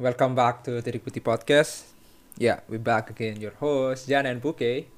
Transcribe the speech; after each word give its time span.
welcome 0.00 0.32
back 0.32 0.64
to 0.64 0.80
Tirik 0.80 1.04
Putih 1.04 1.20
Podcast. 1.20 1.84
Yeah, 2.40 2.64
we 2.72 2.80
back 2.80 3.12
again, 3.12 3.36
your 3.36 3.52
host 3.60 4.08
Jan 4.08 4.24
and 4.24 4.40
Buke. 4.40 4.88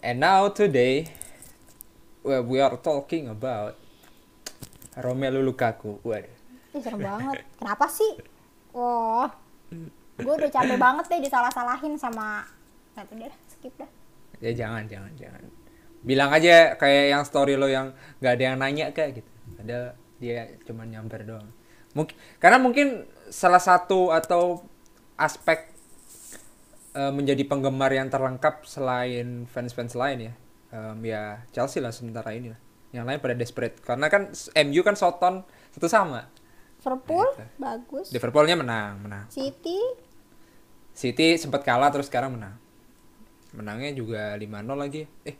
And 0.00 0.16
now 0.16 0.48
today, 0.48 1.12
well, 2.24 2.40
we 2.40 2.56
are 2.56 2.72
talking 2.80 3.28
about 3.28 3.76
Romelu 4.96 5.44
Lukaku. 5.44 6.00
Waduh. 6.00 6.32
Ih, 6.72 6.80
serem 6.80 7.04
banget. 7.04 7.44
Kenapa 7.60 7.84
sih? 7.92 8.16
Wah, 8.72 9.28
gue 10.16 10.34
udah 10.40 10.48
capek 10.48 10.80
banget 10.80 11.04
deh 11.12 11.20
disalah-salahin 11.28 11.92
sama 12.00 12.48
Satu 12.96 13.12
deh, 13.12 13.28
skip 13.44 13.76
dah. 13.76 13.92
Ya 14.40 14.56
jangan, 14.56 14.88
jangan, 14.88 15.12
jangan. 15.20 15.44
Bilang 16.00 16.32
aja 16.32 16.80
kayak 16.80 17.12
yang 17.12 17.24
story 17.28 17.60
lo 17.60 17.68
yang 17.68 17.92
nggak 18.24 18.40
ada 18.40 18.44
yang 18.48 18.56
nanya 18.56 18.88
kayak 18.96 19.20
gitu. 19.20 19.30
Ada 19.60 19.92
dia 20.16 20.48
cuma 20.64 20.88
nyamper 20.88 21.28
doang. 21.28 21.52
Mungkin 21.92 22.16
karena 22.40 22.56
mungkin 22.56 23.04
salah 23.32 23.58
satu 23.58 24.12
atau 24.12 24.60
aspek 25.16 25.72
eh, 26.92 27.12
menjadi 27.12 27.48
penggemar 27.48 27.88
yang 27.88 28.12
terlengkap 28.12 28.68
selain 28.68 29.48
fans-fans 29.48 29.96
lain 29.96 30.18
ya. 30.28 30.34
Em, 30.72 30.98
ya 31.04 31.22
Chelsea 31.52 31.80
lah 31.80 31.92
sementara 31.92 32.36
ini 32.36 32.52
lah. 32.52 32.60
Yang 32.92 33.04
lain 33.08 33.18
pada 33.24 33.34
desperate 33.36 33.76
karena 33.80 34.06
kan 34.12 34.28
MU 34.68 34.80
kan 34.84 34.96
Soton 34.96 35.40
satu 35.72 35.88
sama. 35.88 36.28
Liverpool 36.82 37.24
Gitu. 37.32 37.44
bagus. 37.56 38.06
Liverpoolnya 38.12 38.56
menang, 38.58 39.00
menang. 39.00 39.24
City 39.32 39.80
City 40.92 41.40
sempat 41.40 41.64
kalah 41.64 41.88
terus 41.88 42.12
sekarang 42.12 42.36
menang. 42.36 42.60
Menangnya 43.56 43.96
juga 43.96 44.36
5-0 44.36 44.76
lagi. 44.76 45.08
Eh. 45.24 45.36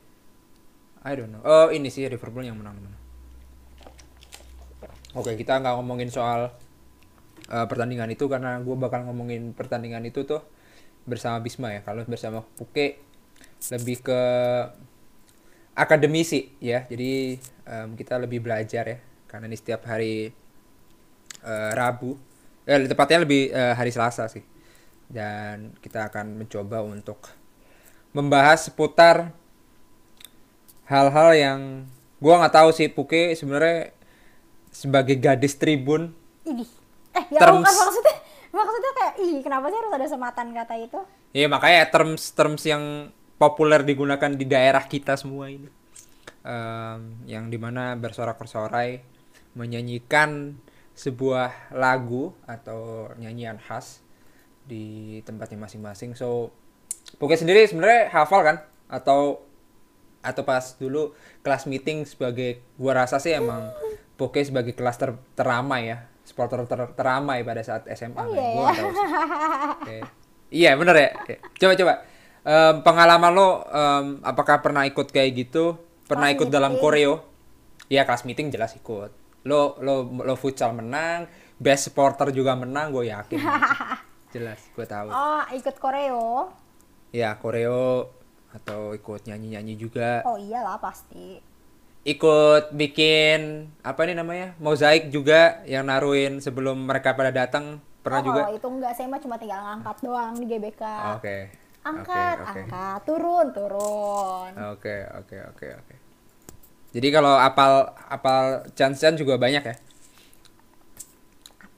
I 1.03 1.13
don't 1.13 1.29
know. 1.29 1.43
Oh, 1.43 1.67
ini 1.69 1.91
sih 1.91 2.07
Liverpool 2.07 2.41
yang 2.41 2.57
menang. 2.57 2.79
menang. 2.79 3.01
Oke, 5.13 5.37
kita 5.37 5.61
nggak 5.61 5.77
ngomongin 5.77 6.09
soal 6.09 6.49
eh, 7.49 7.65
pertandingan 7.67 8.09
itu 8.13 8.25
karena 8.31 8.59
gue 8.61 8.75
bakal 8.77 9.07
ngomongin 9.07 9.51
pertandingan 9.57 10.03
itu 10.07 10.23
tuh 10.23 10.43
bersama 11.03 11.39
Bisma 11.43 11.75
ya. 11.75 11.81
Kalau 11.83 12.07
bersama 12.07 12.45
Puke 12.55 13.01
lebih 13.71 14.03
ke 14.03 14.21
akademisi 15.75 16.53
ya. 16.63 16.85
Jadi 16.87 17.39
em, 17.67 17.89
kita 17.99 18.19
lebih 18.21 18.39
belajar 18.43 18.83
ya. 18.87 18.97
Karena 19.27 19.49
ini 19.49 19.57
setiap 19.57 19.83
hari 19.89 20.31
eh, 21.43 21.71
Rabu. 21.75 22.15
Eh, 22.63 22.87
tepatnya 22.87 23.27
lebih 23.27 23.51
eh, 23.51 23.73
hari 23.75 23.91
Selasa 23.91 24.31
sih 24.31 24.53
dan 25.13 25.77
kita 25.77 26.09
akan 26.09 26.41
mencoba 26.41 26.81
untuk 26.81 27.29
membahas 28.17 28.65
seputar 28.65 29.29
hal-hal 30.89 31.29
yang 31.37 31.59
gua 32.17 32.41
nggak 32.41 32.55
tahu 32.57 32.69
sih 32.73 32.89
Puke 32.89 33.37
sebenarnya 33.37 33.93
sebagai 34.73 35.17
gadis 35.21 35.53
tribun. 35.53 36.17
Eh, 37.13 37.25
ya 37.29 37.39
Terms- 37.41 37.61
bukan 37.61 37.75
maksudnya. 37.77 38.15
Maksudnya 38.53 38.91
kayak 38.93 39.13
ih, 39.17 39.35
kenapa 39.41 39.65
sih 39.67 39.77
harus 39.81 39.93
ada 39.93 40.07
sematan 40.07 40.47
kata 40.53 40.75
itu? 40.77 40.99
ya 41.33 41.49
makanya 41.49 41.89
terms 41.89 42.29
terms 42.37 42.61
yang 42.61 43.09
populer 43.35 43.81
digunakan 43.81 44.29
di 44.29 44.45
daerah 44.45 44.85
kita 44.85 45.17
semua 45.17 45.49
ini 45.49 45.65
Em, 46.45 47.01
yang 47.25 47.49
di 47.49 47.57
mana 47.57 47.97
bersorak-bersorai 47.97 49.01
menyanyikan 49.57 50.53
sebuah 50.93 51.73
lagu 51.73 52.37
atau 52.45 53.09
nyanyian 53.17 53.57
khas 53.57 54.05
di 54.61 55.17
tempatnya 55.25 55.57
masing-masing 55.57 56.13
so 56.13 56.53
Puke 57.17 57.33
sendiri 57.33 57.65
sebenarnya 57.65 58.13
hafal 58.13 58.45
kan 58.45 58.57
atau 58.85 59.41
atau 60.21 60.43
pas 60.45 60.77
dulu 60.77 61.17
kelas 61.41 61.65
meeting 61.65 62.05
sebagai 62.05 62.61
gua 62.77 63.01
rasa 63.01 63.17
sih 63.17 63.33
emang 63.33 63.73
Poke 64.13 64.45
sebagai 64.45 64.77
kelas 64.77 65.01
ter 65.01 65.17
teramai 65.33 65.89
ya 65.89 66.05
supporter 66.23 66.63
ter- 66.63 66.95
teramai 66.95 67.43
pada 67.43 67.59
saat 67.59 67.83
SMA 67.91 68.15
Oh 68.17 68.31
iya 68.31 68.47
Gua 68.53 68.71
tahu 68.71 68.89
sih. 68.89 69.07
Oke. 69.75 69.97
iya 70.49 70.71
bener 70.73 70.95
ya. 70.95 71.09
Coba 71.57 71.73
coba. 71.75 71.93
Em, 72.43 72.75
pengalaman 72.81 73.31
lo 73.31 73.49
em, 73.63 74.05
apakah 74.19 74.59
pernah 74.59 74.83
ikut 74.83 75.07
kayak 75.07 75.31
gitu? 75.37 75.79
Pernah 76.03 76.27
Kelas 76.27 76.35
ikut 76.35 76.47
dalam 76.49 76.75
meeting. 76.75 76.83
koreo 76.83 77.13
Iya 77.85 78.03
kelas 78.03 78.23
meeting 78.23 78.47
jelas 78.49 78.73
ikut. 78.73 79.11
Lo 79.43 79.75
lo 79.79 80.03
lo 80.07 80.33
futsal 80.33 80.71
menang 80.71 81.27
best 81.55 81.87
supporter 81.87 82.31
juga 82.31 82.55
menang 82.55 82.89
gue 82.89 83.07
yakin. 83.07 83.39
Jelas 84.33 84.57
gue 84.73 84.83
tahu. 84.83 85.07
Oh, 85.07 85.43
ikut 85.51 85.77
koreo. 85.77 86.49
ya 87.13 87.37
koreo 87.37 88.09
atau 88.49 88.91
ikut 88.91 89.29
nyanyi 89.29 89.53
nyanyi 89.53 89.73
juga. 89.77 90.25
Oh 90.25 90.33
iyalah 90.35 90.81
pasti. 90.81 91.37
Ikut 92.03 92.75
bikin 92.75 93.71
apa 93.79 94.03
nih 94.03 94.15
namanya 94.19 94.47
mozaik 94.59 95.07
juga 95.07 95.63
yang 95.63 95.87
naruhin 95.87 96.43
sebelum 96.43 96.83
mereka 96.83 97.15
pada 97.15 97.31
datang. 97.31 97.79
Pernah 98.03 98.19
oh, 98.19 98.25
juga? 98.27 98.41
kalau 98.43 98.55
itu 98.59 98.67
enggak, 98.67 98.91
saya 98.99 99.07
mah 99.07 99.21
cuma 99.23 99.35
tinggal 99.39 99.63
ngangkat 99.63 99.97
doang 100.03 100.35
di 100.35 100.45
GBK. 100.51 100.83
oke. 101.15 101.37
Angkat, 101.83 102.35
oke 102.39 102.43
oke. 102.43 102.51
angkat, 102.51 102.99
turun, 103.07 103.45
turun. 103.55 104.51
oke 104.75 104.95
oke 105.19 105.37
oke 105.55 105.67
oke. 105.79 105.95
Jadi 106.91 107.07
kalau 107.09 107.39
apal 107.39 107.95
apal 108.11 108.67
chance 108.75 108.99
chance 108.99 109.15
juga 109.15 109.39
banyak 109.39 109.63
ya? 109.63 109.75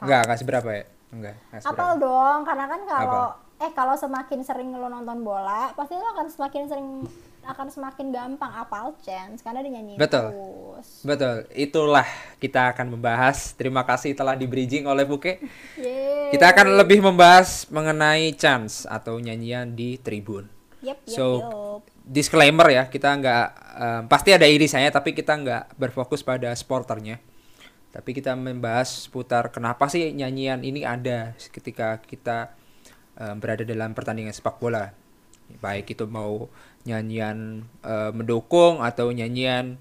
Enggak 0.01 0.21
kasih 0.25 0.45
berapa 0.49 0.69
ya? 0.73 0.85
Enggak 1.13 1.35
kasih 1.53 1.65
Apal 1.69 1.89
berapa 1.97 2.05
dong, 2.05 2.39
karena 2.41 2.65
kan 2.65 2.81
kalau 2.89 3.25
eh 3.55 3.71
kalau 3.71 3.95
semakin 3.95 4.39
sering 4.41 4.69
lo 4.73 4.89
nonton 4.89 5.21
bola, 5.21 5.71
pasti 5.77 5.93
lo 5.95 6.09
akan 6.11 6.27
semakin 6.27 6.63
sering 6.67 6.89
akan 7.45 7.67
semakin 7.69 8.07
gampang 8.09 8.51
apal 8.51 8.97
chance 8.99 9.39
karena 9.45 9.61
dinyanyiin 9.61 9.97
Betul. 10.01 10.33
terus. 10.33 10.87
betul 11.01 11.35
itulah 11.53 12.07
kita 12.41 12.73
akan 12.73 12.97
membahas 12.97 13.53
terima 13.53 13.85
kasih 13.85 14.17
telah 14.17 14.33
di 14.33 14.49
bridging 14.49 14.85
oleh 14.85 15.05
Buke 15.05 15.39
Yeay. 15.77 16.33
kita 16.33 16.51
akan 16.51 16.75
lebih 16.75 17.05
membahas 17.05 17.69
mengenai 17.69 18.33
chance 18.35 18.89
atau 18.89 19.21
nyanyian 19.21 19.71
di 19.77 20.01
tribun 20.01 20.51
Yep, 20.85 20.97
yep, 21.01 21.15
So 21.17 21.25
yup. 21.41 21.81
disclaimer 22.05 22.69
ya 22.69 22.85
kita 22.85 23.09
nggak 23.17 23.45
em, 23.73 24.01
pasti 24.05 24.29
ada 24.37 24.45
irisannya 24.45 24.93
tapi 24.93 25.17
kita 25.17 25.33
nggak 25.33 25.63
berfokus 25.81 26.21
pada 26.21 26.53
sporternya. 26.53 27.17
Tapi 27.89 28.11
kita 28.13 28.37
membahas 28.37 29.07
seputar 29.09 29.49
kenapa 29.49 29.89
sih 29.89 30.13
nyanyian 30.13 30.61
ini 30.61 30.85
ada 30.85 31.33
ketika 31.49 31.97
kita 32.05 32.53
em, 33.17 33.33
berada 33.41 33.65
dalam 33.65 33.97
pertandingan 33.97 34.29
sepak 34.29 34.61
bola. 34.61 34.93
Baik 35.57 35.97
itu 35.97 36.05
mau 36.05 36.53
nyanyian 36.85 37.65
eh, 37.81 38.11
mendukung 38.13 38.81
atau 38.81 39.09
nyanyian 39.09 39.77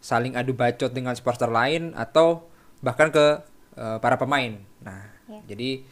saling 0.00 0.34
adu 0.34 0.52
bacot 0.54 0.90
dengan 0.90 1.14
supporter 1.14 1.48
lain 1.48 1.94
atau 1.94 2.46
bahkan 2.82 3.10
ke 3.10 3.26
eh, 3.78 3.98
para 3.98 4.18
pemain. 4.18 4.58
Nah, 4.82 5.06
Ya. 5.30 5.54
jadi 5.54 5.86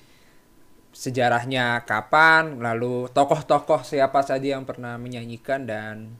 sejarahnya 0.91 1.86
kapan, 1.86 2.58
lalu 2.58 3.06
tokoh-tokoh 3.14 3.86
siapa 3.86 4.19
saja 4.26 4.58
yang 4.58 4.66
pernah 4.66 4.98
menyanyikan 4.98 5.62
dan 5.62 6.19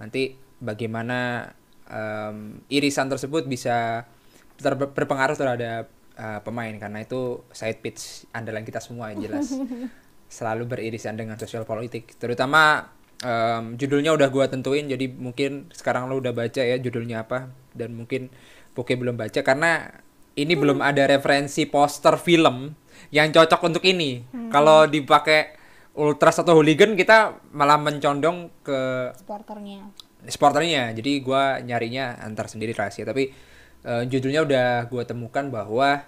nanti 0.00 0.32
bagaimana 0.56 1.52
em, 1.84 2.64
irisan 2.72 3.12
tersebut 3.12 3.44
bisa 3.44 4.08
ter- 4.56 4.78
berpengaruh 4.78 5.36
terhadap 5.36 5.84
eh, 6.16 6.40
pemain 6.40 6.72
karena 6.80 7.04
itu 7.04 7.44
side 7.52 7.84
pitch 7.84 8.24
andalan 8.32 8.64
kita 8.64 8.80
semua 8.80 9.12
yang 9.12 9.26
jelas 9.28 9.52
selalu 10.32 10.64
beririsan 10.64 11.20
dengan 11.20 11.36
sosial 11.36 11.68
politik 11.68 12.16
terutama 12.16 12.88
em, 13.22 13.74
judulnya 13.78 14.14
udah 14.14 14.28
gua 14.30 14.46
tentuin 14.46 14.86
jadi 14.86 15.10
mungkin 15.10 15.70
sekarang 15.74 16.06
lo 16.06 16.18
udah 16.18 16.30
baca 16.34 16.62
ya 16.62 16.76
judulnya 16.78 17.24
apa 17.26 17.50
dan 17.74 17.94
mungkin 17.94 18.30
Poke 18.78 18.94
belum 18.94 19.18
baca 19.18 19.42
karena 19.42 19.90
ini 20.38 20.54
belum 20.54 20.78
ada 20.78 21.10
referensi 21.10 21.66
poster 21.66 22.14
film 22.14 22.70
yang 23.10 23.34
cocok 23.34 23.60
untuk 23.66 23.82
ini. 23.82 24.22
Kalau 24.54 24.86
dipakai 24.86 25.58
ultras 25.98 26.38
atau 26.38 26.54
hooligan 26.54 26.94
kita 26.94 27.42
malah 27.50 27.74
mencondong 27.74 28.62
ke 28.62 29.10
Supporternya. 29.18 29.90
sporternya 30.30 30.94
jadi 30.94 31.12
gua 31.26 31.58
nyarinya 31.58 32.22
antar 32.22 32.46
sendiri 32.46 32.70
rahasia. 32.70 33.02
Tapi 33.02 33.34
eh, 33.82 34.02
judulnya 34.06 34.46
udah 34.46 34.68
gua 34.86 35.02
temukan 35.02 35.50
bahwa 35.50 36.06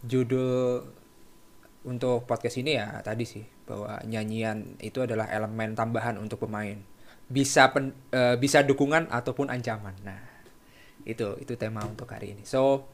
judul 0.00 0.88
untuk 1.84 2.24
podcast 2.24 2.56
ini 2.56 2.80
ya 2.80 3.04
tadi 3.04 3.28
sih 3.28 3.57
bahwa 3.68 4.00
nyanyian 4.08 4.80
itu 4.80 5.04
adalah 5.04 5.28
elemen 5.28 5.76
tambahan 5.76 6.16
untuk 6.16 6.48
pemain. 6.48 6.80
Bisa 7.28 7.68
pen- 7.68 7.92
eh, 8.08 8.40
bisa 8.40 8.64
dukungan 8.64 9.12
ataupun 9.12 9.52
ancaman. 9.52 9.92
Nah 10.00 10.16
itu 11.04 11.36
itu 11.44 11.52
tema 11.60 11.84
untuk 11.84 12.08
hari 12.08 12.32
ini. 12.32 12.42
So 12.48 12.88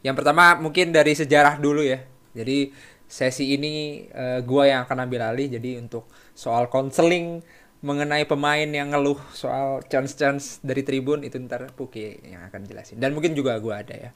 yang 0.00 0.16
pertama 0.16 0.56
mungkin 0.56 0.96
dari 0.96 1.12
sejarah 1.12 1.60
dulu 1.60 1.84
ya. 1.84 2.00
Jadi 2.32 2.72
sesi 3.04 3.52
ini 3.52 4.08
eh, 4.08 4.40
gua 4.40 4.64
yang 4.72 4.80
akan 4.88 5.04
ambil 5.04 5.28
alih. 5.28 5.52
Jadi 5.52 5.76
untuk 5.76 6.08
soal 6.32 6.72
konseling 6.72 7.44
mengenai 7.84 8.24
pemain 8.24 8.64
yang 8.64 8.96
ngeluh 8.96 9.20
soal 9.36 9.84
chance-chance 9.92 10.64
dari 10.64 10.80
tribun 10.80 11.20
itu 11.20 11.36
ntar 11.44 11.68
Puki 11.76 12.32
yang 12.32 12.48
akan 12.48 12.64
jelasin. 12.64 12.96
Dan 12.96 13.12
mungkin 13.12 13.36
juga 13.36 13.60
gua 13.60 13.84
ada 13.84 13.92
ya. 13.92 14.10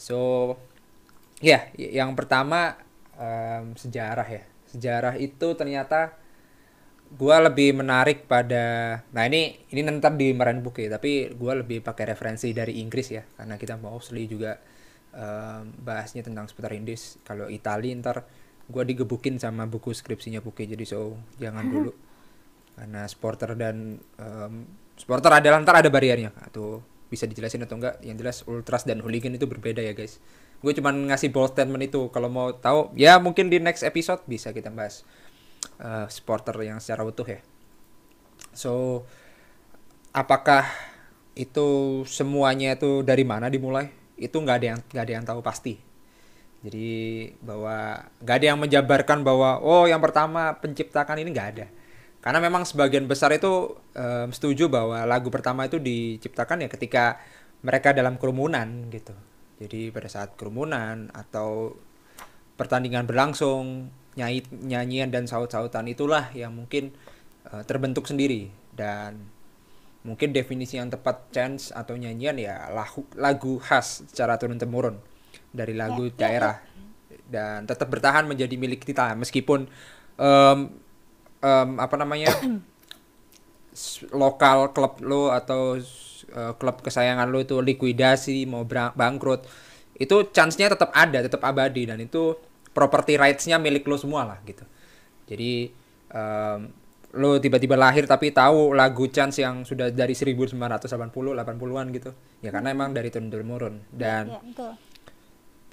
So 0.00 0.56
ya 1.44 1.68
y- 1.76 1.92
yang 2.00 2.16
pertama 2.16 2.78
em, 3.20 3.76
sejarah 3.76 4.28
ya 4.30 4.44
sejarah 4.72 5.20
itu 5.20 5.52
ternyata 5.54 6.16
gua 7.12 7.44
lebih 7.44 7.76
menarik 7.76 8.24
pada 8.24 8.98
nah 9.12 9.28
ini 9.28 9.60
ini 9.68 9.84
ntar 9.84 10.16
di 10.16 10.32
Meren 10.32 10.64
Book 10.64 10.80
ya 10.80 10.96
tapi 10.96 11.30
gua 11.36 11.60
lebih 11.60 11.84
pakai 11.84 12.16
referensi 12.16 12.50
dari 12.56 12.80
Inggris 12.80 13.12
ya 13.12 13.22
karena 13.36 13.60
kita 13.60 13.76
mostly 13.76 14.24
juga 14.24 14.56
em, 15.12 15.64
bahasnya 15.84 16.24
tentang 16.24 16.48
seputar 16.48 16.72
Inggris. 16.72 17.20
Kalau 17.22 17.46
Itali 17.52 17.92
ntar 18.00 18.24
gue 18.72 18.84
digebukin 18.88 19.36
sama 19.36 19.68
buku 19.68 19.92
skripsinya 19.92 20.40
Puke 20.40 20.64
jadi 20.64 20.82
so 20.88 21.20
jangan 21.36 21.68
dulu. 21.68 21.92
Karena 22.72 23.04
supporter 23.04 23.52
dan 23.54 24.00
em, 24.00 24.54
supporter 24.96 25.32
adalah 25.36 25.60
ntar 25.60 25.84
ada 25.84 25.92
bariernya 25.92 26.32
atau 26.48 26.80
bisa 27.12 27.28
dijelasin 27.28 27.68
atau 27.68 27.76
enggak 27.76 28.00
yang 28.00 28.16
jelas 28.16 28.40
ultras 28.48 28.88
dan 28.88 29.04
hooligan 29.04 29.36
itu 29.36 29.44
berbeda 29.44 29.84
ya 29.84 29.92
guys 29.92 30.16
gue 30.62 30.72
cuman 30.78 31.10
ngasih 31.10 31.34
bold 31.34 31.52
statement 31.52 31.82
itu. 31.90 32.08
Kalau 32.14 32.30
mau 32.30 32.54
tahu 32.54 32.94
ya 32.94 33.18
mungkin 33.18 33.50
di 33.50 33.58
next 33.58 33.82
episode 33.82 34.22
bisa 34.30 34.54
kita 34.54 34.70
bahas 34.70 35.02
eh, 35.82 36.06
supporter 36.08 36.54
yang 36.62 36.78
secara 36.78 37.02
utuh 37.02 37.26
ya. 37.26 37.42
So 38.54 39.02
apakah 40.14 40.64
itu 41.34 42.02
semuanya 42.06 42.78
itu 42.78 43.02
dari 43.02 43.26
mana 43.26 43.50
dimulai? 43.50 43.90
Itu 44.14 44.38
nggak 44.38 44.56
ada 44.62 44.66
yang 44.76 44.80
nggak 44.86 45.04
ada 45.04 45.14
yang 45.18 45.24
tahu 45.26 45.40
pasti. 45.42 45.74
Jadi 46.62 47.26
bahwa 47.42 48.06
nggak 48.22 48.36
ada 48.38 48.46
yang 48.54 48.58
menjabarkan 48.62 49.26
bahwa 49.26 49.58
oh 49.58 49.90
yang 49.90 49.98
pertama 49.98 50.54
penciptakan 50.62 51.18
ini 51.18 51.34
nggak 51.34 51.50
ada. 51.58 51.66
Karena 52.22 52.38
memang 52.38 52.62
sebagian 52.62 53.10
besar 53.10 53.34
itu 53.34 53.74
em, 53.98 54.30
setuju 54.30 54.70
bahwa 54.70 55.02
lagu 55.02 55.26
pertama 55.26 55.66
itu 55.66 55.82
diciptakan 55.82 56.62
ya 56.62 56.68
ketika 56.70 57.18
mereka 57.66 57.90
dalam 57.90 58.14
kerumunan 58.14 58.86
gitu 58.94 59.10
jadi 59.62 59.94
pada 59.94 60.10
saat 60.10 60.34
kerumunan 60.34 61.06
atau 61.14 61.78
pertandingan 62.58 63.06
berlangsung 63.06 63.94
nyanyi 64.18 64.44
nyanyian 64.50 65.08
dan 65.08 65.24
saut-sautan 65.24 65.88
itulah 65.88 66.28
yang 66.34 66.52
mungkin 66.52 66.90
eh, 67.46 67.62
terbentuk 67.62 68.10
sendiri. 68.10 68.50
Dan 68.72 69.30
mungkin 70.02 70.34
definisi 70.34 70.82
yang 70.82 70.90
tepat 70.90 71.30
chance 71.30 71.70
atau 71.70 71.94
nyanyian 71.94 72.34
ya 72.42 72.74
lagu, 72.74 73.06
lagu 73.14 73.62
khas 73.62 74.02
secara 74.10 74.34
turun 74.34 74.58
temurun 74.58 74.98
dari 75.54 75.78
lagu 75.78 76.10
Ya, 76.10 76.12
ya, 76.12 76.18
daerah. 76.18 76.56
Dan 77.32 77.64
tetap 77.64 77.88
bertahan 77.88 78.26
menjadi 78.28 78.52
milik 78.58 78.84
kita 78.84 79.14
meskipun 79.16 79.70
em, 80.20 80.58
em, 81.40 81.70
apa 81.80 81.94
namanya 81.96 82.34
lokal 84.22 84.76
klub 84.76 85.00
lo 85.00 85.32
atau 85.32 85.80
eh, 86.32 86.52
klub 86.56 86.80
kesayangan 86.80 87.28
lo 87.28 87.44
itu 87.44 87.60
likuidasi 87.60 88.48
mau 88.48 88.64
bangkrut 88.66 89.44
itu 90.02 90.16
chance-nya 90.32 90.72
tetap 90.72 90.90
ada 90.96 91.20
tetap 91.20 91.44
abadi 91.44 91.86
dan 91.86 92.00
itu 92.00 92.34
property 92.72 93.20
rights-nya 93.20 93.60
milik 93.60 93.84
lo 93.84 94.00
semua 94.00 94.24
lah 94.24 94.38
gitu. 94.48 94.64
Jadi 95.28 95.68
em, 96.10 96.60
lo 97.12 97.36
tiba-tiba 97.36 97.76
lahir 97.76 98.08
tapi 98.08 98.32
tahu 98.32 98.72
lagu 98.72 99.04
chance 99.12 99.44
yang 99.44 99.68
sudah 99.68 99.92
dari 99.92 100.16
1980 100.16 100.56
80-an 101.12 101.86
gitu. 101.92 102.10
Ya 102.40 102.50
karena 102.50 102.72
emang 102.72 102.96
dari 102.96 103.12
turun 103.12 103.28
temurun 103.28 103.74
dan 103.92 104.32
ya 104.32 104.40
betul. 104.40 104.72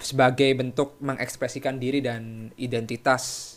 sebagai 0.00 0.50
bentuk 0.56 1.00
mengekspresikan 1.00 1.80
diri 1.80 2.04
dan 2.04 2.52
identitas 2.60 3.56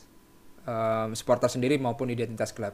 em, 0.64 1.12
supporter 1.12 1.52
sendiri 1.52 1.76
maupun 1.76 2.08
identitas 2.08 2.56
klub. 2.56 2.74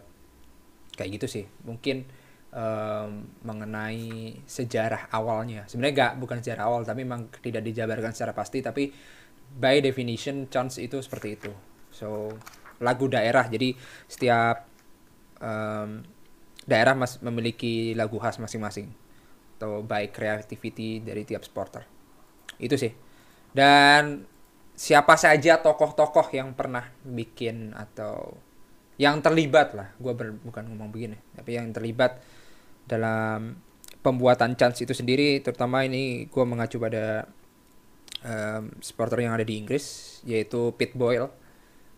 Kayak 0.93 1.09
gitu 1.19 1.27
sih. 1.27 1.45
Mungkin 1.65 2.05
em, 2.49 3.29
mengenai 3.45 4.41
sejarah 4.45 5.13
awalnya. 5.13 5.65
Sebenarnya 5.69 5.93
nggak 5.95 6.13
bukan 6.21 6.37
sejarah 6.41 6.63
awal 6.65 6.81
tapi 6.85 7.05
memang 7.05 7.29
tidak 7.41 7.61
dijabarkan 7.65 8.11
secara 8.13 8.33
pasti 8.33 8.59
tapi 8.65 8.89
by 9.49 9.81
definition 9.81 10.49
chance 10.49 10.81
itu 10.81 11.01
seperti 11.01 11.37
itu. 11.37 11.51
So 11.93 12.33
lagu 12.81 13.05
daerah 13.11 13.45
jadi 13.49 13.75
setiap 14.09 14.65
em, 15.41 16.05
daerah 16.65 16.93
mas 16.97 17.21
memiliki 17.21 17.93
lagu 17.93 18.17
khas 18.17 18.41
masing-masing. 18.41 18.89
Atau 19.59 19.83
by 19.83 20.07
creativity 20.07 21.03
dari 21.03 21.27
tiap 21.27 21.43
supporter. 21.43 21.83
Itu 22.57 22.79
sih. 22.79 22.95
Dan 23.51 24.23
siapa 24.71 25.19
saja 25.19 25.59
tokoh-tokoh 25.59 26.31
yang 26.31 26.55
pernah 26.55 26.87
bikin 27.03 27.75
atau 27.75 28.39
yang 28.95 29.19
terlibat 29.19 29.75
lah. 29.75 29.91
Gue 29.99 30.15
bukan 30.15 30.63
ngomong 30.71 30.89
begini 30.89 31.19
tapi 31.35 31.59
yang 31.59 31.75
terlibat 31.75 32.23
dalam 32.89 33.61
pembuatan 34.01 34.57
chance 34.57 34.81
itu 34.81 34.97
sendiri 34.97 35.43
terutama 35.45 35.85
ini 35.85 36.25
gue 36.25 36.43
mengacu 36.47 36.81
pada 36.81 37.29
em, 38.25 38.73
supporter 38.81 39.21
yang 39.21 39.37
ada 39.37 39.45
di 39.45 39.59
Inggris 39.59 40.17
yaitu 40.25 40.73
Pete 40.73 40.95
Boyle 40.97 41.29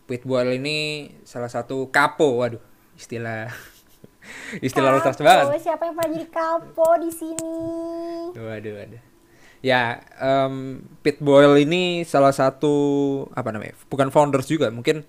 Pete 0.04 0.26
Boyle 0.26 0.58
ini 0.58 1.08
salah 1.24 1.48
satu 1.48 1.88
kapo 1.88 2.42
waduh 2.42 2.60
istilah 2.98 3.48
istilah 4.66 5.00
Kapo, 5.00 5.24
banget 5.24 5.62
siapa 5.62 5.82
yang 5.88 5.94
pernah 5.96 6.10
jadi 6.14 6.28
kapo 6.30 6.88
di 7.00 7.10
sini 7.10 7.56
Waduh, 8.32 8.72
waduh. 8.80 9.02
Ya, 9.62 10.02
em, 10.18 10.82
Pete 11.06 11.22
Boyle 11.22 11.62
ini 11.62 12.02
salah 12.02 12.34
satu 12.34 12.74
apa 13.30 13.54
namanya? 13.54 13.78
Bukan 13.86 14.10
founders 14.10 14.50
juga, 14.50 14.74
mungkin 14.74 15.06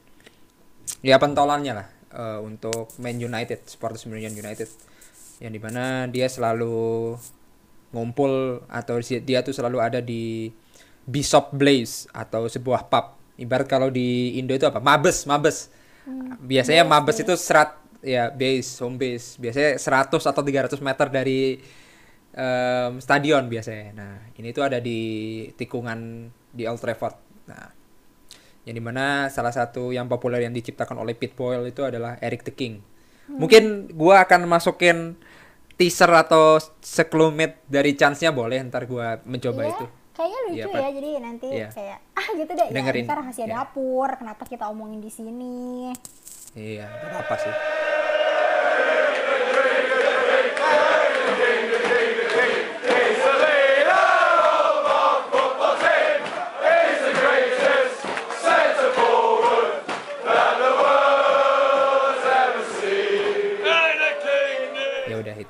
ya 1.02 1.18
pentolannya 1.18 1.74
lah 1.74 1.88
eh, 2.14 2.40
untuk 2.44 2.94
Man 3.02 3.18
United, 3.18 3.66
supporters 3.66 4.06
Man 4.06 4.22
United. 4.22 4.70
Yang 5.44 5.52
di 5.52 5.62
mana 5.62 6.08
dia 6.08 6.32
selalu 6.32 7.20
ngumpul 7.92 8.64
atau 8.72 8.96
dia 9.04 9.44
tuh 9.44 9.52
selalu 9.52 9.78
ada 9.84 10.00
di 10.00 10.50
Bishop 11.04 11.52
Blaze 11.52 12.08
atau 12.16 12.48
sebuah 12.48 12.88
pub. 12.88 13.20
Ibarat 13.36 13.68
kalau 13.68 13.92
di 13.92 14.40
Indo 14.40 14.56
itu 14.56 14.64
apa? 14.64 14.80
Mabes, 14.80 15.28
Mabes. 15.28 15.68
Biasanya 16.40 16.88
base, 16.88 16.92
Mabes 16.96 17.16
base. 17.20 17.24
itu 17.28 17.34
serat 17.36 17.70
ya 18.00 18.32
base, 18.32 18.70
home 18.80 18.96
base. 18.96 19.36
Biasanya 19.36 19.76
100 19.76 20.32
atau 20.32 20.42
300 20.42 20.80
meter 20.80 21.08
dari 21.12 21.60
em, 22.34 22.92
stadion 23.04 23.44
biasanya. 23.52 23.88
Nah, 23.94 24.14
ini 24.40 24.50
tuh 24.56 24.64
ada 24.64 24.80
di 24.80 25.02
tikungan 25.60 26.32
di 26.56 26.64
Old 26.64 26.80
Trafford. 26.80 27.16
Nah, 27.52 27.68
yang 28.64 28.76
di 28.80 28.84
mana 28.84 29.28
salah 29.28 29.52
satu 29.52 29.92
yang 29.92 30.08
populer 30.08 30.48
yang 30.48 30.56
diciptakan 30.56 31.04
oleh 31.04 31.20
Pete 31.20 31.36
Boyle 31.36 31.68
itu 31.68 31.84
adalah 31.84 32.16
Eric 32.24 32.48
the 32.48 32.54
King. 32.56 32.80
Mungkin 33.28 33.96
gua 33.96 34.28
akan 34.28 34.48
masukin 34.48 35.16
teaser 35.74 36.12
atau 36.12 36.58
sekelumit 36.80 37.62
dari 37.66 37.94
chance-nya 37.94 38.30
boleh 38.30 38.62
ntar 38.70 38.86
gua 38.86 39.18
mencoba 39.26 39.62
Iya, 39.64 39.72
itu. 39.74 39.86
Kayaknya 40.14 40.40
lucu 40.46 40.54
Iya, 40.54 40.66
ya, 40.78 40.90
jadi 40.94 41.10
nanti 41.18 41.48
Iya. 41.50 41.70
kayak 41.74 41.98
ah 42.14 42.28
gitu 42.38 42.52
deh. 42.54 42.68
Dengerin. 42.70 43.02
Ya, 43.02 43.08
ntar 43.10 43.18
rahasia 43.26 43.46
Iya. 43.50 43.54
dapur. 43.58 44.10
Kenapa 44.14 44.44
kita 44.46 44.66
omongin 44.70 45.02
di 45.02 45.10
sini? 45.10 45.90
Iya, 46.54 46.86
gak 46.86 47.18
apa 47.26 47.36
sih. 47.42 47.54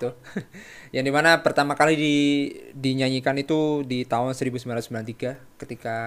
Itu 0.04 0.12
yang 0.96 1.08
di 1.08 1.12
mana 1.16 1.40
pertama 1.40 1.80
kali 1.80 1.96
di 1.96 2.16
dinyanyikan 2.76 3.40
itu 3.40 3.88
di 3.88 4.04
tahun 4.04 4.36
1993 4.36 5.64
ketika 5.64 5.98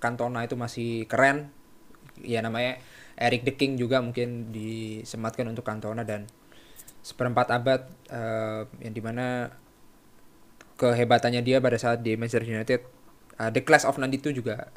Cantona 0.00 0.44
itu 0.44 0.56
masih 0.56 1.08
keren. 1.08 1.52
Ya 2.20 2.44
namanya 2.44 2.76
Eric 3.16 3.48
the 3.48 3.54
King 3.56 3.80
juga 3.80 4.04
mungkin 4.04 4.52
disematkan 4.52 5.48
untuk 5.48 5.64
Cantona 5.64 6.04
dan 6.04 6.28
seperempat 7.00 7.48
abad 7.48 7.80
eh, 8.12 8.68
yang 8.84 8.92
di 8.92 9.00
mana 9.00 9.48
kehebatannya 10.76 11.44
dia 11.44 11.60
pada 11.60 11.76
saat 11.76 12.00
di 12.00 12.16
Manchester 12.16 12.44
United 12.44 12.80
eh, 13.40 13.50
The 13.52 13.60
Class 13.64 13.84
of 13.88 13.96
92 13.96 14.36
juga 14.36 14.68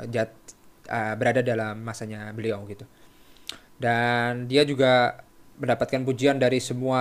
eh, 0.00 0.06
jat, 0.08 0.32
eh, 0.88 1.14
berada 1.16 1.40
dalam 1.44 1.80
masanya 1.80 2.32
beliau 2.32 2.64
gitu. 2.68 2.84
Dan 3.76 4.48
dia 4.48 4.64
juga 4.64 5.20
mendapatkan 5.60 6.04
pujian 6.04 6.36
dari 6.36 6.60
semua 6.60 7.00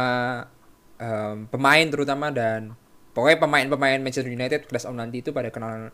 em, 0.98 1.48
pemain 1.50 1.86
terutama 1.88 2.32
dan 2.32 2.74
pokoknya 3.12 3.40
pemain-pemain 3.42 4.00
Manchester 4.04 4.28
United 4.28 4.68
Class 4.68 4.84
of 4.84 4.96
90 4.96 5.24
itu 5.24 5.32
pada 5.32 5.50
kenal 5.50 5.92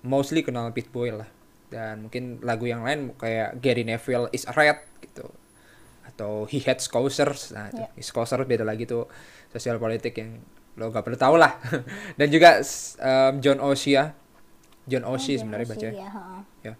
mostly 0.00 0.40
kenal 0.40 0.72
Pete 0.72 0.88
Boyle 0.88 1.24
lah. 1.24 1.30
Dan 1.70 2.08
mungkin 2.08 2.42
lagu 2.42 2.66
yang 2.66 2.82
lain 2.82 3.14
kayak 3.14 3.62
Gary 3.62 3.86
Neville 3.86 4.26
is 4.32 4.44
Red 4.48 4.80
gitu. 5.00 5.28
Atau 6.04 6.44
He 6.50 6.58
Had 6.60 6.82
Scousers 6.82 7.54
nah 7.54 7.70
itu 7.70 7.80
Ya. 7.80 7.88
Scousers 8.02 8.44
beda 8.44 8.66
lagi 8.66 8.84
tuh 8.84 9.06
sosial 9.48 9.78
politik 9.78 10.18
yang 10.18 10.42
lo 10.74 10.90
gak 10.90 11.04
perlu 11.06 11.18
tahu 11.18 11.36
lah. 11.38 11.56
Dan 12.18 12.28
juga 12.28 12.58
em, 12.98 13.32
John 13.38 13.60
O'Shea. 13.60 14.16
John 14.90 15.04
O'Shea 15.06 15.36
Oh, 15.36 15.40
sebenarnya 15.46 15.68
baca 15.70 15.86
heeh. 15.86 16.40
ya. 16.66 16.74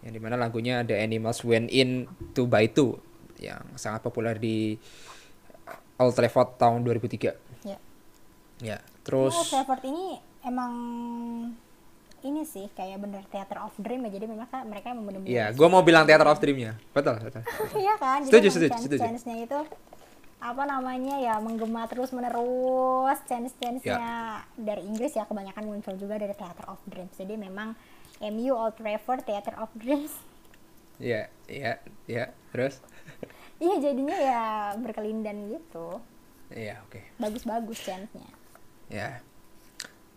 Yang 0.00 0.12
di 0.16 0.20
mana 0.22 0.36
lagunya 0.38 0.80
The 0.86 0.96
Animals 0.96 1.42
Went 1.42 1.68
In 1.68 2.06
Two 2.32 2.46
by 2.46 2.70
Two 2.70 2.96
yang 3.40 3.64
sangat 3.74 4.04
populer 4.04 4.36
di 4.36 4.76
Old 6.00 6.12
Trafford 6.12 6.56
tahun 6.56 6.80
2003 6.80 7.36
Ya. 7.62 7.76
ya 8.58 8.78
terus 9.02 9.36
Trafford 9.46 9.84
ini 9.84 10.16
emang 10.42 10.72
ini 12.20 12.42
sih 12.42 12.68
kayak 12.70 12.98
bener 12.98 13.24
theater 13.26 13.60
of 13.60 13.72
dream 13.76 14.00
ya 14.02 14.10
jadi 14.10 14.24
mereka 14.26 14.60
mereka 14.62 14.86
emang 14.90 15.04
bener-bener 15.06 15.30
ya 15.30 15.46
gue 15.50 15.64
mau 15.66 15.80
bilang 15.80 16.04
Theater 16.04 16.26
of 16.26 16.36
Dream-nya 16.36 16.76
betul 16.90 17.16
betul 17.18 17.40
Iya 17.78 17.94
kan 17.96 18.20
Setuju, 18.22 18.32
jadi 18.34 18.48
setuju, 18.50 18.68
setuju. 18.78 18.96
chance- 18.98 19.24
chance-nya 19.24 19.36
itu 19.42 19.60
apa 20.38 20.62
namanya 20.64 21.16
ya 21.16 21.36
menggema 21.36 21.84
terus 21.84 22.10
menerus 22.10 23.20
chance 23.24 23.52
chance 23.54 23.80
nya 23.82 23.90
Ya. 23.90 24.04
dari 24.54 24.82
Inggris 24.82 25.12
ya 25.12 25.24
kebanyakan 25.24 25.64
muncul 25.64 25.96
juga 25.96 26.16
dari 26.16 26.32
Theater 26.32 26.64
of 26.66 26.80
Dreams 26.84 27.12
jadi 27.14 27.36
memang 27.36 27.76
MU 28.22 28.52
Old 28.52 28.72
Trafford 28.74 29.20
Theater 29.22 29.56
of 29.56 29.68
Dreams 29.74 30.12
Iya, 30.98 31.32
iya, 31.46 31.80
iya. 32.04 32.24
Terus? 32.50 32.76
iya 33.60 33.76
jadinya 33.78 34.16
ya 34.16 34.42
berkelindan 34.76 35.48
gitu 35.48 36.00
Iya, 36.50 36.82
oke. 36.82 36.98
bagus-bagus 37.16 37.78
chance 37.80 38.10
nya 38.10 38.26
Ya. 38.90 39.22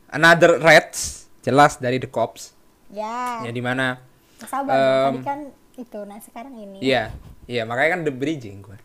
Another 0.09 0.57
Reds 0.57 1.29
jelas 1.41 1.77
dari 1.77 2.01
The 2.01 2.09
Cops. 2.09 2.57
ya 2.89 3.45
Ya 3.45 3.51
di 3.51 3.61
mana 3.61 4.01
sabar 4.41 4.73
dong, 4.73 5.13
tadi 5.13 5.19
kan 5.21 5.39
itu 5.73 5.99
nah 6.03 6.17
sekarang 6.17 6.53
ini 6.57 6.81
Iya, 6.81 7.13
iya 7.45 7.63
makanya 7.63 7.89
kan 7.95 8.01
The 8.01 8.13
Bridging 8.13 8.61
gue. 8.61 8.77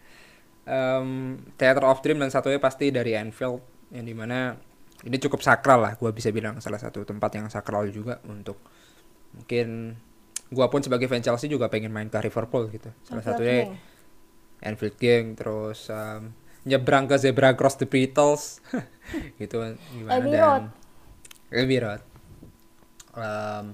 Em, 0.64 1.08
Theater 1.56 1.84
of 1.84 2.04
Dream 2.04 2.20
dan 2.20 2.28
satunya 2.28 2.60
pasti 2.60 2.92
dari 2.92 3.16
Anfield 3.16 3.64
yang 3.88 4.04
di 4.04 4.12
mana 4.12 4.52
ini 5.00 5.16
cukup 5.16 5.40
sakral 5.40 5.80
lah, 5.80 5.96
gue 5.96 6.10
bisa 6.12 6.28
bilang 6.28 6.60
salah 6.60 6.76
satu 6.76 7.00
tempat 7.02 7.32
yang 7.32 7.48
sakral 7.48 7.88
juga 7.88 8.20
untuk 8.28 8.60
mungkin 9.32 9.96
gue 10.48 10.66
pun 10.68 10.80
sebagai 10.80 11.08
fan 11.08 11.20
Chelsea 11.20 11.48
juga 11.48 11.68
pengen 11.68 11.92
main 11.92 12.08
ke 12.08 12.20
Liverpool 12.20 12.68
gitu. 12.68 12.92
Salah 13.04 13.24
Anfield 13.24 13.40
satunya. 13.40 13.64
Anfield 14.62 14.96
Gang, 14.98 15.38
terus 15.38 15.86
em, 15.90 16.34
nyebrang 16.66 17.06
ke 17.06 17.16
Zebra 17.16 17.54
Cross 17.54 17.78
the 17.78 17.86
Beatles, 17.86 18.58
gitu 19.40 19.62
gimana 19.94 20.12
Abbey 20.18 20.32
dan. 20.34 20.62
Abbey 21.48 21.78
Road. 21.80 22.02
Em, 23.18 23.64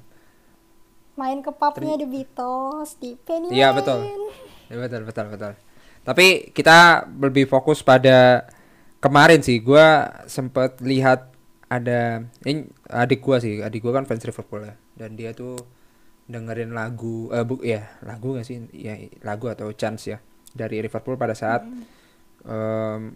main 1.14 1.38
ke 1.41 1.50
pubnya 1.55 1.95
The 1.99 2.09
Beatles 2.11 2.99
di 2.99 3.14
Penny 3.19 3.55
Iya, 3.55 3.71
betul. 3.73 4.03
Ya, 4.69 4.76
betul 4.81 5.03
betul 5.07 5.26
betul. 5.31 5.53
Tapi 6.05 6.53
kita 6.53 7.09
lebih 7.17 7.49
fokus 7.49 7.81
pada 7.81 8.49
kemarin 9.00 9.41
sih. 9.41 9.62
Gua 9.62 10.11
sempet 10.29 10.83
lihat 10.85 11.33
ada 11.73 12.25
ini 12.45 12.69
adik 12.93 13.25
gua 13.25 13.41
sih. 13.41 13.64
Adik 13.64 13.81
gua 13.85 13.97
kan 13.97 14.05
fans 14.05 14.25
Liverpool 14.26 14.69
ya. 14.69 14.75
Dan 14.95 15.17
dia 15.17 15.33
tuh 15.33 15.57
dengerin 16.25 16.73
lagu 16.73 17.29
eh 17.37 17.45
bu 17.45 17.61
ya 17.61 17.85
lagu 18.00 18.33
gak 18.33 18.49
sih 18.49 18.64
ya 18.73 18.97
lagu 19.21 19.53
atau 19.53 19.69
chance 19.76 20.09
ya 20.09 20.25
dari 20.54 20.78
Liverpool 20.80 21.18
pada 21.18 21.34
saat 21.34 21.66
em, 22.46 23.12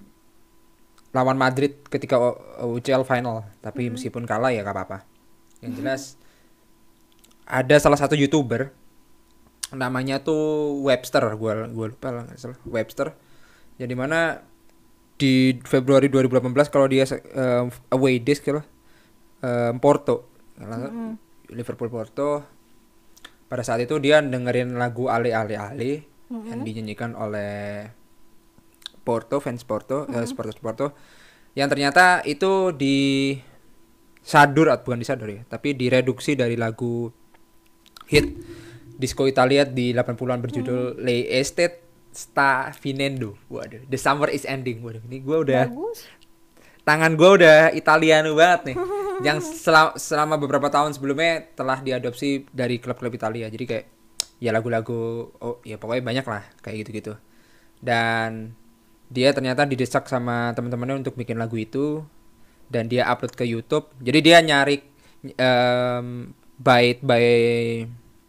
lawan 1.14 1.38
Madrid 1.38 1.80
ketika 1.88 2.18
UCL 2.60 3.06
final. 3.06 3.46
Tapi 3.64 3.88
meskipun 3.94 4.28
kalah 4.28 4.52
ya 4.52 4.66
gak 4.66 4.74
apa-apa. 4.74 4.98
Yang 5.64 5.72
jelas 5.80 6.02
ada 7.48 7.76
salah 7.80 7.96
satu 7.96 8.12
youtuber 8.12 8.74
namanya 9.72 10.20
tuh 10.20 10.76
Webster. 10.84 11.24
Gua 11.38 11.68
gua 11.70 11.86
lupa 11.92 12.08
lah 12.12 12.24
salah. 12.36 12.58
Webster. 12.68 13.16
Jadi 13.78 13.94
mana 13.94 14.42
di 15.18 15.58
Februari 15.66 16.06
2018 16.10 16.54
kalau 16.70 16.86
dia 16.86 17.06
eh, 17.08 17.64
away 17.94 18.20
days 18.20 18.42
gitu 18.42 18.60
eh, 19.42 19.72
Porto. 19.80 20.28
Kalau 20.58 21.16
Liverpool 21.48 21.88
Porto. 21.88 22.44
Pada 23.48 23.64
saat 23.64 23.80
itu 23.80 23.96
dia 23.96 24.20
dengerin 24.20 24.76
lagu 24.76 25.08
Ale 25.08 25.32
Ale 25.32 25.56
Ale 25.56 26.17
yang 26.28 26.60
dinyanyikan 26.64 27.16
oleh 27.16 27.88
Porto 29.02 29.40
fans 29.40 29.64
Porto 29.64 30.04
eh, 30.12 30.28
supporters 30.28 30.60
Porto 30.60 30.92
yang 31.56 31.72
ternyata 31.72 32.20
itu 32.28 32.76
di 32.76 33.34
sadur 34.20 34.68
atau 34.68 34.92
bukan 34.92 35.00
disadur 35.00 35.28
ya 35.32 35.42
tapi 35.48 35.72
direduksi 35.72 36.36
dari 36.36 36.54
lagu 36.60 37.08
hit 38.08 38.36
disco 38.98 39.24
Italia 39.24 39.64
di 39.64 39.94
80-an 39.96 40.40
berjudul 40.42 41.00
Le 41.00 41.30
Estate 41.38 41.86
Sta 42.10 42.74
Finendo. 42.74 43.38
Waduh, 43.46 43.86
The 43.86 43.94
Summer 43.94 44.26
is 44.26 44.42
Ending. 44.42 44.82
Waduh, 44.82 45.06
ini 45.06 45.22
gua 45.22 45.46
udah 45.46 45.70
bagus 45.70 46.08
tangan 46.88 47.20
gua 47.20 47.36
udah 47.36 47.58
Italiano 47.76 48.32
banget 48.32 48.72
nih. 48.72 48.76
yang 49.26 49.38
selama, 49.44 49.92
selama 50.00 50.34
beberapa 50.40 50.72
tahun 50.72 50.96
sebelumnya 50.96 51.52
telah 51.52 51.84
diadopsi 51.84 52.48
dari 52.48 52.80
klub-klub 52.80 53.12
Italia. 53.12 53.50
Jadi 53.52 53.64
kayak 53.68 53.86
ya 54.38 54.54
lagu-lagu 54.54 55.30
oh 55.42 55.58
ya 55.66 55.76
pokoknya 55.78 56.02
banyak 56.04 56.26
lah 56.26 56.42
kayak 56.62 56.86
gitu-gitu. 56.86 57.14
Dan 57.78 58.54
dia 59.08 59.32
ternyata 59.32 59.64
didesak 59.64 60.06
sama 60.10 60.52
teman-temannya 60.52 61.00
untuk 61.06 61.16
bikin 61.16 61.40
lagu 61.40 61.56
itu 61.56 62.04
dan 62.68 62.86
dia 62.90 63.08
upload 63.08 63.34
ke 63.34 63.44
YouTube. 63.48 63.88
Jadi 64.02 64.18
dia 64.20 64.38
nyari 64.44 64.76
em, 65.38 66.34
byte 66.58 67.00
by 67.02 67.26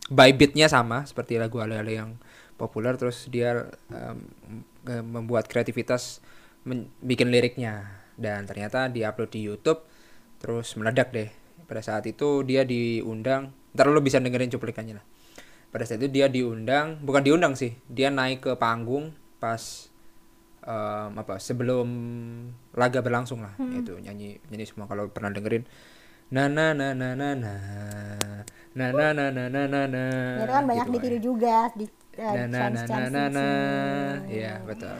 by 0.09 0.29
beatnya 0.33 0.65
sama 0.69 1.05
seperti 1.05 1.37
lagu 1.37 1.61
ale-ale 1.61 1.93
yang 1.97 2.17
populer 2.57 2.97
terus 2.97 3.29
dia 3.29 3.69
eh, 3.93 4.15
membuat 5.05 5.45
kreativitas 5.47 6.19
bikin 7.01 7.29
liriknya 7.31 7.87
dan 8.19 8.43
ternyata 8.43 8.91
diupload 8.91 9.31
di 9.31 9.41
YouTube 9.47 9.79
terus 10.43 10.75
meledak 10.75 11.15
deh 11.15 11.29
pada 11.69 11.79
saat 11.79 12.03
itu 12.09 12.43
dia 12.43 12.67
diundang 12.67 13.53
ntar 13.71 13.87
lu 13.87 14.01
bisa 14.03 14.19
dengerin 14.19 14.51
cuplikannya 14.51 14.99
lah 14.99 15.05
pada 15.69 15.85
saat 15.85 16.01
itu 16.01 16.09
dia 16.09 16.25
diundang 16.25 16.97
bukan 17.05 17.21
diundang 17.21 17.53
sih 17.53 17.77
dia 17.85 18.09
naik 18.09 18.41
ke 18.41 18.51
panggung 18.57 19.13
pas 19.37 19.89
em, 20.65 21.11
apa 21.13 21.37
sebelum 21.37 21.87
laga 22.73 22.99
berlangsung 23.05 23.45
lah 23.45 23.53
itu 23.57 23.97
nyanyi 24.01 24.41
nyanyi 24.49 24.65
semua 24.65 24.89
kalau 24.89 25.09
pernah 25.09 25.29
dengerin. 25.33 25.65
Na 26.29 26.45
na 26.45 26.77
na 26.77 26.93
na 26.93 27.17
na 27.17 27.33
na. 27.33 27.53
Na 28.77 28.93
na 28.93 29.07
na 29.17 29.33
na 29.33 29.49
na 29.49 29.65
na 29.65 29.81
na. 29.89 30.03
Itu 30.37 30.53
kan 30.53 30.63
banyak 30.69 30.85
gitu 30.85 30.93
ditiru 30.93 31.17
pokoknya. 31.17 31.25
juga 31.25 31.55
di 31.73 31.85
eh, 32.21 32.45
na 32.45 32.69
na 32.69 32.85
na 32.85 32.85
na 32.85 33.09
na. 33.09 33.23
na 33.33 33.47
ya 34.29 34.61
betul 34.61 34.93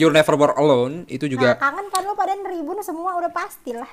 You'll 0.00 0.16
Never 0.16 0.32
Walk 0.40 0.56
Alone 0.56 1.04
itu 1.12 1.28
nah, 1.28 1.32
juga 1.36 1.48
kangen 1.60 1.86
kan 1.92 2.02
lo 2.08 2.16
pada 2.16 2.32
neribun 2.32 2.80
semua 2.80 3.20
udah 3.20 3.28
pasti 3.28 3.76
lah. 3.76 3.88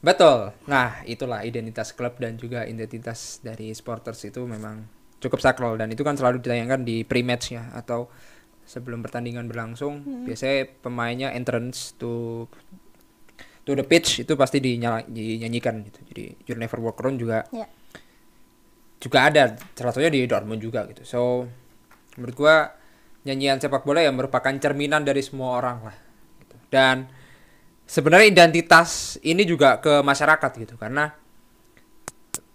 Betul. 0.00 0.56
Nah 0.64 1.04
itulah 1.04 1.44
identitas 1.44 1.92
klub 1.92 2.16
dan 2.16 2.40
juga 2.40 2.64
identitas 2.64 3.44
dari 3.44 3.76
supporters 3.76 4.24
itu 4.24 4.40
memang 4.48 4.88
cukup 5.20 5.38
sakral 5.38 5.76
dan 5.76 5.92
itu 5.92 6.00
kan 6.02 6.16
selalu 6.16 6.42
ditayangkan 6.42 6.82
di 6.82 7.04
pre-match 7.04 7.54
ya 7.54 7.70
atau 7.76 8.10
sebelum 8.66 9.04
pertandingan 9.04 9.46
berlangsung 9.46 10.02
biasanya 10.26 10.66
pemainnya 10.82 11.28
entrance 11.36 11.94
to 12.00 12.46
to 13.62 13.78
the 13.78 13.86
pitch 13.86 14.26
itu 14.26 14.34
pasti 14.34 14.58
dinyala, 14.58 15.06
dinyanyikan 15.06 15.86
gitu. 15.86 16.00
Jadi 16.10 16.24
You'll 16.48 16.58
Never 16.58 16.80
Walk 16.82 16.98
Alone 17.04 17.18
juga 17.20 17.38
ya. 17.54 17.68
juga 18.98 19.18
ada 19.30 19.54
salah 19.78 19.92
satunya 19.94 20.10
di 20.10 20.26
Dortmund 20.26 20.58
juga 20.58 20.88
gitu. 20.90 21.06
So 21.06 21.46
menurut 22.18 22.34
gua 22.34 22.81
nyanyian 23.22 23.62
sepak 23.62 23.86
bola 23.86 24.02
yang 24.02 24.18
merupakan 24.18 24.50
cerminan 24.58 25.06
dari 25.06 25.22
semua 25.22 25.58
orang 25.62 25.78
lah 25.86 25.96
gitu. 26.42 26.56
dan 26.70 27.06
sebenarnya 27.92 28.32
identitas 28.32 29.20
ini 29.20 29.44
juga 29.44 29.76
ke 29.84 30.00
masyarakat 30.00 30.50
gitu. 30.64 30.74
Karena 30.80 31.12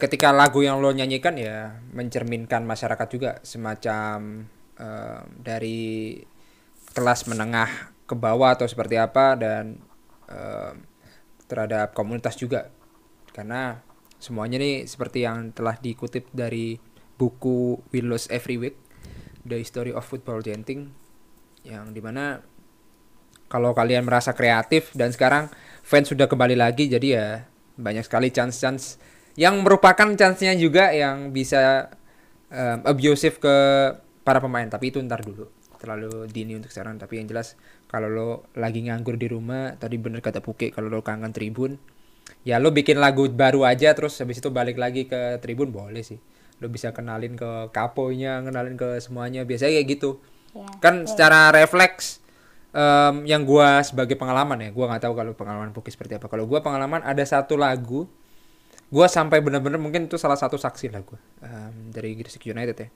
ketika 0.02 0.34
lagu 0.34 0.66
yang 0.66 0.82
lo 0.82 0.90
nyanyikan 0.90 1.38
ya 1.38 1.78
mencerminkan 1.94 2.66
masyarakat 2.66 3.08
juga 3.14 3.32
semacam 3.46 4.46
eh, 4.82 5.22
dari 5.38 6.22
kelas 6.94 7.30
menengah 7.30 7.94
ke 8.10 8.16
bawah 8.18 8.58
atau 8.58 8.66
seperti 8.66 8.98
apa 8.98 9.38
dan 9.38 9.78
eh, 10.26 10.74
terhadap 11.46 11.94
komunitas 11.94 12.34
juga. 12.34 12.74
Karena 13.30 13.78
semuanya 14.18 14.58
nih 14.58 14.90
seperti 14.90 15.22
yang 15.22 15.54
telah 15.54 15.78
dikutip 15.78 16.34
dari 16.34 16.82
buku 17.18 17.82
Lose 17.94 18.30
Every 18.34 18.58
Week 18.58 18.87
The 19.48 19.58
History 19.64 19.96
of 19.96 20.04
Football 20.04 20.44
Chanting 20.44 20.92
yang 21.66 21.92
di 21.96 22.04
mana 22.04 22.44
kalau 23.48 23.72
kalian 23.72 24.04
merasa 24.04 24.36
kreatif 24.36 24.92
dan 24.92 25.16
sekarang 25.16 25.48
fans 25.84 26.12
sudah 26.12 26.28
kembali 26.28 26.60
lagi 26.60 26.92
jadi 26.92 27.08
ya 27.08 27.28
banyak 27.80 28.04
sekali 28.04 28.28
chance-chance 28.30 29.00
yang 29.40 29.62
merupakan 29.64 30.10
chance-nya 30.18 30.58
juga 30.58 30.92
yang 30.92 31.32
bisa 31.32 31.94
em, 32.50 32.82
abusive 32.84 33.38
ke 33.38 33.56
para 34.26 34.42
pemain. 34.42 34.68
Tapi 34.68 34.92
itu 34.92 35.00
ntar 35.00 35.24
dulu. 35.24 35.48
Terlalu 35.78 36.26
dini 36.28 36.58
untuk 36.58 36.74
sekarang. 36.74 36.98
Tapi 36.98 37.22
yang 37.22 37.30
jelas 37.30 37.54
kalau 37.88 38.10
lo 38.12 38.30
lagi 38.58 38.84
nganggur 38.84 39.16
di 39.16 39.32
rumah 39.32 39.80
tadi 39.80 39.96
bener 39.96 40.20
kata 40.20 40.44
Puke 40.44 40.76
kalau 40.76 40.92
lo 40.92 41.00
kangen 41.00 41.32
tribun 41.32 41.80
ya 42.44 42.60
lo 42.60 42.76
bikin 42.76 43.00
lagu 43.00 43.24
baru 43.32 43.64
aja 43.64 43.96
terus 43.96 44.20
habis 44.20 44.44
itu 44.44 44.52
balik 44.52 44.76
lagi 44.76 45.08
ke 45.08 45.40
tribun 45.40 45.72
boleh 45.72 46.04
sih 46.04 46.20
lo 46.58 46.68
bisa 46.74 46.90
kenalin 46.90 47.38
ke 47.38 47.70
kaponya 47.70 48.42
kenalin 48.42 48.74
ke 48.74 48.98
semuanya. 48.98 49.46
Biasanya 49.46 49.78
kayak 49.78 49.88
gitu. 49.94 50.18
Ya, 50.58 50.66
kan 50.82 51.06
ya. 51.06 51.10
secara 51.10 51.54
refleks 51.54 52.24
em, 52.74 53.30
yang 53.30 53.46
gua 53.46 53.86
sebagai 53.86 54.18
pengalaman 54.18 54.58
ya 54.66 54.70
gua 54.74 54.90
nggak 54.90 55.04
tahu 55.06 55.14
kalau 55.14 55.32
pengalaman 55.38 55.70
Puki 55.76 55.94
seperti 55.94 56.18
apa. 56.18 56.26
Kalau 56.26 56.50
gua 56.50 56.66
pengalaman 56.66 57.06
ada 57.06 57.22
satu 57.22 57.60
lagu 57.60 58.10
gua 58.90 59.06
sampai 59.12 59.44
bener-bener 59.44 59.78
mungkin 59.78 60.08
itu 60.08 60.16
salah 60.16 60.40
satu 60.40 60.58
saksi 60.58 60.90
lah 60.90 61.04
gua 61.06 61.20
em, 61.46 61.94
dari 61.94 62.18
Gresik 62.18 62.48
United 62.50 62.78
ya. 62.78 62.90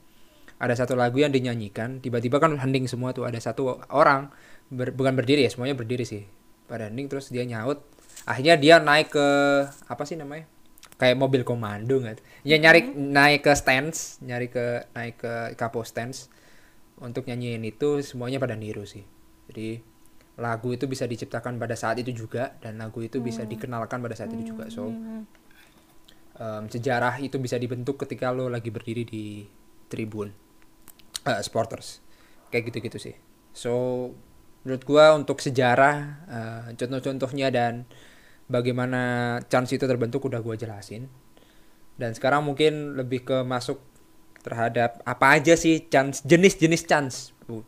Ada 0.61 0.85
satu 0.85 0.93
lagu 0.93 1.17
yang 1.17 1.33
dinyanyikan 1.33 2.01
tiba-tiba 2.01 2.37
kan 2.37 2.53
hening 2.57 2.85
semua 2.85 3.13
tuh 3.13 3.25
ada 3.25 3.37
satu 3.41 3.81
orang 3.89 4.29
ber- 4.69 4.93
bukan 4.93 5.13
berdiri 5.17 5.45
ya 5.45 5.51
semuanya 5.53 5.77
berdiri 5.77 6.05
sih. 6.05 6.25
Pada 6.65 6.89
hening 6.89 7.09
terus 7.09 7.29
dia 7.29 7.45
nyaut. 7.45 7.81
Akhirnya 8.25 8.53
dia 8.57 8.77
naik 8.77 9.09
ke 9.09 9.27
apa 9.89 10.05
sih 10.05 10.13
namanya 10.13 10.45
kayak 11.01 11.17
mobil 11.17 11.41
komando 11.41 11.97
nggak? 11.97 12.21
Ya 12.45 12.61
nyari 12.61 12.93
naik 12.93 13.41
ke 13.49 13.53
stands 13.57 14.21
nyari 14.21 14.53
ke 14.53 14.85
naik 14.93 15.17
ke 15.17 15.33
kapo 15.57 15.81
stands. 15.81 16.29
Untuk 17.01 17.25
nyanyiin 17.25 17.65
itu 17.65 18.05
semuanya 18.05 18.37
pada 18.37 18.53
niru 18.53 18.85
sih. 18.85 19.01
Jadi 19.49 19.81
lagu 20.37 20.69
itu 20.69 20.85
bisa 20.85 21.09
diciptakan 21.09 21.57
pada 21.57 21.73
saat 21.73 21.97
itu 21.97 22.13
juga 22.13 22.53
dan 22.61 22.77
lagu 22.77 23.01
itu 23.01 23.17
bisa 23.17 23.41
dikenalkan 23.49 23.97
pada 24.05 24.13
saat 24.13 24.29
itu 24.37 24.53
juga. 24.53 24.69
So 24.69 24.93
Hmm. 24.93 25.25
em, 26.37 26.63
sejarah 26.69 27.17
itu 27.21 27.41
bisa 27.41 27.57
dibentuk 27.57 27.97
ketika 28.05 28.29
lo 28.29 28.49
lagi 28.49 28.69
berdiri 28.69 29.01
di 29.01 29.45
tribun 29.89 30.29
eh, 31.25 31.41
supporters. 31.41 32.01
Kayak 32.53 32.69
gitu-gitu 32.69 32.97
sih. 33.01 33.15
So 33.57 33.73
menurut 34.61 34.85
gua 34.85 35.17
untuk 35.17 35.41
sejarah 35.41 35.95
eh, 36.29 36.65
contoh-contohnya 36.77 37.49
dan 37.49 37.89
bagaimana 38.51 39.39
chance 39.47 39.71
itu 39.71 39.87
terbentuk 39.87 40.27
udah 40.27 40.43
gua 40.43 40.59
jelasin 40.59 41.07
dan 41.95 42.11
sekarang 42.11 42.43
mungkin 42.43 42.99
lebih 42.99 43.23
ke 43.23 43.37
masuk 43.47 43.79
terhadap 44.43 44.99
apa 45.07 45.37
aja 45.39 45.55
sih 45.55 45.87
chance 45.87 46.19
jenis-jenis 46.27 46.83
chance 46.83 47.15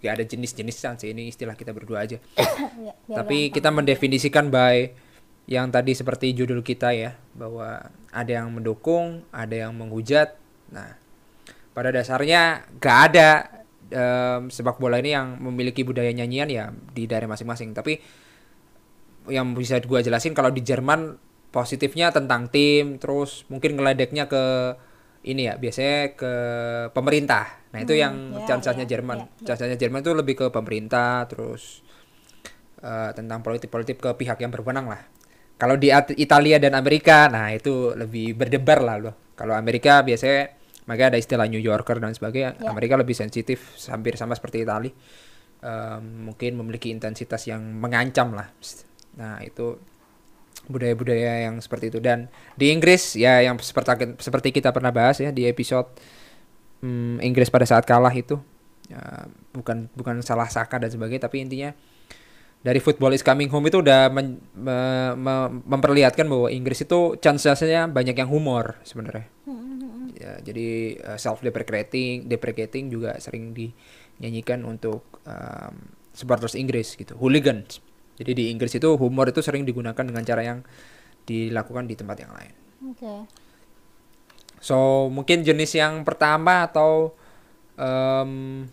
ya 0.04 0.16
ada 0.16 0.26
jenis-jenis 0.28 0.76
chance 0.80 1.04
ini 1.08 1.32
istilah 1.32 1.56
kita 1.56 1.72
berdua 1.72 2.04
aja 2.04 2.20
Ya, 2.84 3.20
tapi 3.20 3.52
kita 3.52 3.70
mendefinisikan 3.70 4.48
by 4.48 4.92
yang 5.48 5.72
tadi 5.72 5.92
seperti 5.92 6.32
judul 6.32 6.64
kita 6.64 6.96
ya 6.96 7.20
bahwa 7.36 7.92
ada 8.14 8.32
yang 8.32 8.54
mendukung, 8.54 9.28
ada 9.34 9.68
yang 9.68 9.76
menghujat. 9.76 10.40
Nah, 10.72 10.96
pada 11.76 11.92
dasarnya 11.92 12.64
gak 12.80 12.98
ada 13.12 13.30
em, 13.92 14.48
sepak 14.48 14.80
bola 14.80 15.02
ini 15.04 15.12
yang 15.12 15.36
memiliki 15.42 15.84
budaya 15.84 16.14
nyanyian 16.16 16.48
ya 16.48 16.66
di 16.72 17.04
daerah 17.10 17.28
masing-masing. 17.28 17.76
Tapi 17.76 18.00
yang 19.32 19.54
bisa 19.56 19.80
gua 19.84 20.04
jelasin 20.04 20.36
kalau 20.36 20.52
di 20.52 20.60
Jerman 20.64 21.16
positifnya 21.54 22.10
tentang 22.10 22.50
tim, 22.50 22.98
terus 22.98 23.46
mungkin 23.48 23.78
ngeledeknya 23.78 24.26
ke 24.26 24.76
ini 25.24 25.48
ya 25.48 25.56
biasanya 25.56 26.18
ke 26.18 26.34
pemerintah. 26.92 27.62
Nah 27.72 27.80
itu 27.80 27.96
Hmm, 27.96 28.02
yang 28.04 28.16
ya, 28.44 28.46
chance-nya 28.50 28.84
ya, 28.84 28.92
Jerman. 28.98 29.18
ya, 29.22 29.26
ya. 29.26 29.46
Chance-nya 29.54 29.78
Jerman 29.80 30.02
itu 30.04 30.12
lebih 30.12 30.36
ke 30.36 30.46
pemerintah, 30.52 31.24
terus 31.30 31.86
eh, 32.84 33.12
tentang 33.16 33.40
politik-politik 33.40 34.02
ke 34.02 34.10
pihak 34.20 34.44
yang 34.44 34.52
berwenang 34.52 34.92
lah. 34.92 35.00
Kalau 35.56 35.80
di 35.80 35.94
At- 35.94 36.12
Italia 36.20 36.60
dan 36.60 36.76
Amerika, 36.76 37.32
nah 37.32 37.48
itu 37.54 37.96
lebih 37.96 38.36
berdebar 38.36 38.84
lah 38.84 38.98
loh. 39.00 39.16
Kalau 39.40 39.56
Amerika 39.56 40.04
biasanya 40.04 40.52
makanya 40.90 41.16
ada 41.16 41.20
istilah 41.22 41.48
New 41.48 41.62
Yorker 41.64 42.04
dan 42.04 42.12
sebagainya. 42.12 42.60
Ya. 42.60 42.68
Amerika 42.68 43.00
lebih 43.00 43.16
sensitif, 43.16 43.80
hampir 43.88 44.20
sama 44.20 44.36
seperti 44.36 44.68
Italia. 44.68 44.92
Em, 45.64 46.28
mungkin 46.28 46.60
memiliki 46.60 46.92
intensitas 46.92 47.48
yang 47.48 47.64
mengancam 47.64 48.36
lah. 48.36 48.52
Nah 49.18 49.42
itu 49.46 49.78
budaya-budaya 50.68 51.50
yang 51.50 51.60
seperti 51.60 51.92
itu. 51.92 52.00
Dan 52.00 52.32
di 52.56 52.72
Inggris 52.72 53.20
ya 53.20 53.44
yang 53.44 53.60
seperti 53.60 54.16
seperti 54.20 54.50
kita 54.56 54.72
pernah 54.72 54.94
bahas 54.94 55.20
ya 55.20 55.34
di 55.34 55.48
episode 55.48 55.92
hmm, 56.84 57.20
Inggris 57.20 57.52
pada 57.52 57.68
saat 57.68 57.84
kalah 57.84 58.14
itu 58.14 58.40
ya, 58.88 59.28
bukan 59.52 59.92
bukan 59.96 60.24
salah 60.24 60.48
Saka 60.48 60.80
dan 60.80 60.92
sebagainya 60.92 61.28
tapi 61.28 61.44
intinya 61.44 61.72
dari 62.64 62.80
football 62.80 63.12
is 63.12 63.20
coming 63.20 63.52
home 63.52 63.68
itu 63.68 63.84
udah 63.84 64.08
men- 64.08 64.40
me- 64.56 65.16
me- 65.20 65.52
memperlihatkan 65.68 66.24
bahwa 66.24 66.48
Inggris 66.48 66.88
itu 66.88 67.20
chance-nya 67.20 67.92
banyak 67.92 68.16
yang 68.16 68.32
humor 68.32 68.80
sebenarnya. 68.88 69.28
Hmm, 69.44 70.16
ya, 70.16 70.40
jadi 70.40 70.96
self 71.20 71.44
deprecating 71.44 72.32
deprecating 72.32 72.88
juga 72.88 73.20
sering 73.20 73.52
dinyanyikan 73.52 74.64
untuk 74.64 75.04
um, 75.28 75.92
supporters 76.16 76.56
Inggris 76.56 76.96
gitu 76.96 77.20
hooligans 77.20 77.84
jadi 78.20 78.32
di 78.32 78.44
Inggris 78.54 78.76
itu 78.78 78.94
humor 78.98 79.30
itu 79.32 79.42
sering 79.42 79.66
digunakan 79.66 80.04
dengan 80.06 80.22
cara 80.26 80.42
yang 80.46 80.60
dilakukan 81.24 81.88
di 81.88 81.96
tempat 81.96 82.18
yang 82.20 82.34
lain 82.36 82.64
Oke. 82.84 83.14
So 84.60 85.08
mungkin 85.12 85.44
jenis 85.44 85.76
yang 85.76 86.04
pertama 86.04 86.68
atau 86.68 87.16
em, 87.80 88.64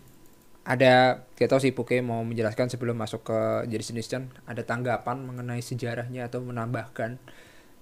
ada 0.63 1.25
kita 1.35 1.57
tahu 1.57 1.59
sih 1.63 1.73
Puke 1.75 1.99
mau 2.03 2.23
menjelaskan 2.23 2.71
sebelum 2.71 2.95
masuk 2.95 3.27
ke 3.27 3.39
jenis-jenis 3.71 4.07
Chan 4.07 4.23
ada 4.45 4.61
tanggapan 4.63 5.23
mengenai 5.25 5.63
sejarahnya 5.63 6.27
atau 6.31 6.43
menambahkan 6.43 7.17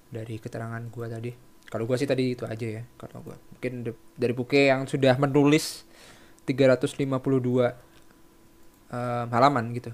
dari 0.09 0.41
keterangan 0.41 0.81
gua 0.89 1.05
tadi. 1.09 1.33
Kalau 1.69 1.85
gua 1.85 2.01
sih 2.01 2.09
tadi 2.09 2.33
itu 2.33 2.49
aja 2.49 2.81
ya. 2.81 2.83
Kalau 2.97 3.21
gua 3.25 3.37
mungkin 3.37 3.93
dari 4.17 4.33
Puke 4.33 4.69
yang 4.69 4.85
sudah 4.89 5.17
menulis 5.17 5.85
352 6.45 7.05
em, 8.89 9.27
halaman 9.29 9.65
gitu. 9.73 9.93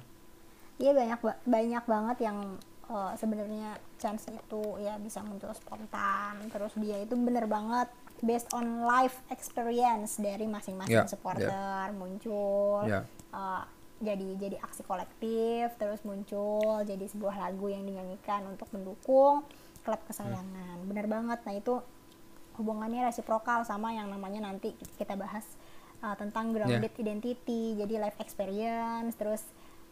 Iya 0.76 0.92
banyak 0.92 1.20
ba- 1.20 1.40
banyak 1.42 1.84
banget 1.86 2.18
yang 2.22 2.38
eh, 2.86 3.14
sebenarnya 3.16 3.70
chance 3.96 4.28
itu 4.28 4.62
ya 4.78 4.96
bisa 4.98 5.22
muncul 5.22 5.50
spontan. 5.52 6.38
Terus 6.48 6.74
dia 6.76 7.00
itu 7.00 7.16
bener 7.16 7.46
banget 7.46 7.88
based 8.20 8.48
on 8.52 8.82
life 8.82 9.20
experience 9.28 10.18
dari 10.18 10.46
masing-masing 10.46 10.96
Ya, 10.96 11.08
supporter. 11.08 11.92
Muncul 11.92 12.86
Ya. 12.86 13.02
eh, 13.32 13.64
jadi 13.96 14.28
jadi 14.36 14.60
aksi 14.60 14.84
kolektif 14.84 15.72
terus 15.76 16.04
muncul 16.04 16.84
jadi 16.84 17.08
sebuah 17.08 17.40
lagu 17.40 17.72
yang 17.72 17.84
dinyanyikan 17.84 18.44
untuk 18.46 18.68
mendukung 18.70 19.48
klub 19.82 20.02
kesayangan. 20.04 20.84
Bener 20.84 21.06
banget. 21.06 21.40
Nah 21.42 21.54
itu 21.54 21.80
hubungannya 22.56 23.06
resiprokal 23.06 23.64
sama 23.64 23.92
yang 23.92 24.08
namanya 24.08 24.44
nanti 24.44 24.72
kita 24.96 25.16
bahas 25.16 25.44
uh, 26.02 26.16
tentang 26.16 26.52
grounded 26.52 26.92
identity. 26.98 27.76
Jadi 27.76 27.96
life 27.96 28.20
experience 28.20 29.16
terus 29.16 29.44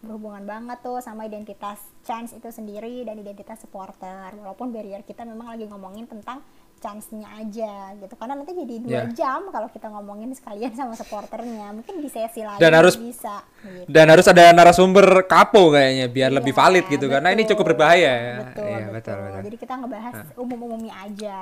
berhubungan 0.03 0.43
banget 0.43 0.77
tuh 0.79 0.99
sama 0.99 1.23
identitas 1.23 1.75
chance 2.03 2.31
itu 2.31 2.45
sendiri 2.49 3.01
dan 3.01 3.15
identitas 3.15 3.57
supporter 3.57 4.35
walaupun 4.35 4.69
barrier 4.69 4.99
kita 5.01 5.23
memang 5.23 5.47
lagi 5.49 5.63
ngomongin 5.63 6.03
tentang 6.05 6.43
chance-nya 6.77 7.23
aja 7.33 7.95
gitu 7.95 8.11
karena 8.13 8.35
nanti 8.35 8.51
jadi 8.53 8.75
dua 8.77 8.91
Ya. 8.91 9.03
jam 9.15 9.47
kalau 9.47 9.71
kita 9.71 9.87
ngomongin 9.87 10.35
sekalian 10.35 10.75
sama 10.75 10.93
supporternya 10.93 11.71
mungkin 11.71 11.95
di 11.97 12.11
sesi 12.11 12.43
lain 12.43 12.59
Dan 12.59 12.75
harus- 12.75 12.99
bisa 12.99 13.39
gitu. 13.63 13.87
Dan 13.87 14.11
harus 14.11 14.27
ada 14.27 14.51
narasumber 14.51 15.23
kapo 15.23 15.71
kayaknya 15.71 16.11
biar 16.11 16.31
lebih 16.33 16.51
Iya, 16.51 16.59
valid 16.59 16.85
gitu 16.91 17.07
karena 17.07 17.31
ini 17.31 17.39
betul. 17.39 17.51
cukup 17.55 17.65
berbahaya 17.71 18.11
ya. 18.11 18.35
Betul, 18.43 18.67
Iya, 18.67 18.75
betul. 18.75 18.91
betul, 18.91 19.15
betul. 19.17 19.41
Jadi 19.41 19.57
kita 19.57 19.73
ngebahas 19.79 20.13
umum-umumnya 20.35 20.93
aja. 20.99 21.39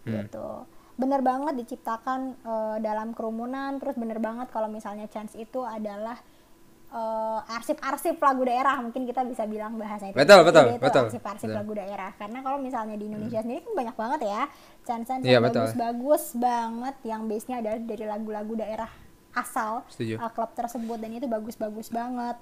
Hmm. 0.00 0.12
Gitu. 0.14 0.48
Bener 0.94 1.20
banget 1.20 1.54
diciptakan 1.58 2.20
eh, 2.38 2.76
dalam 2.78 3.08
kerumunan, 3.10 3.74
terus 3.76 3.98
bener 3.98 4.22
banget 4.22 4.46
kalau 4.48 4.70
misalnya 4.70 5.10
chance 5.10 5.34
itu 5.34 5.58
adalah 5.60 6.22
eh, 6.92 7.40
arsip-arsip 7.50 8.16
lagu 8.16 8.42
daerah, 8.42 8.76
mungkin 8.78 9.02
kita 9.02 9.24
bisa 9.24 9.42
bilang 9.44 9.74
bahasanya 9.74 10.12
itu. 10.12 10.18
Betul, 10.20 10.40
betul, 10.44 10.64
itu 10.68 10.78
betul. 10.78 11.04
Arsip-arsip 11.08 11.48
lagu 11.48 11.72
daerah. 11.72 12.10
Karena 12.14 12.38
kalau 12.40 12.58
misalnya 12.58 12.94
di 12.94 13.08
Indonesia 13.08 13.40
sendiri 13.40 13.60
kan 13.62 13.72
banyak 13.74 13.96
banget 13.96 14.20
ya 14.22 14.42
chance-chance 14.82 15.22
Iya, 15.22 15.32
yang 15.32 15.42
betul. 15.42 15.64
bagus-bagus 15.64 16.24
banget 16.36 16.94
yang 17.02 17.20
base-nya 17.24 17.56
adalah 17.58 17.78
dari 17.78 18.04
lagu-lagu 18.04 18.52
daerah 18.54 18.90
asal 19.32 19.80
Setuju. 19.88 20.20
eh, 20.20 20.30
klub 20.30 20.52
tersebut 20.52 20.98
dan 20.98 21.10
itu 21.10 21.24
bagus-bagus 21.24 21.88
banget 21.88 22.36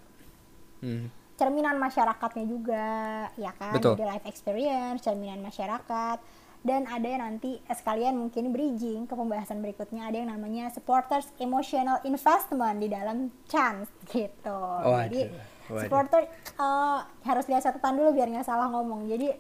Hmm. 0.81 1.07
cerminan 1.37 1.77
masyarakatnya 1.77 2.45
juga 2.45 2.87
ya 3.35 3.53
kan 3.55 3.73
Betul. 3.73 3.95
life 3.97 4.25
experience 4.25 5.01
cerminan 5.01 5.41
masyarakat 5.41 6.19
dan 6.61 6.85
ada 6.85 7.05
yang 7.05 7.23
nanti 7.23 7.57
eh, 7.59 7.73
sekalian 7.73 8.15
mungkin 8.15 8.51
bridging 8.51 9.05
ke 9.05 9.13
pembahasan 9.13 9.59
berikutnya 9.59 10.07
ada 10.07 10.17
yang 10.17 10.29
namanya 10.29 10.69
supporters 10.69 11.33
emotional 11.39 11.97
investment 12.03 12.77
di 12.79 12.89
dalam 12.89 13.17
chance 13.45 13.89
gitu 14.07 14.53
Waduh, 14.53 15.05
jadi 15.05 15.21
waduh. 15.67 15.81
supporter 15.81 16.21
eh, 16.55 16.99
harus 17.23 17.45
lihat 17.47 17.63
catatan 17.63 17.95
dulu 17.95 18.13
biar 18.13 18.29
nggak 18.29 18.45
salah 18.45 18.69
ngomong 18.69 19.07
jadi 19.07 19.37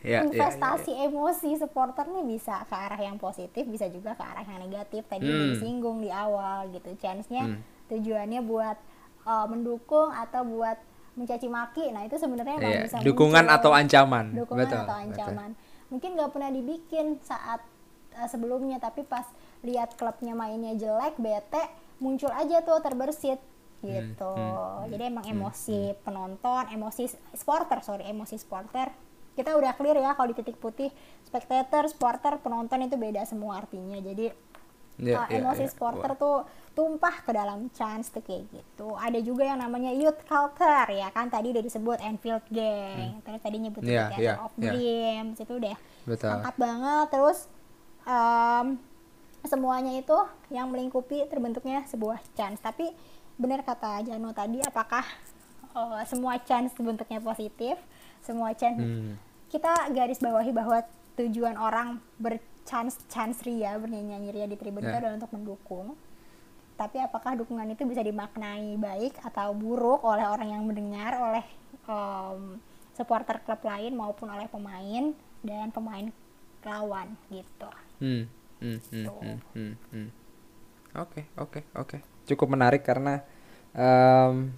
Ya, 0.00 0.24
ya, 0.24 0.24
investasi 0.24 0.96
emosi 0.96 1.60
supporter 1.60 2.08
nih 2.08 2.24
bisa 2.24 2.64
ke 2.64 2.72
arah 2.72 2.96
yang 2.96 3.20
positif 3.20 3.68
bisa 3.68 3.84
juga 3.84 4.16
ke 4.16 4.24
arah 4.24 4.40
yang 4.42 4.64
negatif 4.64 5.04
tadi 5.04 5.28
Hmm. 5.28 5.52
disinggung 5.52 6.00
di 6.00 6.08
awal 6.08 6.72
gitu 6.72 6.96
chance-nya 6.96 7.44
Hmm. 7.44 7.60
tujuannya 7.86 8.40
buat 8.40 8.80
uh, 9.26 9.44
mendukung 9.44 10.08
atau 10.08 10.40
buat 10.42 10.80
mencaci 11.12 11.52
maki 11.52 11.92
nah 11.92 12.00
itu 12.00 12.16
sebenarnya 12.16 12.56
Iya, 12.56 12.80
bisa 12.80 12.96
dukungan 13.04 13.44
muncul. 13.44 13.56
atau 13.60 13.70
ancaman. 13.76 14.24
dukungan 14.32 14.64
Betul, 14.64 14.78
atau 14.78 14.96
betul. 14.96 15.04
Mungkin 15.90 16.16
nggak 16.16 16.30
pernah 16.32 16.50
dibikin 16.54 17.18
saat 17.26 17.60
uh, 18.16 18.28
sebelumnya 18.30 18.78
tapi 18.78 19.02
pas 19.04 19.26
lihat 19.66 19.98
klubnya 19.98 20.32
mainnya 20.32 20.72
jelek 20.78 21.18
bete 21.20 21.68
muncul 22.00 22.32
aja 22.32 22.64
tuh 22.64 22.80
terbersit 22.80 23.38
gitu. 23.80 24.36
Jadi 24.92 25.02
emang 25.08 25.24
emosi 25.24 25.96
penonton, 26.04 26.68
emosi 26.68 27.08
supporter, 27.32 27.80
sorry, 27.80 28.04
emosi 28.08 28.36
supporter. 28.36 28.92
Kita 29.32 29.56
udah 29.56 29.72
clear 29.72 29.96
ya 29.96 30.12
kalau 30.12 30.28
di 30.28 30.36
titik 30.36 30.60
putih, 30.60 30.92
spectator, 31.24 31.88
supporter, 31.88 32.36
penonton 32.44 32.84
itu 32.84 33.00
beda 33.00 33.24
semua 33.24 33.64
artinya. 33.64 33.96
Jadi 33.96 34.28
Ya, 35.00 35.16
uh, 35.16 35.26
ya, 35.26 35.40
emosi 35.40 35.64
ya. 35.64 35.70
supporter 35.72 36.12
Wah. 36.12 36.20
tuh 36.20 36.36
tumpah 36.70 37.24
ke 37.24 37.32
dalam 37.32 37.72
chance 37.72 38.12
tuh 38.12 38.20
kayak 38.20 38.46
gitu. 38.52 38.92
Ada 38.94 39.18
juga 39.18 39.42
yang 39.42 39.58
namanya 39.58 39.90
youth 39.90 40.20
culture 40.24 40.86
ya 40.86 41.08
kan 41.10 41.26
tadi 41.26 41.50
udah 41.50 41.60
disebut 41.60 41.98
Enfield 41.98 42.44
Gang. 42.48 43.18
Terus 43.20 43.40
tadi 43.40 43.56
nyebut 43.58 43.80
Iya, 43.80 44.12
Theater 44.12 44.20
iya, 44.20 44.34
of 44.38 44.52
iya. 44.54 44.70
Dreams 44.70 45.36
itu 45.36 45.52
udah 45.56 45.76
Betul. 46.04 46.30
lengkap 46.30 46.56
banget. 46.56 47.06
Terus 47.10 47.38
em, 48.04 48.66
semuanya 49.42 49.92
itu 49.96 50.18
yang 50.48 50.68
melingkupi 50.68 51.24
terbentuknya 51.26 51.88
sebuah 51.88 52.20
chance. 52.32 52.60
Tapi 52.60 52.92
benar 53.34 53.64
kata 53.64 54.04
Jano 54.04 54.30
tadi 54.30 54.60
apakah 54.60 55.02
eh, 55.70 56.02
semua 56.04 56.36
chance 56.38 56.76
bentuknya 56.76 57.18
positif? 57.18 57.80
Semua 58.20 58.52
chance 58.52 58.78
Hmm. 58.78 59.16
kita 59.48 59.88
garis 59.90 60.20
bawahi 60.20 60.52
bahwa 60.52 60.84
tujuan 61.16 61.56
orang 61.56 61.98
berchance 62.16 62.49
chance 62.64 63.40
ria 63.42 63.76
bernyanyi 63.76 64.30
ria 64.30 64.46
di 64.46 64.56
tribun 64.56 64.82
itu 64.82 64.90
Ya. 64.90 65.00
adalah 65.00 65.16
untuk 65.16 65.32
mendukung 65.32 65.96
tapi 66.74 66.96
apakah 66.96 67.36
dukungan 67.36 67.68
itu 67.68 67.84
bisa 67.84 68.00
dimaknai 68.00 68.80
baik 68.80 69.20
atau 69.20 69.52
buruk 69.52 70.00
oleh 70.00 70.24
orang 70.24 70.48
yang 70.48 70.64
mendengar 70.64 71.12
oleh 71.20 71.44
em, 71.84 72.56
supporter 72.96 73.36
klub 73.44 73.60
lain 73.60 73.92
maupun 73.92 74.32
oleh 74.32 74.48
pemain 74.48 75.12
dan 75.44 75.68
pemain 75.68 76.08
lawan 76.60 77.16
gitu 77.28 77.68
Hmm, 78.00 78.24
hmm, 78.60 78.78
hmm, 78.80 79.04
Tuh. 79.04 79.20
hmm, 79.20 79.38
hmm, 79.52 79.74
hmm. 79.92 80.08
Oke, 80.96 81.28
oke, 81.36 81.60
oke. 81.76 81.96
Cukup 82.24 82.48
menarik 82.48 82.80
karena 82.80 83.20
em, 83.76 84.48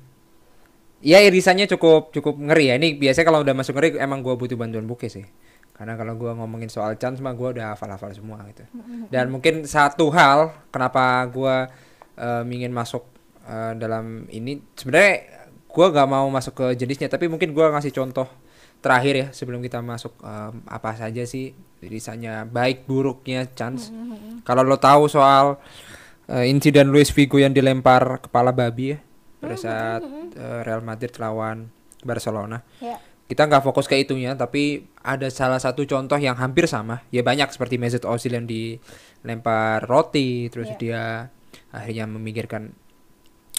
ya 1.03 1.19
irisannya 1.19 1.67
cukup 1.67 2.15
cukup 2.15 2.39
ngeri 2.39 2.71
ya. 2.71 2.75
Ini 2.79 3.03
biasanya 3.03 3.27
kalau 3.27 3.43
udah 3.43 3.55
masuk 3.55 3.75
ngeri 3.75 3.99
emang 3.99 4.23
gua 4.23 4.39
butuh 4.39 4.55
bantuan 4.55 4.87
buke 4.87 5.11
sih. 5.11 5.27
Karena 5.73 5.97
kalau 5.97 6.15
gua 6.15 6.37
ngomongin 6.37 6.69
soal 6.69 6.95
chance 7.01 7.19
mah 7.19 7.33
gua 7.35 7.51
udah 7.57 7.67
hafal-hafal 7.75 8.13
semua 8.13 8.45
gitu. 8.53 8.63
Dan 9.09 9.33
mungkin 9.33 9.65
satu 9.65 10.13
hal 10.13 10.53
kenapa 10.71 11.25
gua 11.33 11.67
em, 12.15 12.47
ingin 12.53 12.71
masuk 12.71 13.03
eh, 13.49 13.73
dalam 13.81 14.29
ini 14.31 14.61
sebenarnya 14.77 15.27
gua 15.73 15.89
gak 15.89 16.09
mau 16.09 16.29
masuk 16.29 16.55
ke 16.55 16.67
jenisnya 16.77 17.09
tapi 17.09 17.27
mungkin 17.27 17.57
gua 17.57 17.73
ngasih 17.73 17.91
contoh 17.91 18.29
terakhir 18.85 19.15
ya 19.17 19.27
sebelum 19.33 19.65
kita 19.65 19.81
masuk 19.81 20.13
em, 20.23 20.61
apa 20.69 20.93
saja 20.95 21.25
sih 21.25 21.57
irisannya 21.83 22.47
baik 22.47 22.87
buruknya 22.87 23.49
chance. 23.57 23.91
Kalau 24.47 24.63
lo 24.63 24.77
tahu 24.79 25.09
soal 25.09 25.57
eh, 26.31 26.47
insiden 26.53 26.93
Luis 26.93 27.11
Figo 27.11 27.41
yang 27.41 27.51
dilempar 27.57 28.23
kepala 28.23 28.53
babi 28.55 28.95
ya 28.95 28.99
pada 29.43 29.57
saat 29.59 30.05
eh, 30.37 30.61
Real 30.63 30.85
Madrid 30.85 31.11
lawan 31.19 31.73
Barcelona. 32.07 32.61
Ya 32.79 33.01
kita 33.33 33.49
nggak 33.49 33.65
fokus 33.65 33.89
ke 33.89 33.97
itunya 33.97 34.37
tapi 34.37 34.85
ada 35.01 35.33
salah 35.33 35.57
satu 35.57 35.89
contoh 35.89 36.21
yang 36.21 36.37
hampir 36.37 36.69
sama 36.69 37.01
ya 37.09 37.25
banyak 37.25 37.49
seperti 37.49 37.81
Mesut 37.81 38.05
Ozil 38.05 38.37
yang 38.37 38.45
dilempar 38.45 39.81
roti 39.89 40.53
terus 40.53 40.69
Iya. 40.69 40.77
dia 40.77 41.03
akhirnya 41.73 42.05
memikirkan 42.05 42.77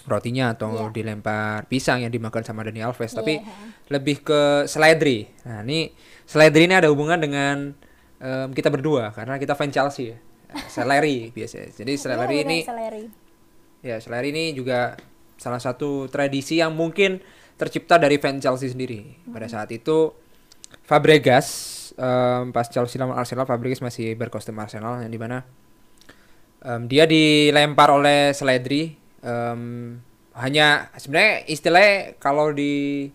rotinya 0.06 0.54
atau 0.54 0.70
Iya. 0.78 0.94
dilempar 0.94 1.66
pisang 1.66 2.06
yang 2.06 2.14
dimakan 2.14 2.46
sama 2.46 2.62
Dani 2.62 2.86
Alves 2.86 3.10
tapi 3.10 3.42
Iya. 3.42 3.50
lebih 3.90 4.22
ke 4.22 4.70
seledri 4.70 5.26
nah 5.42 5.66
ini 5.66 5.90
seledri 6.30 6.70
ini 6.70 6.76
ada 6.78 6.94
hubungan 6.94 7.18
dengan 7.18 7.74
em, 8.22 8.50
kita 8.54 8.70
berdua 8.70 9.10
karena 9.10 9.42
kita 9.42 9.58
fan 9.58 9.74
Chelsea 9.74 10.14
ya 10.14 10.18
seleri 10.70 11.28
biasanya 11.36 11.74
jadi 11.74 11.94
seleri 11.98 12.36
Iya, 12.38 12.46
ini 12.46 12.60
seleri. 12.62 13.06
Ya, 13.84 14.00
Seleri 14.00 14.32
ini 14.32 14.56
juga 14.56 14.96
salah 15.36 15.60
satu 15.60 16.08
tradisi 16.08 16.56
yang 16.56 16.72
mungkin 16.72 17.20
tercipta 17.58 18.02
dari 18.02 18.18
fan 18.18 18.42
Chelsea 18.42 18.70
sendiri. 18.70 19.24
Pada 19.30 19.46
saat 19.50 19.70
itu 19.70 20.12
Fabregas 20.84 21.48
em, 21.96 22.50
pas 22.50 22.68
Chelsea 22.68 22.98
lawan 22.98 23.16
Arsenal, 23.18 23.46
Fabregas 23.46 23.80
masih 23.80 24.18
berkostum 24.18 24.58
Arsenal 24.58 25.06
yang 25.06 25.12
di 25.14 25.20
mana 25.22 25.46
em, 26.66 26.90
dia 26.90 27.06
dilempar 27.06 27.94
oleh 27.94 28.34
Seledri. 28.34 28.98
em, 29.24 29.96
hanya 30.34 30.90
sebenarnya 30.98 31.46
istilahnya 31.46 32.18
kalau 32.18 32.50
di 32.50 33.06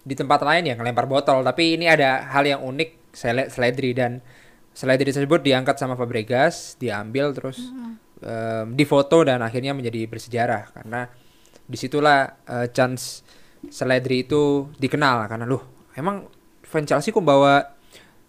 di 0.00 0.14
tempat 0.16 0.40
lain 0.40 0.70
ya 0.70 0.74
ngelempar 0.78 1.04
botol, 1.10 1.44
tapi 1.44 1.76
ini 1.76 1.90
ada 1.90 2.30
hal 2.30 2.46
yang 2.46 2.62
unik 2.62 3.12
Seledri 3.50 3.92
dan 3.92 4.22
Seledri 4.70 5.10
tersebut 5.10 5.42
diangkat 5.42 5.76
sama 5.76 5.98
Fabregas, 5.98 6.78
diambil 6.80 7.34
terus 7.36 7.58
em, 8.22 8.72
difoto 8.78 9.26
dan 9.26 9.42
akhirnya 9.42 9.74
menjadi 9.76 10.06
bersejarah 10.08 10.72
karena 10.72 11.10
di 11.70 11.78
situlah 11.78 12.42
eh, 12.50 12.66
chance 12.74 13.22
Seledri 13.68 14.24
itu 14.24 14.72
dikenal 14.80 15.28
karena 15.28 15.44
loh 15.44 15.92
emang 15.92 16.24
fan 16.64 16.86
Chelsea 16.88 17.12
kok 17.12 17.20
bawa 17.20 17.60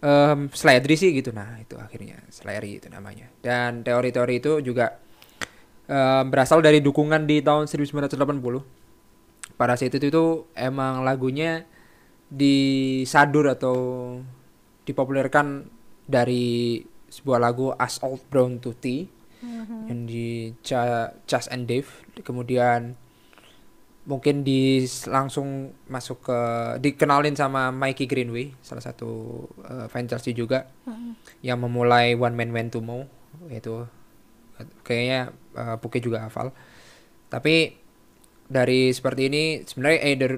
em, 0.02 0.50
Seledri 0.52 0.98
sih? 0.98 1.14
Gitu. 1.14 1.30
Nah 1.32 1.56
itu 1.62 1.78
akhirnya 1.78 2.20
Seleri 2.28 2.82
itu 2.82 2.90
namanya. 2.90 3.30
Dan 3.40 3.86
teori-teori 3.86 4.34
itu 4.42 4.52
juga 4.60 4.98
em, 5.88 6.24
berasal 6.28 6.60
dari 6.60 6.82
dukungan 6.82 7.24
di 7.24 7.40
tahun 7.40 7.70
1980 7.70 8.82
pada 9.56 9.78
saat 9.78 9.94
itu 9.94 10.10
itu 10.10 10.24
emang 10.58 11.06
lagunya 11.06 11.62
disadur 12.32 13.52
atau 13.52 13.76
dipopulerkan 14.82 15.68
dari 16.08 16.80
sebuah 17.12 17.38
lagu 17.38 17.70
As 17.76 18.00
Old 18.02 18.24
Brown 18.32 18.58
to 18.58 18.72
Tea 18.74 19.06
yang 19.86 20.06
di 20.08 20.54
Cha- 20.64 21.12
Chas 21.28 21.46
and 21.52 21.68
Dave. 21.68 21.86
Kemudian 22.24 22.96
mungkin 24.02 24.42
di 24.42 24.82
langsung 25.06 25.70
masuk 25.86 26.26
ke 26.26 26.40
dikenalin 26.82 27.38
sama 27.38 27.70
Mikey 27.70 28.10
Greenway 28.10 28.50
salah 28.58 28.82
satu 28.82 29.44
eh, 29.62 29.86
fan 29.86 30.10
Chelsea 30.10 30.34
juga 30.34 30.66
yang 31.38 31.62
memulai 31.62 32.18
One 32.18 32.34
Man 32.34 32.50
Went 32.50 32.74
to 32.74 32.82
Mo 32.82 33.06
yaitu 33.46 33.86
kayaknya 34.82 35.30
eh, 35.54 35.76
Puke 35.78 36.02
juga 36.02 36.26
hafal. 36.26 36.50
Tapi 37.30 37.78
dari 38.50 38.92
seperti 38.92 39.30
ini 39.30 39.42
sebenarnya 39.64 40.00
Eder 40.04 40.32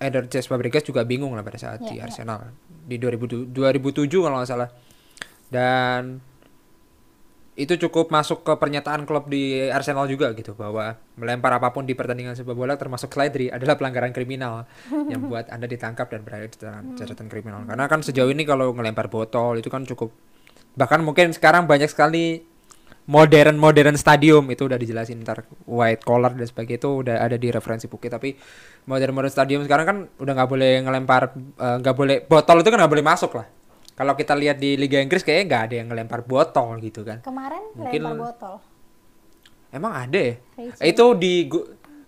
Eder 0.00 0.24
Ches 0.32 0.48
Fabregas 0.48 0.84
juga 0.84 1.04
bingung 1.04 1.32
lah 1.36 1.44
pada 1.44 1.60
saat 1.60 1.80
Ya, 1.84 1.88
di 1.88 1.94
ya. 2.00 2.08
Arsenal. 2.08 2.52
Di 2.88 2.96
2000 2.96 3.52
2007 3.52 4.08
kalau 4.24 4.36
nggak 4.40 4.48
salah. 4.48 4.70
Dan 5.50 6.20
itu 7.60 7.76
cukup 7.76 8.08
masuk 8.08 8.40
ke 8.40 8.52
pernyataan 8.56 9.04
klub 9.04 9.28
di 9.28 9.68
Arsenal 9.68 10.08
juga 10.08 10.32
gitu 10.32 10.56
bahwa 10.56 10.96
melempar 11.20 11.60
apa 11.60 11.68
pun 11.70 11.84
di 11.84 11.92
pertandingan 11.92 12.32
sepak 12.32 12.56
bola 12.56 12.80
termasuk 12.80 13.12
slideri 13.12 13.52
adalah 13.52 13.76
pelanggaran 13.76 14.16
kriminal 14.16 14.64
yang 15.12 15.28
buat 15.28 15.52
anda 15.52 15.68
ditangkap 15.68 16.08
dan 16.08 16.24
berada 16.24 16.48
di 16.48 16.56
dalam 16.56 16.96
catatan 16.96 17.28
kriminal. 17.28 17.68
Karena 17.68 17.84
kan 17.84 18.00
sejauh 18.00 18.32
ini 18.32 18.48
kalau 18.48 18.72
ngelempar 18.72 19.12
botol 19.12 19.60
itu 19.60 19.68
kan 19.68 19.84
cukup 19.84 20.10
bahkan 20.78 21.02
mungkin 21.02 21.34
sekarang 21.34 21.66
banyak 21.66 21.90
sekali 21.90 22.46
modern 23.10 23.58
modern 23.58 23.98
stadium 23.98 24.46
itu 24.54 24.70
udah 24.70 24.78
dijelasin 24.78 25.26
ntar 25.26 25.42
white 25.66 26.06
collar 26.06 26.30
dan 26.30 26.46
sebagainya 26.46 26.78
itu 26.78 26.90
udah 27.02 27.16
ada 27.18 27.34
di 27.34 27.50
referensi 27.50 27.90
buku 27.90 28.06
tapi 28.06 28.38
modern 28.86 29.10
modern 29.10 29.32
stadium 29.34 29.60
sekarang 29.66 29.86
kan 29.86 29.96
udah 30.22 30.32
nggak 30.38 30.50
boleh 30.50 30.72
ngelempar 30.86 31.22
eh, 31.34 31.76
nggak 31.82 31.96
boleh 31.98 32.16
botol 32.22 32.62
itu 32.62 32.68
kan 32.70 32.78
nggak 32.86 32.92
boleh 32.94 33.06
masuk 33.06 33.32
lah 33.34 33.46
kalau 34.00 34.16
kita 34.16 34.32
lihat 34.32 34.56
di 34.56 34.80
Liga 34.80 34.96
Inggris 34.96 35.20
kayaknya 35.20 35.44
nggak 35.44 35.62
ada 35.68 35.74
yang 35.76 35.88
ngelempar 35.92 36.20
botol 36.24 36.80
gitu 36.80 37.04
kan. 37.04 37.20
Kemarin 37.20 37.76
Mungkin- 37.76 38.00
lempar 38.00 38.32
botol. 38.32 38.54
Emang 39.68 39.92
ada 39.92 40.16
ya? 40.16 40.34
Rachel. 40.56 40.88
itu 40.88 41.04
di 41.20 41.34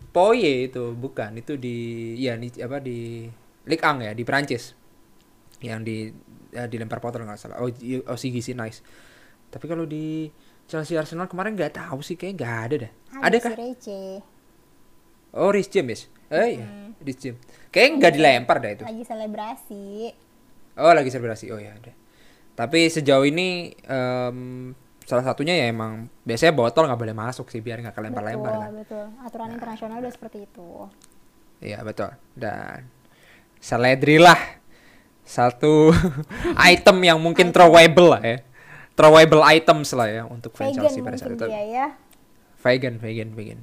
Poye 0.09 0.73
itu 0.73 0.97
bukan. 0.97 1.37
Itu 1.37 1.61
di 1.61 2.17
ya 2.17 2.41
di 2.41 2.49
apa 2.65 2.81
di 2.81 3.29
Ligue 3.69 3.85
1 3.85 4.09
ya 4.09 4.13
di 4.17 4.25
Prancis 4.25 4.73
yang 5.61 5.85
di 5.85 6.09
ya, 6.49 6.65
dilempar 6.65 7.05
botol 7.05 7.29
nggak 7.29 7.37
salah. 7.37 7.61
Oh 7.61 7.69
oh 8.09 8.17
si 8.17 8.33
Gisi 8.33 8.57
nice 8.57 8.81
tapi 9.53 9.69
kalau 9.69 9.85
di 9.85 10.33
Chelsea 10.65 10.97
Arsenal 10.97 11.29
kemarin 11.29 11.53
nggak 11.53 11.77
tahu 11.77 12.01
sih 12.01 12.17
kayaknya 12.17 12.37
nggak 12.41 12.57
ada 12.57 12.77
dah 12.81 12.93
ada 13.21 13.37
si 13.37 13.45
kah 13.45 13.53
Rece 13.53 14.01
oh 15.37 15.53
Rhys 15.53 15.69
James. 15.69 16.09
Eh 16.33 16.57
iya 16.57 16.67
Rhys 17.05 17.19
James. 17.21 17.39
Kayaknya 17.69 17.93
nggak 18.01 18.13
dilempar 18.17 18.57
dah 18.65 18.71
itu. 18.73 18.85
Lagi 18.89 19.05
selebrasi 19.05 19.85
oh 20.75 20.93
lagi 20.93 21.09
selebrasi 21.09 21.51
oh 21.51 21.59
ya 21.59 21.73
ada 21.73 21.93
tapi 22.53 22.87
sejauh 22.87 23.25
ini 23.25 23.73
em, 23.83 24.39
salah 25.03 25.25
satunya 25.25 25.57
ya 25.57 25.67
emang 25.67 26.07
biasanya 26.23 26.53
botol 26.53 26.85
nggak 26.85 27.01
boleh 27.01 27.13
masuk 27.13 27.49
sih 27.49 27.59
biar 27.59 27.81
nggak 27.81 27.93
kelempar-lempar 27.93 28.49
betul 28.49 28.61
kan 28.61 28.73
betul 28.77 29.07
aturan 29.21 29.49
internasional 29.51 29.97
udah 29.99 30.13
seperti 30.13 30.39
itu 30.45 30.69
Iya 31.63 31.79
betul. 31.87 32.11
Dan 32.35 32.91
seledri 33.57 34.19
lah 34.19 34.35
satu 35.23 35.95
item 36.75 36.99
yang 37.01 37.23
mungkin 37.23 37.55
throwable 37.55 38.19
lah 38.19 38.21
ya. 38.21 38.39
Throwable 38.93 39.47
items 39.47 39.95
lah 39.95 40.11
ya 40.11 40.23
untuk 40.27 40.51
Chelsea 40.53 40.99
pada 40.99 41.15
saat 41.15 41.39
itu. 41.39 41.47
dia 41.47 41.63
ya 41.63 41.87
Vegan, 42.59 42.99
vegan, 42.99 43.31
vegan. 43.31 43.63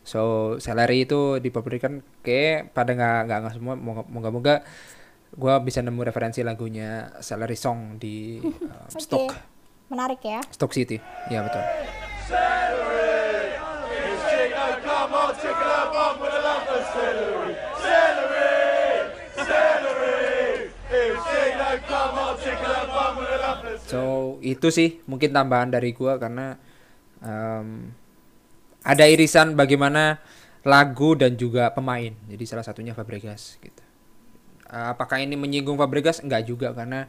So 0.00 0.20
celery 0.58 1.04
itu 1.04 1.36
dipopulerkan 1.36 2.00
kayak 2.24 2.72
pada 2.72 2.96
nggak 2.96 3.20
nggak 3.28 3.52
semua. 3.52 3.76
Moga- 3.76 4.08
Moga-moga 4.08 4.64
gue 5.36 5.54
bisa 5.60 5.84
nemu 5.84 6.00
referensi 6.00 6.40
lagunya 6.40 7.12
celery 7.20 7.56
song 7.60 8.00
di 8.00 8.40
um, 8.40 8.88
oke 8.88 8.96
Stoke 8.96 9.36
menarik 9.92 10.20
ya 10.24 10.40
Stoke 10.50 10.74
City. 10.74 10.98
Iya 11.30 11.46
betul. 11.46 11.62
So 23.86 24.42
itu 24.42 24.68
sih 24.74 24.98
mungkin 25.06 25.30
tambahan 25.30 25.70
dari 25.70 25.94
gua 25.94 26.18
karena 26.18 26.58
em, 27.22 27.94
ada 28.82 29.04
irisan 29.06 29.54
bagaimana 29.54 30.18
lagu 30.66 31.14
dan 31.14 31.38
juga 31.38 31.70
pemain. 31.70 32.10
Jadi 32.26 32.44
salah 32.48 32.66
satunya 32.66 32.90
Fabregas 32.96 33.62
gitu. 33.62 33.75
Eh, 34.66 34.86
apakah 34.92 35.22
ini 35.22 35.34
menyinggung 35.34 35.78
Fabregas? 35.78 36.18
Enggak 36.20 36.46
juga 36.46 36.74
karena 36.74 37.06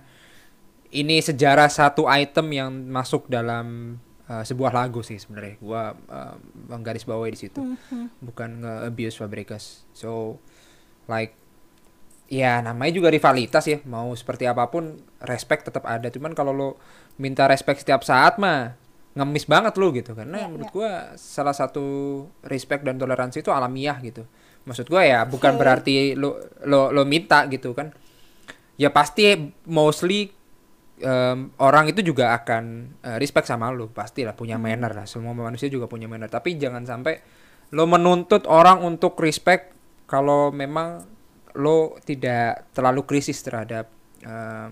ini 0.90 1.20
sejarah 1.20 1.68
satu 1.68 2.08
item 2.08 2.48
yang 2.54 2.70
masuk 2.88 3.28
dalam 3.28 3.98
eh, 4.30 4.44
sebuah 4.46 4.72
lagu 4.72 5.02
sih 5.04 5.18
sebenarnya. 5.20 5.56
Gua 5.60 5.92
eh, 5.94 6.36
menggarisbawahi 6.70 7.32
di 7.34 7.40
situ. 7.40 7.60
Bukan 8.22 8.64
nge-abuse 8.64 9.18
Fabregas. 9.20 9.84
So 9.92 10.40
like 11.08 11.34
ya 12.28 12.60
namanya 12.60 12.92
juga 12.92 13.08
rivalitas 13.08 13.64
ya 13.72 13.80
mau 13.88 14.12
seperti 14.12 14.44
apa 14.44 14.68
pun 14.68 15.00
respect 15.24 15.64
tetap 15.72 15.88
ada 15.88 16.12
cuman 16.12 16.36
kalau 16.36 16.52
lo 16.52 16.70
minta 17.16 17.48
respect 17.48 17.88
setiap 17.88 18.04
saat 18.04 18.36
mah 18.36 18.76
ngemis 19.16 19.48
banget 19.48 19.80
lo 19.80 19.96
gitu 19.96 20.12
karena 20.12 20.44
Iya, 20.44 20.52
menurut 20.52 20.68
iya. 20.68 20.76
gua 20.76 20.92
salah 21.16 21.56
satu 21.56 21.86
respect 22.44 22.84
dan 22.84 23.00
toleransi 23.00 23.40
itu 23.40 23.48
alamiah 23.48 23.96
gitu 24.04 24.28
maksud 24.68 24.92
gua 24.92 25.08
ya 25.08 25.24
bukan 25.24 25.56
Oke. 25.56 25.60
berarti 25.64 25.96
lo 26.20 26.36
lo 26.68 26.92
lo 26.92 27.08
minta 27.08 27.48
gitu 27.48 27.72
kan. 27.72 27.96
Ya 28.78 28.92
pasti 28.92 29.34
mostly 29.66 30.30
em, 31.02 31.50
orang 31.58 31.90
itu 31.90 32.04
juga 32.04 32.36
akan 32.36 32.94
eh, 33.02 33.18
respect 33.18 33.48
sama 33.48 33.72
lo 33.72 33.88
pasti 33.90 34.28
lah 34.28 34.36
punya 34.36 34.60
manner 34.60 34.92
lah. 34.92 35.06
Semua 35.08 35.32
manusia 35.32 35.72
juga 35.72 35.88
punya 35.88 36.06
manner. 36.06 36.28
Tapi 36.28 36.60
jangan 36.60 36.84
sampai 36.84 37.24
lo 37.72 37.88
menuntut 37.88 38.44
orang 38.46 38.84
untuk 38.84 39.16
respect 39.24 39.74
kalau 40.08 40.52
memang 40.52 41.04
lo 41.58 41.98
tidak 42.06 42.70
terlalu 42.76 43.08
krisis 43.08 43.40
terhadap 43.42 43.90
em, 44.22 44.70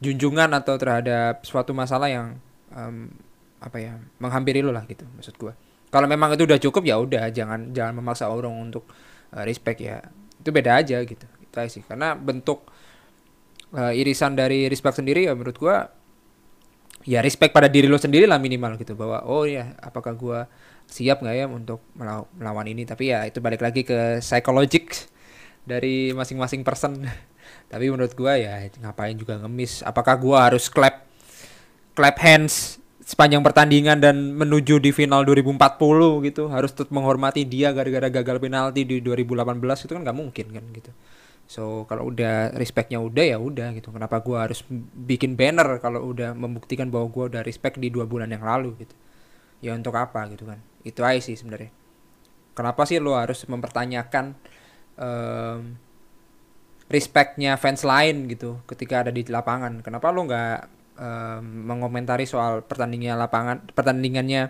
junjungan 0.00 0.52
atau 0.56 0.76
terhadap 0.76 1.44
suatu 1.44 1.72
masalah 1.72 2.08
yang 2.08 2.36
em, 2.72 3.12
apa 3.60 3.76
ya 3.80 3.96
menghampiri 4.20 4.60
lo 4.60 4.70
lah 4.72 4.84
gitu 4.84 5.08
maksud 5.16 5.34
gua 5.40 5.56
kalau 5.90 6.06
memang 6.10 6.34
itu 6.34 6.44
udah 6.44 6.58
cukup 6.60 6.82
ya 6.86 6.96
udah 6.98 7.30
jangan 7.30 7.70
jangan 7.70 7.94
memaksa 7.98 8.28
orang 8.30 8.52
untuk 8.52 8.84
eh, 9.34 9.44
respect 9.46 9.78
ya. 9.82 10.02
Itu 10.40 10.50
beda 10.54 10.78
aja 10.82 11.00
gitu 11.02 11.26
itu 11.26 11.58
sih. 11.80 11.82
Karena 11.86 12.14
bentuk 12.18 12.68
eh, 13.74 13.92
irisan 14.00 14.34
dari 14.38 14.66
respect 14.70 15.00
sendiri 15.00 15.26
ya 15.30 15.32
menurut 15.34 15.56
gua 15.58 15.88
ya 17.06 17.22
respect 17.22 17.54
pada 17.54 17.70
diri 17.70 17.86
lo 17.86 17.98
sendiri 18.00 18.26
lah 18.26 18.38
minimal 18.42 18.76
gitu. 18.80 18.98
Bahwa 18.98 19.22
oh 19.26 19.46
ya 19.46 19.74
apakah 19.80 20.14
gua 20.18 20.50
siap 20.86 21.22
nggak 21.22 21.36
ya 21.36 21.46
untuk 21.50 21.80
melaw- 21.98 22.28
melawan 22.36 22.66
ini? 22.68 22.82
Tapi 22.86 23.12
ya 23.14 23.26
itu 23.26 23.38
balik 23.42 23.62
lagi 23.62 23.82
ke 23.86 24.20
psychologic 24.22 24.94
dari 25.66 26.10
masing-masing 26.14 26.62
person. 26.66 27.06
Tapi 27.72 27.90
menurut 27.90 28.14
gua 28.18 28.38
ya 28.38 28.62
ngapain 28.82 29.14
juga 29.18 29.38
ngemis? 29.38 29.82
Apakah 29.86 30.14
gua 30.18 30.50
harus 30.50 30.66
clap 30.70 31.06
clap 31.96 32.16
hands 32.20 32.78
sepanjang 33.06 33.38
pertandingan 33.38 34.02
dan 34.02 34.34
menuju 34.34 34.82
di 34.82 34.90
final 34.90 35.22
2040 35.22 36.26
gitu 36.26 36.50
harus 36.50 36.74
tetap 36.74 36.90
menghormati 36.90 37.46
dia 37.46 37.70
gara-gara 37.70 38.10
gagal 38.10 38.42
penalti 38.42 38.82
di 38.82 38.98
2018 38.98 39.62
itu 39.86 39.92
kan 39.94 40.02
nggak 40.02 40.18
mungkin 40.18 40.46
kan 40.50 40.64
gitu. 40.74 40.90
So 41.46 41.86
kalau 41.86 42.10
udah 42.10 42.50
respectnya 42.58 42.98
udah 42.98 43.22
ya 43.22 43.38
udah 43.38 43.78
gitu. 43.78 43.94
Kenapa 43.94 44.18
gua 44.18 44.50
harus 44.50 44.66
bikin 45.06 45.38
banner 45.38 45.78
kalau 45.78 46.10
udah 46.10 46.34
membuktikan 46.34 46.90
bahwa 46.90 47.06
gua 47.06 47.30
udah 47.30 47.46
respect 47.46 47.78
di 47.78 47.94
dua 47.94 48.10
bulan 48.10 48.26
yang 48.26 48.42
lalu 48.42 48.74
gitu? 48.82 48.94
Ya 49.62 49.78
untuk 49.78 49.94
apa 49.94 50.26
gitu 50.34 50.42
kan? 50.50 50.58
Itu 50.82 51.06
aja 51.06 51.22
sih 51.22 51.38
sebenarnya. 51.38 51.70
Kenapa 52.58 52.82
sih 52.90 52.98
lo 52.98 53.14
harus 53.14 53.46
mempertanyakan 53.46 54.34
em, 54.98 55.78
respectnya 56.90 57.54
fans 57.54 57.86
lain 57.86 58.26
gitu 58.26 58.58
ketika 58.66 59.06
ada 59.06 59.14
di 59.14 59.22
lapangan? 59.22 59.78
Kenapa 59.86 60.10
lo 60.10 60.26
nggak 60.26 60.75
em, 60.96 61.42
mengomentari 61.68 62.24
soal 62.24 62.64
pertandingan 62.64 63.16
lapangan 63.20 63.62
pertandingannya 63.72 64.42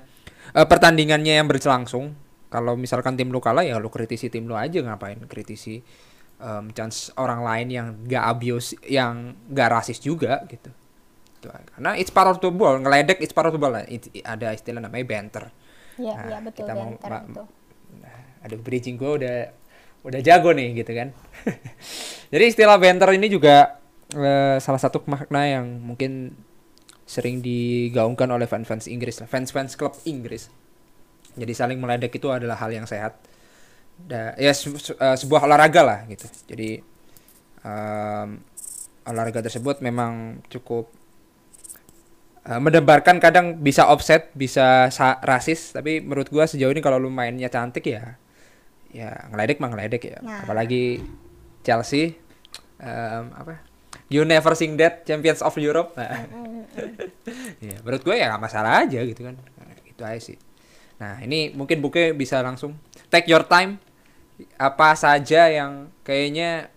eh, 0.54 0.66
pertandingannya 0.66 1.42
yang 1.42 1.46
berlangsung. 1.50 2.14
Kalau 2.46 2.78
misalkan 2.78 3.18
tim 3.18 3.28
lo 3.34 3.42
kalah 3.42 3.66
ya 3.66 3.76
lo 3.82 3.90
kritisi 3.90 4.30
tim 4.30 4.46
lo 4.46 4.54
aja 4.54 4.78
ngapain 4.80 5.18
kritisi 5.26 5.82
em, 6.40 6.64
chance 6.72 7.10
orang 7.18 7.42
lain 7.42 7.68
yang 7.70 7.86
nggak 8.06 8.24
abuse 8.30 8.78
yang 8.86 9.34
nggak 9.50 9.68
rasis 9.70 9.98
juga 10.00 10.42
gitu. 10.46 10.70
Karena 11.46 11.94
it's 11.94 12.10
part 12.10 12.26
of 12.26 12.42
the 12.42 12.50
ball 12.50 12.74
ngeledek 12.82 13.22
it's 13.22 13.30
part 13.30 13.46
of 13.46 13.54
the 13.54 13.60
ball. 13.60 13.74
It- 13.86 14.10
ada 14.26 14.50
istilah 14.50 14.82
namanya 14.82 15.06
banter. 15.06 15.44
Iya, 15.96 16.12
Nah, 16.18 16.24
iya 16.26 16.38
betul 16.42 16.66
kita 16.66 16.72
mau 16.74 16.90
itu. 16.92 17.42
aduh 18.46 18.58
bridging 18.62 18.94
gue 18.98 19.10
udah 19.22 19.36
udah 20.06 20.20
jago 20.22 20.50
nih 20.54 20.82
gitu 20.82 20.92
kan. 20.94 21.08
Jadi 22.32 22.44
istilah 22.46 22.78
banter 22.78 23.10
ini 23.14 23.26
juga 23.30 23.78
eh, 24.14 24.58
salah 24.62 24.80
satu 24.80 25.02
makna 25.08 25.46
yang 25.48 25.66
mungkin 25.82 26.36
sering 27.06 27.38
digaungkan 27.38 28.26
oleh 28.30 28.50
fans-fans 28.50 28.90
Inggris 28.90 29.22
lah 29.22 29.30
fans-fans 29.30 29.78
klub 29.78 29.94
Inggris. 30.04 30.50
Jadi 31.36 31.52
saling 31.52 31.78
meledek 31.78 32.16
itu 32.16 32.26
adalah 32.32 32.56
hal 32.58 32.72
yang 32.72 32.88
sehat. 32.88 33.14
Da, 33.96 34.32
ya 34.36 34.52
se- 34.52 34.76
se- 34.76 34.96
eh, 34.96 35.16
sebuah 35.16 35.44
olahraga 35.46 35.82
lah 35.84 35.98
gitu. 36.10 36.26
Jadi 36.50 36.80
em, 37.62 38.28
olahraga 39.06 39.40
tersebut 39.44 39.78
memang 39.84 40.42
cukup 40.50 40.90
eh, 42.46 42.60
mendebarkan 42.60 43.18
kadang 43.22 43.58
bisa 43.60 43.86
offset 43.86 44.30
bisa 44.34 44.88
sa- 44.90 45.20
rasis. 45.22 45.74
Tapi 45.76 46.00
menurut 46.02 46.28
gua 46.32 46.46
sejauh 46.48 46.72
ini 46.72 46.82
kalau 46.82 46.98
lu 46.98 47.10
mainnya 47.12 47.48
cantik 47.52 47.86
ya 47.86 48.16
ya 48.94 49.12
ngeledek 49.30 49.60
mah 49.60 49.70
ngeledek 49.76 50.02
ya. 50.08 50.18
Nah. 50.24 50.42
apalagi 50.46 51.02
Chelsea 51.62 52.16
em, 52.80 53.24
apa 53.34 53.60
you 54.12 54.22
never 54.24 54.52
sing 54.52 54.76
that 54.80 55.04
champions 55.04 55.40
of 55.40 55.54
Europe? 55.58 55.96
Nah, 55.96 56.26
ya 57.66 57.76
menurut 57.82 58.02
gue 58.02 58.16
ya 58.16 58.32
nggak 58.32 58.42
masalah 58.42 58.84
aja 58.84 59.00
gitu 59.02 59.20
kan. 59.24 59.34
Itu 59.86 60.02
aja 60.04 60.20
sih. 60.20 60.38
Nah 61.00 61.20
ini 61.20 61.52
mungkin 61.52 61.80
buke 61.80 62.12
bisa 62.16 62.40
langsung. 62.40 62.76
Take 63.12 63.28
your 63.28 63.44
time. 63.44 63.80
Apa 64.60 64.92
saja 64.92 65.48
yang 65.48 65.88
kayaknya 66.04 66.68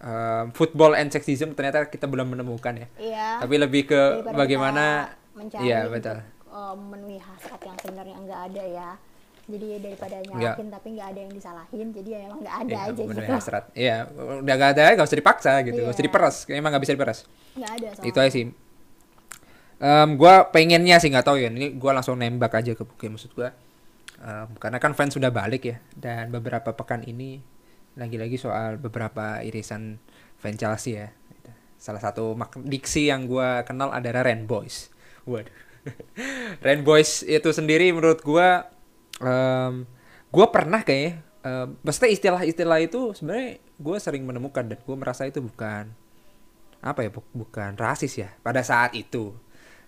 em, 0.00 0.52
football 0.52 0.92
and 0.96 1.08
sexism 1.08 1.56
ternyata 1.56 1.88
kita 1.88 2.04
belum 2.04 2.36
menemukan 2.36 2.76
ya. 2.76 2.88
Iya. 3.00 3.28
tapi 3.40 3.56
lebih 3.56 3.88
ke 3.88 4.00
Daripada 4.20 4.36
bagaimana 4.36 4.84
mencari 5.32 5.64
iya 5.64 5.88
untuk, 5.88 5.96
betul 5.96 6.18
memenuhi 6.50 7.18
hasrat 7.22 7.60
yang 7.64 7.76
sebenarnya 7.80 8.16
nggak 8.20 8.40
ada 8.52 8.64
ya. 8.66 8.90
Jadi 9.50 9.66
daripada 9.80 10.16
Iya. 10.16 10.28
nyalahin 10.30 10.68
tapi 10.68 10.88
nggak 10.92 11.08
ada 11.08 11.20
yang 11.20 11.32
disalahin, 11.32 11.86
jadi 11.90 12.08
ya 12.08 12.18
emang 12.24 12.38
nggak 12.40 12.56
ada 12.56 12.70
Iya, 12.72 12.80
aja 12.86 13.02
bener 13.04 13.18
gitu. 13.20 13.32
hasrat 13.32 13.64
iya 13.74 13.96
udah 14.38 14.54
gak 14.56 14.70
ada 14.72 14.82
gak 14.92 15.04
usah 15.04 15.18
dipaksa 15.18 15.52
gitu 15.60 15.80
gak 15.80 15.90
usah 15.90 15.96
Iya. 15.96 16.06
diperas 16.06 16.36
emang 16.48 16.70
gak 16.70 16.82
bisa 16.82 16.92
diperas 16.92 17.18
Nggak 17.52 17.70
ada 17.72 17.88
soalnya. 17.90 18.06
itu 18.06 18.18
aja 18.18 18.30
sih 18.30 18.44
Em, 19.80 20.08
gua 20.14 20.44
pengennya 20.46 20.96
sih 20.96 21.08
nggak 21.08 21.24
tahu 21.24 21.36
ya 21.36 21.48
ini 21.48 21.72
gua 21.72 21.96
langsung 21.96 22.14
nembak 22.14 22.52
aja 22.54 22.72
ke 22.74 22.84
Buki 22.84 23.08
maksud 23.08 23.32
gua 23.32 23.56
em, 24.18 24.48
karena 24.54 24.76
kan 24.76 24.92
fans 24.92 25.16
sudah 25.16 25.30
balik 25.30 25.64
ya 25.64 25.76
dan 25.94 26.28
beberapa 26.28 26.70
pekan 26.70 27.00
ini 27.02 27.40
lagi-lagi 27.94 28.36
soal 28.36 28.76
beberapa 28.76 29.40
irisan 29.40 29.96
fans 30.36 30.56
Chelsea 30.56 30.94
ya 30.94 31.08
salah 31.74 31.96
satu 31.98 32.32
mak- 32.34 32.60
diksi 32.60 33.08
yang 33.08 33.24
gua 33.24 33.64
kenal 33.64 33.88
adalah 33.88 34.20
Rain 34.20 34.44
Boys 34.44 34.92
waduh 35.24 35.48
Rain 36.60 36.84
Boys 36.84 37.24
itu 37.24 37.48
sendiri 37.48 37.88
menurut 37.88 38.20
gua 38.20 38.68
em, 39.20 39.84
gua 40.28 40.46
pernah 40.48 40.80
kayaknya 40.80 41.12
em, 41.40 41.68
maksudnya 41.80 42.10
istilah-istilah 42.10 42.78
itu 42.80 43.12
sebenarnya 43.12 43.48
gua 43.76 43.96
sering 43.96 44.24
menemukan 44.24 44.64
dan 44.64 44.78
gua 44.82 44.96
merasa 44.96 45.24
itu 45.24 45.38
bukan 45.38 45.92
apa 46.80 47.00
ya 47.00 47.10
bu- 47.12 47.28
bukan 47.34 47.76
rasis 47.76 48.16
ya 48.16 48.32
pada 48.40 48.60
saat 48.60 48.92
itu 48.92 49.36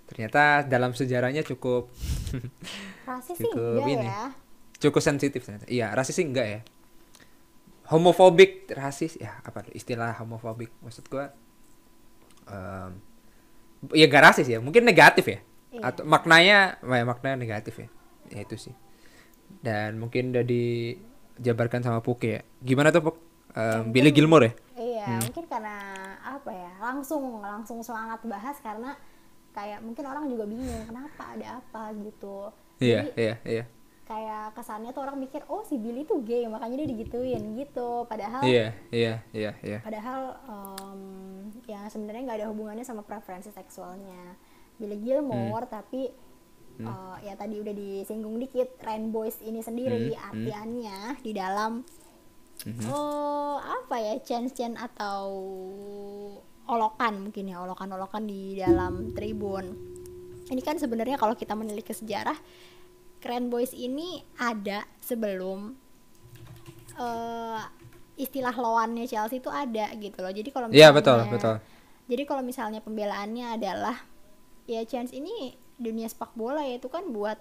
ternyata 0.05 0.61
dalam 0.63 0.93
sejarahnya 0.93 1.41
cukup 1.43 1.89
Rasis 3.09 3.41
Cukup 3.41 3.81
ini. 3.83 4.05
ya. 4.05 4.29
cukup 4.77 5.01
sensitif 5.01 5.41
ternyata 5.41 5.65
iya 5.67 5.89
rasis 5.91 6.13
sih 6.15 6.27
enggak 6.27 6.47
ya 6.47 6.61
homofobik 7.89 8.69
rasis 8.73 9.17
ya 9.17 9.41
apa 9.41 9.65
istilah 9.73 10.13
homofobik 10.19 10.69
maksud 10.81 11.09
gua 11.09 11.33
em, 12.45 12.91
ya 13.93 14.07
gak 14.07 14.25
rasis 14.33 14.47
ya 14.47 14.59
mungkin 14.59 14.85
negatif 14.85 15.27
ya 15.29 15.41
Iya. 15.73 15.89
atau 15.89 16.05
maknanya 16.05 16.77
ya, 16.85 17.05
maknanya 17.09 17.41
negatif 17.41 17.81
ya 17.81 17.89
ya 18.29 18.45
itu 18.45 18.61
sih 18.61 18.75
dan 19.61 20.01
mungkin 20.01 20.33
udah 20.33 20.43
dijabarkan 20.43 21.83
sama 21.83 22.01
Puke 22.01 22.31
ya 22.31 22.41
gimana 22.59 22.89
tuh 22.89 23.03
Puk 23.05 23.17
Em, 23.53 23.93
Billy 23.93 24.09
Gilmore 24.09 24.49
ya 24.49 24.53
Iya, 24.73 25.05
Hmm. 25.05 25.21
mungkin 25.29 25.45
karena 25.45 25.77
apa 26.17 26.49
ya? 26.49 26.73
Langsung 26.81 27.23
langsung 27.39 27.83
semangat 27.83 28.23
bahas 28.25 28.57
karena 28.59 28.97
kayak 29.53 29.85
mungkin 29.85 30.07
orang 30.07 30.25
juga 30.27 30.49
bingung 30.49 30.89
kenapa 30.89 31.37
ada 31.37 31.61
apa 31.61 31.93
gitu. 32.01 32.49
iya 32.79 33.05
Jadi 33.05 33.11
iya 33.21 33.35
iya 33.45 33.65
kayak 34.03 34.57
kesannya 34.57 34.91
tuh 34.91 35.05
orang 35.05 35.19
mikir, 35.19 35.45
"Oh, 35.47 35.61
si 35.63 35.77
Billy 35.77 36.03
tuh 36.03 36.23
gay, 36.23 36.49
makanya 36.49 36.83
dia 36.83 36.89
digituin." 36.89 37.43
gitu. 37.55 38.07
Padahal 38.07 38.41
iya 38.43 38.73
iya 38.89 39.21
iya 39.35 39.53
iya 39.61 39.79
padahal 39.81 40.23
em, 40.49 41.01
ya 41.67 41.85
sebenarnya 41.87 42.23
nggak 42.25 42.39
ada 42.41 42.49
hubungannya 42.49 42.83
sama 42.83 43.05
preferensi 43.05 43.51
seksualnya 43.51 44.39
Billy 44.79 44.97
Gilmore 44.97 45.69
Hmm. 45.69 45.75
tapi 45.77 46.09
eh, 46.79 47.17
ya 47.23 47.35
tadi 47.35 47.59
udah 47.59 47.71
disinggung 47.71 48.37
dikit 48.39 48.79
Rain 48.81 49.11
Boys 49.11 49.37
ini 49.41 49.61
sendiri 49.61 50.13
Hmm, 50.13 50.29
artiannya 50.31 50.99
di 51.21 51.33
dalam 51.33 51.73
eh, 52.63 53.57
apa 53.59 53.97
ya 53.99 54.15
chance-chance 54.19 54.79
atau 54.79 55.27
olokan 56.63 57.29
mungkin 57.29 57.51
ya 57.51 57.59
olokan-olokan 57.61 58.23
di 58.23 58.57
dalam 58.57 59.11
tribun. 59.13 59.67
Ini 60.47 60.63
kan 60.63 60.79
sebenarnya 60.79 61.17
kalau 61.17 61.35
kita 61.35 61.53
menilik 61.53 61.83
ke 61.83 61.93
sejarah 61.93 62.37
Grand 63.19 63.49
Boys 63.49 63.71
ini 63.73 64.23
ada 64.37 64.87
sebelum 64.99 65.75
eh, 66.95 67.61
istilah 68.15 68.53
lawannya 68.53 69.09
Chelsea 69.09 69.41
itu 69.41 69.49
ada 69.49 69.91
gitu 69.97 70.19
loh. 70.21 70.31
Jadi 70.31 70.49
kalau 70.53 70.67
Iya, 70.71 70.93
betul, 70.93 71.25
betul. 71.27 71.57
jadi 72.07 72.23
kalau 72.29 72.43
misalnya 72.45 72.79
pembelaannya 72.79 73.57
adalah 73.57 73.97
ya 74.69 74.85
chance 74.85 75.11
ini 75.11 75.57
dunia 75.83 76.07
sepak 76.07 76.33
bola 76.33 76.63
ya 76.63 76.79
itu 76.79 76.87
kan 76.87 77.11
buat 77.11 77.37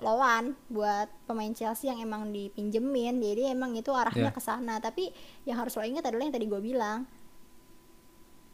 lawan 0.00 0.56
buat 0.66 1.12
pemain 1.28 1.52
Chelsea 1.52 1.92
yang 1.92 2.00
emang 2.00 2.32
dipinjemin 2.32 3.20
jadi 3.20 3.52
emang 3.52 3.76
itu 3.76 3.92
arahnya 3.92 4.32
Iya. 4.32 4.34
ke 4.34 4.40
sana 4.40 4.80
tapi 4.80 5.12
yang 5.44 5.60
harus 5.60 5.76
lo 5.76 5.84
ingat 5.84 6.08
adalah 6.08 6.24
yang 6.24 6.32
tadi 6.32 6.48
gue 6.48 6.56
bilang 6.58 7.04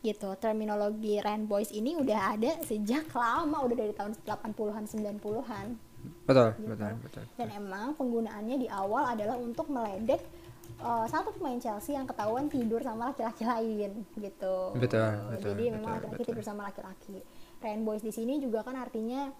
gitu 0.02 0.34
terminologi 0.36 1.18
Rain 1.18 1.46
Boys 1.46 1.70
ini 1.70 1.94
udah 1.94 2.34
ada 2.34 2.50
sejak 2.62 3.10
lama 3.10 3.62
udah 3.62 3.76
dari 3.76 3.90
tahun 3.90 4.14
80-an 4.22 4.84
90-an 4.86 5.66
Betul, 6.22 6.54
gitu. 6.54 6.66
betul, 6.70 6.92
betul. 7.02 7.24
dan 7.34 7.48
emang 7.50 7.94
penggunaannya 7.94 8.56
di 8.60 8.68
awal 8.70 9.10
adalah 9.10 9.34
untuk 9.34 9.66
meledek 9.66 10.22
uh, 10.78 11.02
satu 11.06 11.34
pemain 11.34 11.58
Chelsea 11.58 11.94
yang 11.94 12.06
ketahuan 12.06 12.46
tidur 12.46 12.78
sama 12.78 13.10
laki-laki 13.10 13.42
lain 13.42 14.06
gitu 14.14 14.56
Betul, 14.78 15.10
betul, 15.30 15.50
jadi 15.54 15.62
memang 15.74 15.82
betul, 15.82 15.94
laki-laki 16.06 16.18
betul. 16.22 16.28
tidur 16.30 16.44
sama 16.44 16.62
laki-laki 16.70 17.16
Rain 17.58 17.82
Boys 17.82 18.00
di 18.00 18.10
sini 18.10 18.38
juga 18.38 18.60
kan 18.60 18.74
artinya 18.74 19.32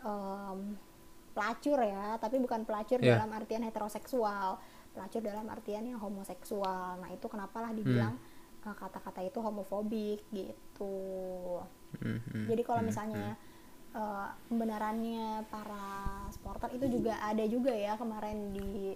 em, 0.00 0.58
pelacur 1.30 1.78
ya 1.78 2.14
tapi 2.16 2.38
bukan 2.38 2.62
pelacur 2.62 2.98
Iya. 2.98 3.18
dalam 3.18 3.30
artian 3.32 3.62
heteroseksual 3.62 4.56
pelacur 4.94 5.18
dalam 5.18 5.46
artian 5.48 5.82
yang 5.84 5.98
homoseksual 5.98 6.98
nah 6.98 7.10
itu 7.10 7.26
kenapa 7.26 7.58
lah 7.60 7.72
dibilang 7.72 8.14
Hmm. 8.62 8.70
uh, 8.70 8.76
kata-kata 8.76 9.20
itu 9.20 9.38
homofobik 9.38 10.22
gitu 10.30 10.94
Hmm, 11.94 12.18
hmm. 12.22 12.46
jadi 12.46 12.62
kalau 12.62 12.82
misalnya 12.82 13.34
uh, 13.92 14.30
pembenarannya 14.46 15.42
para 15.46 15.86
supporter 16.30 16.74
itu 16.74 16.86
juga 16.92 17.18
ada 17.18 17.42
juga 17.44 17.70
ya 17.70 17.94
kemarin 17.94 18.50
di 18.50 18.94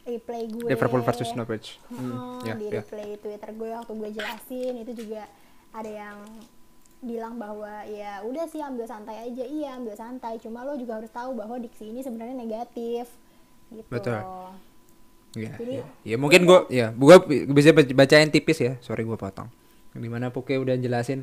replay 0.00 0.48
gue 0.48 0.64
Liverpool 0.66 1.00
versus 1.00 1.28
Norwich. 1.32 1.76
Hmm, 1.88 2.40
ya, 2.40 2.56
di 2.56 2.68
ya. 2.68 2.80
replay 2.80 3.16
Twitter 3.16 3.50
gue 3.52 3.68
waktu 3.70 3.92
gue 3.92 4.10
jelasin 4.10 4.74
itu 4.80 4.92
juga 4.96 5.28
ada 5.70 5.86
yang 5.86 6.16
bilang 7.00 7.36
bahwa 7.36 7.80
ya 7.84 8.20
udah 8.20 8.44
sih 8.44 8.60
ambil 8.60 8.84
santai 8.84 9.24
aja 9.24 9.40
iya 9.40 9.72
ambil 9.74 9.94
santai 9.94 10.36
cuma 10.36 10.62
lo 10.62 10.76
juga 10.76 10.96
harus 10.96 11.08
tahu 11.08 11.32
bahwa 11.32 11.56
diksi 11.56 11.88
ini 11.88 12.00
sebenarnya 12.00 12.36
negatif 12.36 13.08
gitu 13.68 13.88
Betul. 13.88 14.20
Iya, 15.30 15.54
Jadi- 15.56 15.78
iya. 15.78 15.86
Ya, 16.04 16.16
mungkin 16.18 16.42
gua 16.42 16.66
ya, 16.66 16.90
gua 16.90 17.22
bi- 17.22 17.46
bisa 17.46 17.70
bac- 17.70 17.94
bacain 17.94 18.28
tipis 18.28 18.58
ya. 18.58 18.74
Sorry 18.80 19.06
gua 19.06 19.14
potong. 19.14 19.46
Di 19.90 20.06
mana 20.06 20.28
Puke 20.28 20.54
udah 20.54 20.74
jelasin 20.74 21.22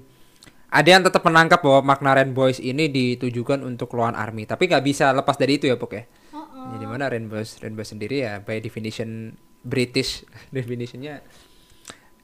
ada 0.68 0.88
yang 0.88 1.00
tetap 1.00 1.20
menangkap 1.22 1.60
bahwa 1.60 1.84
makna 1.86 2.12
Rain 2.14 2.32
Boys 2.32 2.58
ini 2.58 2.88
ditujukan 2.88 3.60
untuk 3.62 3.92
lawan 3.94 4.16
army, 4.16 4.44
tapi 4.44 4.68
nggak 4.68 4.80
bisa 4.82 5.12
lepas 5.12 5.36
dari 5.36 5.56
itu 5.56 5.68
ya 5.68 5.76
Puke. 5.76 6.08
Heeh. 6.08 6.66
Jadi 6.72 6.86
mana 6.86 7.08
Rain 7.08 7.28
Boys, 7.28 7.60
Rain 7.60 7.76
Boys 7.76 7.88
sendiri 7.88 8.24
ya 8.24 8.40
by 8.40 8.58
definition 8.58 9.36
British 9.62 10.24
definitionnya 10.56 11.20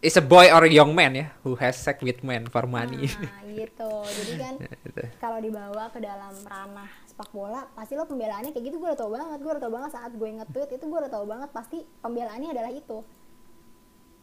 is 0.03 0.13
a 0.13 0.21
boy 0.21 0.51
or 0.51 0.61
a 0.61 0.69
young 0.69 0.91
man 0.91 1.15
ya 1.15 1.27
who 1.41 1.55
has 1.55 1.73
sex 1.73 1.97
with 1.99 2.19
men 2.21 2.43
for 2.45 2.67
money. 2.67 3.07
nah 3.07 3.39
gitu 3.47 3.91
jadi 4.03 4.33
kan 4.37 4.53
Gitu. 4.85 5.03
kalau 5.17 5.39
dibawa 5.39 5.89
ke 5.89 5.97
dalam 5.97 6.35
ranah 6.43 6.91
sepak 7.07 7.31
bola 7.31 7.65
pasti 7.71 7.95
lo 7.95 8.03
pembelaannya 8.03 8.51
kayak 8.51 8.65
gitu 8.67 8.77
gue 8.77 8.89
udah 8.91 8.99
tau 8.99 9.09
banget 9.09 9.39
gue 9.39 9.49
udah 9.49 9.63
tau 9.63 9.73
banget 9.73 9.91
saat 9.91 10.11
gue 10.11 10.29
nge-tweet 10.29 10.69
itu 10.71 10.85
gue 10.85 10.99
udah 10.99 11.09
tau 11.09 11.25
banget 11.25 11.49
pasti 11.49 11.77
pembelaannya 11.99 12.49
adalah 12.51 12.69
itu 12.69 12.99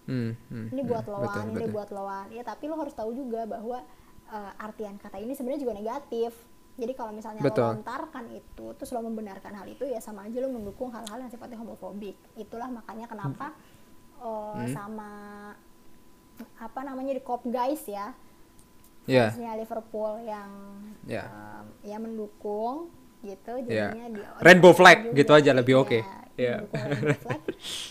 Hmm, 0.05 0.35
hmm, 0.51 0.75
ini 0.75 0.83
buat 0.83 1.07
hmm, 1.07 1.13
lawan 1.13 1.29
betul, 1.31 1.47
ini 1.47 1.57
betul. 1.63 1.75
buat 1.77 1.89
lawan 1.93 2.27
ya 2.31 2.43
tapi 2.43 2.65
lo 2.67 2.75
harus 2.75 2.91
tahu 2.93 3.15
juga 3.15 3.47
bahwa 3.47 3.79
eh, 4.27 4.53
artian 4.59 4.99
kata 4.99 5.17
ini 5.17 5.33
sebenarnya 5.33 5.63
juga 5.63 5.75
negatif 5.77 6.33
jadi 6.75 6.93
kalau 6.95 7.13
misalnya 7.13 7.45
Betul. 7.45 7.63
lo 7.63 7.79
lontarkan 7.79 8.25
itu 8.33 8.67
terus 8.75 8.91
lo 8.91 9.05
membenarkan 9.05 9.53
hal 9.55 9.67
itu 9.67 9.85
ya 9.85 10.01
sama 10.01 10.27
aja 10.27 10.41
lo 10.41 10.51
mendukung 10.51 10.91
hal-hal 10.91 11.19
yang 11.19 11.31
sifatnya 11.31 11.61
homofobik 11.61 12.17
itulah 12.35 12.67
makanya 12.67 13.07
kenapa 13.07 13.55
eh, 14.19 14.55
Hmm. 14.57 14.67
sama 14.73 15.11
apa 16.57 16.81
namanya 16.81 17.13
di 17.13 17.21
cop 17.21 17.43
guys 17.45 17.85
ya 17.85 18.13
Ya, 19.05 19.33
fansnya 19.33 19.57
Liverpool 19.57 20.23
yang 20.23 20.51
Ya. 21.03 21.25
em, 21.27 21.67
ya 21.83 21.97
mendukung 21.97 22.93
gitu 23.21 23.53
Ya. 23.67 23.91
jadinya 23.91 24.07
di 24.13 24.21
Rainbow 24.39 24.71
flag, 24.71 24.99
juga. 25.03 25.17
gitu 25.17 25.33
aja 25.35 25.51
lebih 25.51 25.75
oke. 25.79 25.99
Iya, 25.99 26.07
Ya. 26.37 26.55
mendukung 26.63 26.81
rainbow 26.85 27.17
flag. 27.19 27.41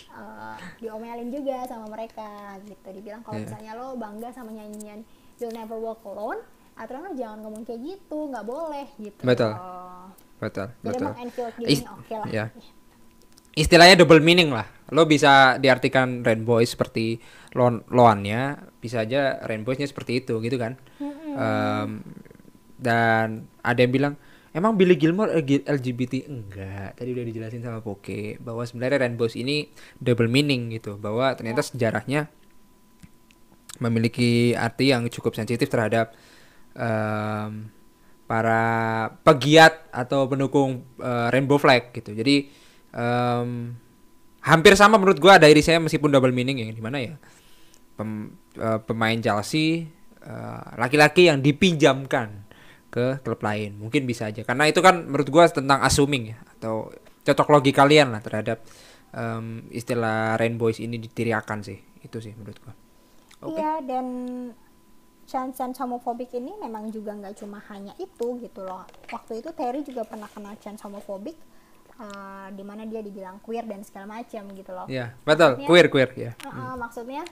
Eh, 0.09 0.55
diomelin 0.79 1.29
juga 1.29 1.57
sama 1.65 1.85
mereka 1.87 2.27
gitu 2.61 2.87
dibilang 2.91 3.21
kalau 3.21 3.35
Ya. 3.35 3.43
misalnya 3.43 3.71
lo 3.73 3.87
bangga 3.95 4.29
sama 4.29 4.51
nyanyian 4.51 5.01
You'll 5.37 5.51
Never 5.51 5.75
Walk 5.75 6.03
Alone 6.03 6.39
aturan 6.73 7.01
lo 7.03 7.11
jangan 7.13 7.37
ngomong 7.41 7.63
kayak 7.63 7.81
gitu 7.81 8.27
nggak 8.27 8.45
boleh 8.45 8.87
gitu 8.97 9.21
Betul. 9.21 9.51
Oh. 9.51 10.07
betul, 10.39 10.71
jadi 10.77 10.87
betul. 10.87 11.03
emang 11.03 11.17
lah 12.15 12.27
ya. 12.29 12.45
istilahnya 13.51 13.95
double 13.97 14.19
meaning 14.19 14.51
lah. 14.51 14.63
Lo 14.87 15.03
bisa 15.03 15.57
diartikan 15.57 16.23
rainbow 16.23 16.63
seperti 16.63 17.19
loan 17.57 17.81
loannya, 17.89 18.57
bisa 18.77 19.01
aja 19.01 19.41
rainbownya 19.45 19.89
seperti 19.89 20.21
itu 20.21 20.37
gitu 20.43 20.57
kan. 20.61 20.77
Em, 21.33 22.05
dan 22.79 23.49
ada 23.65 23.79
yang 23.79 23.91
bilang 23.91 24.13
emang 24.53 24.77
Billy 24.77 24.95
Gilmore 24.97 25.33
LG- 25.41 25.65
LGBT 25.65 26.29
enggak. 26.29 26.97
Tadi 26.97 27.09
udah 27.13 27.25
dijelasin 27.25 27.61
sama 27.65 27.81
Poke 27.81 28.37
bahwa 28.41 28.61
sebenarnya 28.65 29.05
rainbows 29.05 29.33
ini 29.33 29.69
double 29.97 30.29
meaning 30.29 30.73
gitu, 30.73 30.97
bahwa 30.97 31.33
ternyata 31.33 31.65
sejarahnya 31.65 32.29
memiliki 33.79 34.53
arti 34.53 34.91
yang 34.91 35.07
cukup 35.07 35.33
sensitif 35.33 35.71
terhadap 35.71 36.13
em, 36.75 37.71
para 38.29 38.61
pegiat 39.25 39.89
atau 39.89 40.29
pendukung 40.29 40.85
eh, 41.01 41.27
rainbow 41.33 41.57
flag 41.57 41.89
gitu. 41.95 42.13
Jadi 42.13 42.45
em, 42.93 43.73
hampir 44.45 44.73
sama 44.77 44.95
menurut 45.01 45.19
gua 45.19 45.35
dari 45.41 45.59
saya 45.59 45.81
meskipun 45.81 46.13
double 46.13 46.31
meaning 46.31 46.63
yang 46.63 46.71
di 46.71 46.83
mana 46.83 46.97
ya 47.01 47.15
pem- 47.99 48.31
eh, 48.55 48.79
pemain 48.79 49.19
Chelsea 49.19 49.83
eh, 50.23 50.61
laki-laki 50.79 51.27
yang 51.27 51.43
dipinjamkan 51.43 52.47
ke 52.87 53.19
klub 53.21 53.43
lain 53.43 53.77
mungkin 53.77 54.07
bisa 54.07 54.25
aja 54.25 54.41
karena 54.41 54.65
itu 54.65 54.79
kan 54.79 55.03
menurut 55.05 55.27
gua 55.27 55.45
tentang 55.45 55.83
assuming 55.83 56.33
ya 56.33 56.37
atau 56.57 56.89
cocok 57.21 57.47
logi 57.51 57.69
kalian 57.69 58.09
lah 58.09 58.23
terhadap 58.23 58.65
em, 59.11 59.67
istilah 59.69 60.33
rainbows 60.35 60.79
ini 60.79 60.97
ditiriakan 60.97 61.61
sih 61.61 61.77
itu 62.01 62.17
sih 62.17 62.33
menurut 62.33 62.57
gua. 62.63 62.73
Oke. 63.45 63.55
Iya 63.55 63.85
dan 63.85 64.05
chance-chance 65.29 65.77
homofobik 65.77 66.33
ini 66.33 66.57
memang 66.57 66.89
juga 66.89 67.13
nggak 67.13 67.37
cuma 67.37 67.61
hanya 67.69 67.93
itu 67.97 68.41
gitu 68.41 68.65
loh. 68.65 68.81
Waktu 69.07 69.45
itu 69.45 69.53
Terry 69.53 69.85
juga 69.85 70.01
pernah 70.03 70.25
kena 70.25 70.57
chance 70.57 70.81
homofobik 70.81 71.37
eh, 71.95 72.47
di 72.51 72.63
mana 72.65 72.89
dia 72.89 72.99
dibilang 72.99 73.37
queer 73.39 73.69
dan 73.69 73.85
segala 73.85 74.17
macam 74.17 74.49
gitu 74.49 74.71
loh. 74.73 74.89
Ya 74.89 75.13
betul 75.21 75.61
Maksudnya- 75.61 75.69
queer 75.69 75.87
queer 75.87 76.09
ya. 76.17 76.31
Heeh, 76.41 76.73
maksudnya 76.73 77.23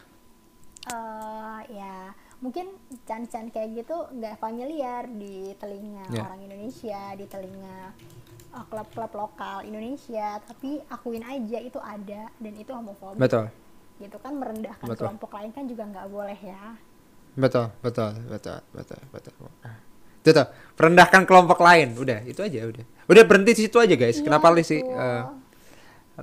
eh, 0.87 1.59
ya 1.73 1.95
mungkin 2.37 2.69
chance-chance 3.03 3.49
kayak 3.49 3.81
gitu 3.81 3.97
nggak 4.13 4.37
familiar 4.37 5.09
di 5.09 5.57
telinga 5.57 6.05
Ya. 6.09 6.23
orang 6.23 6.41
Indonesia, 6.43 7.13
di 7.13 7.25
telinga 7.25 7.91
eh, 8.53 8.65
klub-klub 8.69 9.11
lokal 9.11 9.65
Indonesia, 9.65 10.37
tapi 10.41 10.79
akuin 10.87 11.25
aja 11.25 11.57
itu 11.59 11.79
ada 11.81 12.29
dan 12.29 12.53
itu 12.53 12.71
homofobik 12.71 13.19
Betul. 13.19 13.49
gitu 13.97 14.17
kan 14.21 14.33
merendahkan 14.37 14.85
Betul. 14.87 15.03
kelompok 15.09 15.31
lain 15.33 15.49
kan 15.51 15.63
juga 15.65 15.83
nggak 15.89 16.07
boleh 16.07 16.39
ya. 16.39 16.63
Betul, 17.37 17.69
betul, 17.85 18.11
betul, 18.25 18.57
betul, 18.73 19.01
betul. 19.13 19.33
Itu 20.25 20.33
tuh, 20.33 20.47
merendahkan 20.75 21.23
kelompok 21.23 21.61
lain. 21.61 21.93
Udah, 21.93 22.19
itu 22.25 22.41
aja 22.41 22.65
udah. 22.65 22.85
Udah 23.07 23.23
berhenti 23.23 23.53
di 23.55 23.61
situ 23.69 23.77
aja, 23.79 23.93
guys. 23.93 24.17
Iya, 24.19 24.25
Kenapa 24.25 24.51
sih 24.59 24.81
betul. 24.81 24.97
eh, 24.97 25.23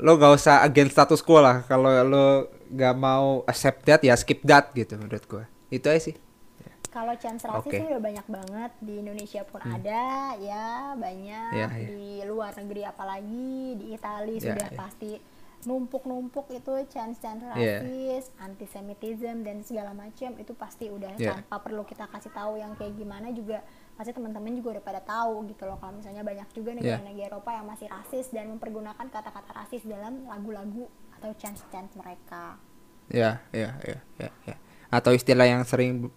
lo 0.03 0.19
gak 0.19 0.33
usah 0.35 0.67
against 0.67 0.93
status 0.99 1.23
quo 1.23 1.39
lah. 1.39 1.63
Kalau 1.71 1.89
lo 2.05 2.51
gak 2.69 2.95
mau 2.95 3.43
accept 3.45 3.85
that 3.85 4.01
ya 4.01 4.15
skip 4.15 4.41
that 4.43 4.73
gitu 4.73 4.97
menurut 4.97 5.25
gua. 5.25 5.45
Itu 5.69 5.89
aja 5.89 6.01
sih. 6.03 6.17
Kalau 6.89 7.11
chance 7.19 7.43
rasis. 7.43 7.67
Hmm. 7.67 7.75
sih 7.75 7.87
udah 7.91 7.99
banyak 8.01 8.27
banget 8.31 8.71
di 8.79 8.95
Indonesia 9.03 9.43
pun 9.43 9.59
ada 9.61 10.05
ya 10.39 10.95
banyak 10.95 11.51
Ya, 11.53 11.67
ya. 11.67 11.89
di 11.91 12.23
luar 12.23 12.55
negeri 12.55 12.87
apalagi 12.87 13.51
di 13.75 13.87
Italia 13.91 14.31
Ya, 14.33 14.45
sudah 14.47 14.69
ya. 14.71 14.79
pasti 14.79 15.13
numpuk-numpuk 15.65 16.47
itu 16.51 16.71
chance-chance 16.87 17.41
Ya. 17.51 17.81
rasis, 17.81 18.31
antisemitism 18.39 19.43
dan 19.43 19.65
segala 19.65 19.91
macam 19.91 20.37
itu 20.37 20.53
pasti 20.53 20.87
udah 20.87 21.17
Ya. 21.17 21.35
tanpa 21.35 21.57
perlu 21.59 21.83
kita 21.83 22.07
kasih 22.07 22.31
tahu 22.31 22.57
yang 22.57 22.77
kayak 22.77 22.95
gimana 22.95 23.33
juga 23.33 23.65
pasti 23.95 24.13
teman-teman 24.13 24.55
juga 24.55 24.79
udah 24.79 24.85
pada 24.85 25.01
tahu 25.01 25.49
gitu 25.49 25.65
loh 25.65 25.79
kalau 25.79 25.97
misalnya 25.97 26.21
banyak 26.21 26.47
juga 26.53 26.71
Ya. 26.71 27.01
negara-negara 27.01 27.27
Eropa 27.27 27.51
yang 27.51 27.67
masih 27.67 27.87
rasis 27.89 28.29
dan 28.29 28.51
mempergunakan 28.51 29.07
kata-kata 29.09 29.51
rasis 29.57 29.83
dalam 29.83 30.27
lagu-lagu 30.27 30.85
atau 31.25 31.33
chance-chance 31.41 31.97
mereka. 31.97 32.61
Ya, 33.09 33.41
ya, 33.49 33.73
ya, 33.81 33.97
ya, 34.21 34.29
ya. 34.45 34.57
Atau 34.93 35.17
istilah 35.17 35.49
yang 35.49 35.65
sering 35.65 36.13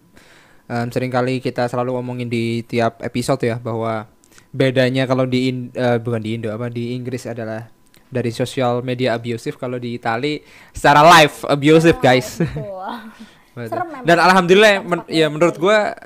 em, 0.68 0.88
sering 0.92 1.08
kali 1.08 1.40
kita 1.40 1.64
selalu 1.64 1.96
ngomongin 1.96 2.28
di 2.28 2.60
tiap 2.60 3.00
episode 3.00 3.40
ya 3.40 3.56
bahwa 3.56 4.04
bedanya 4.52 5.08
kalau 5.08 5.24
di 5.24 5.48
In- 5.48 5.72
eh, 5.72 5.96
bukan 5.96 6.20
di 6.20 6.36
Indo 6.36 6.52
apa 6.52 6.68
di 6.68 6.92
Inggris 6.92 7.24
adalah 7.24 7.72
dari 8.08 8.28
sosial 8.28 8.84
media 8.84 9.16
abusive 9.16 9.56
kalau 9.56 9.80
di 9.80 9.96
Itali 9.96 10.44
secara 10.76 11.00
live 11.00 11.40
abusive 11.48 11.96
Oh, 11.96 12.04
guys. 12.04 12.28
betul. 12.36 12.76
Betul. 13.58 13.74
Serem 13.74 13.86
memang. 13.90 14.04
Dan 14.06 14.18
alhamdulillah 14.22 14.74
men- 14.84 15.08
ya 15.10 15.26
menurut 15.26 15.56
gua 15.56 15.96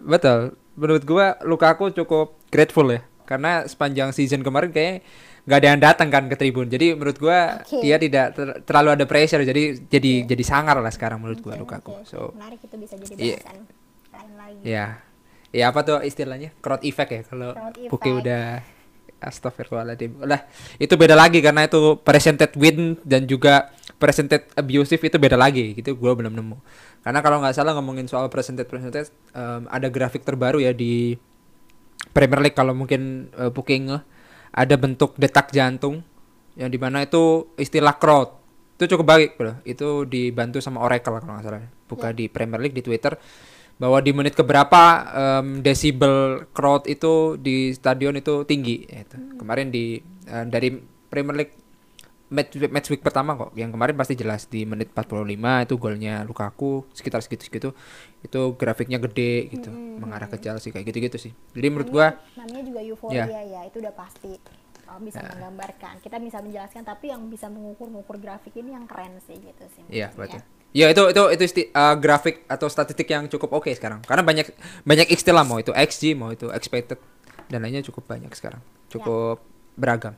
betul. 0.00 0.54
Menurut 0.78 1.02
gua 1.02 1.34
Lukaku 1.42 1.90
cukup 1.92 2.38
grateful 2.48 2.86
ya 2.88 3.02
karena 3.26 3.66
sepanjang 3.66 4.14
season 4.14 4.40
kemarin 4.40 4.70
kayaknya 4.70 5.02
nggak 5.46 5.58
ada 5.58 5.68
yang 5.68 5.80
datang 5.80 6.08
kan 6.10 6.26
ke 6.26 6.34
tribun. 6.34 6.66
Jadi 6.66 6.92
menurut 6.92 7.16
gua 7.16 7.62
Oke. 7.62 7.78
dia 7.78 7.96
tidak 7.96 8.34
ter- 8.34 8.58
terlalu 8.62 8.88
ada 8.92 9.04
pressure 9.06 9.40
jadi 9.40 9.78
jadi 9.80 10.26
jadi 10.26 10.42
sangar 10.42 10.76
lah 10.76 10.90
sekarang 10.90 11.22
menurut 11.22 11.38
gua 11.38 11.54
Oke, 11.54 11.62
Lukaku. 11.62 11.92
oke. 11.96 12.04
So 12.04 12.34
menarik 12.34 12.58
itu 12.60 12.74
bisa 12.74 12.94
jadi 12.98 13.14
Iya. 13.14 13.38
bahasan 13.40 13.58
lain 14.10 14.28
lagi. 14.34 14.60
ya. 14.62 14.86
Ya 15.54 15.64
apa 15.70 15.80
tuh 15.80 16.02
istilahnya? 16.02 16.50
Crowd 16.58 16.82
effect 16.82 17.10
ya 17.10 17.22
kalau 17.22 17.54
effect. 17.54 18.04
udah 18.04 18.44
Astagfirullahaladzim 19.16 20.20
Lah 20.20 20.44
itu 20.76 20.92
beda 20.92 21.16
lagi 21.16 21.40
karena 21.40 21.64
itu 21.64 21.96
presented 21.98 22.52
win 22.54 23.00
dan 23.00 23.24
juga 23.24 23.72
presented 23.96 24.44
abusive 24.52 25.00
itu 25.00 25.16
beda 25.16 25.34
lagi 25.34 25.72
gitu 25.72 25.96
gue 25.96 26.12
belum 26.12 26.36
nemu 26.36 26.56
karena 27.00 27.24
kalau 27.24 27.40
nggak 27.40 27.56
salah 27.56 27.72
ngomongin 27.72 28.04
soal 28.04 28.28
presented 28.28 28.68
presented 28.68 29.08
em, 29.32 29.64
ada 29.72 29.88
grafik 29.88 30.20
terbaru 30.20 30.60
ya 30.60 30.76
di 30.76 31.16
Premier 32.12 32.44
League 32.44 32.52
kalau 32.52 32.72
mungkin 32.72 33.32
uh, 33.34 33.48
Puke 33.48 33.72
ngeh, 33.72 34.00
ada 34.56 34.74
bentuk 34.80 35.12
detak 35.20 35.52
jantung 35.52 36.00
yang 36.56 36.72
di 36.72 36.80
mana 36.80 37.04
itu 37.04 37.52
istilah 37.60 38.00
crowd. 38.00 38.32
Itu 38.80 38.96
cukup 38.96 39.06
baik 39.06 39.30
bro. 39.36 39.52
Itu 39.68 40.08
dibantu 40.08 40.64
sama 40.64 40.80
Oracle 40.80 41.20
kalau 41.20 41.36
nggak 41.36 41.44
salah. 41.44 41.68
Buka 41.86 42.16
di 42.16 42.32
Premier 42.32 42.60
League 42.64 42.76
di 42.76 42.80
Twitter. 42.80 43.12
Bahwa 43.76 44.00
di 44.00 44.16
menit 44.16 44.32
keberapa 44.32 45.04
em, 45.12 45.60
desibel 45.60 46.48
crowd 46.56 46.88
itu 46.88 47.36
di 47.36 47.76
stadion 47.76 48.16
itu 48.16 48.48
tinggi 48.48 48.88
ya 48.88 49.04
itu. 49.04 49.36
kemarin 49.36 49.68
di 49.68 50.00
eh, 50.24 50.44
dari 50.48 50.72
Premier 51.12 51.44
League 51.44 51.54
match, 52.32 52.56
match 52.72 52.88
week 52.88 53.04
pertama 53.04 53.36
kok. 53.36 53.52
Yang 53.52 53.76
kemarin 53.76 53.94
pasti 54.00 54.14
jelas 54.16 54.48
di 54.48 54.64
menit 54.64 54.96
45 54.96 55.68
itu 55.68 55.74
golnya 55.76 56.24
Lukaku 56.24 56.88
sekitar 56.96 57.20
segitu-segitu 57.20 57.76
itu 58.26 58.40
grafiknya 58.58 58.98
gede 58.98 59.48
gitu 59.54 59.70
mengarah 59.72 60.26
ke 60.26 60.36
Chelsea 60.42 60.74
kayak 60.74 60.90
gitu-gitu 60.90 61.16
sih 61.16 61.32
jadi 61.54 61.66
menurut 61.70 61.88
gua 61.88 62.06
namanya 62.34 62.62
juga 62.66 62.80
euforia 62.82 63.40
ya 63.46 63.60
itu 63.64 63.78
udah 63.78 63.94
pasti 63.94 64.36
oh, 64.90 64.98
bisa 65.02 65.22
menggambarkan 65.22 66.02
kita 66.02 66.16
bisa 66.18 66.38
menjelaskan 66.42 66.82
tapi 66.86 67.10
yang 67.10 67.26
bisa 67.26 67.46
mengukur-ngukur 67.50 68.18
grafik 68.18 68.54
ini 68.58 68.74
yang 68.74 68.86
keren 68.86 69.18
sih 69.26 69.38
gitu 69.38 69.64
sih 69.74 69.84
Iya 69.90 70.10
betul. 70.14 70.42
Ya 70.76 70.92
itu 70.92 71.02
itu 71.08 71.22
itu 71.32 71.44
uh, 71.72 71.96
grafik 71.96 72.44
atau 72.52 72.68
statistik 72.68 73.08
yang 73.08 73.24
cukup 73.32 73.48
oke 73.56 73.70
sekarang. 73.72 74.04
Karena 74.04 74.20
banyak 74.20 74.52
banyak 74.84 75.08
istilah 75.08 75.40
mau 75.40 75.56
itu 75.56 75.72
XG 75.72 76.12
mau 76.12 76.28
itu 76.36 76.52
expected 76.52 77.00
dan 77.48 77.64
lainnya 77.64 77.80
cukup 77.80 78.04
banyak 78.04 78.28
sekarang. 78.36 78.60
Cukup 78.92 79.40
beragam. 79.72 80.12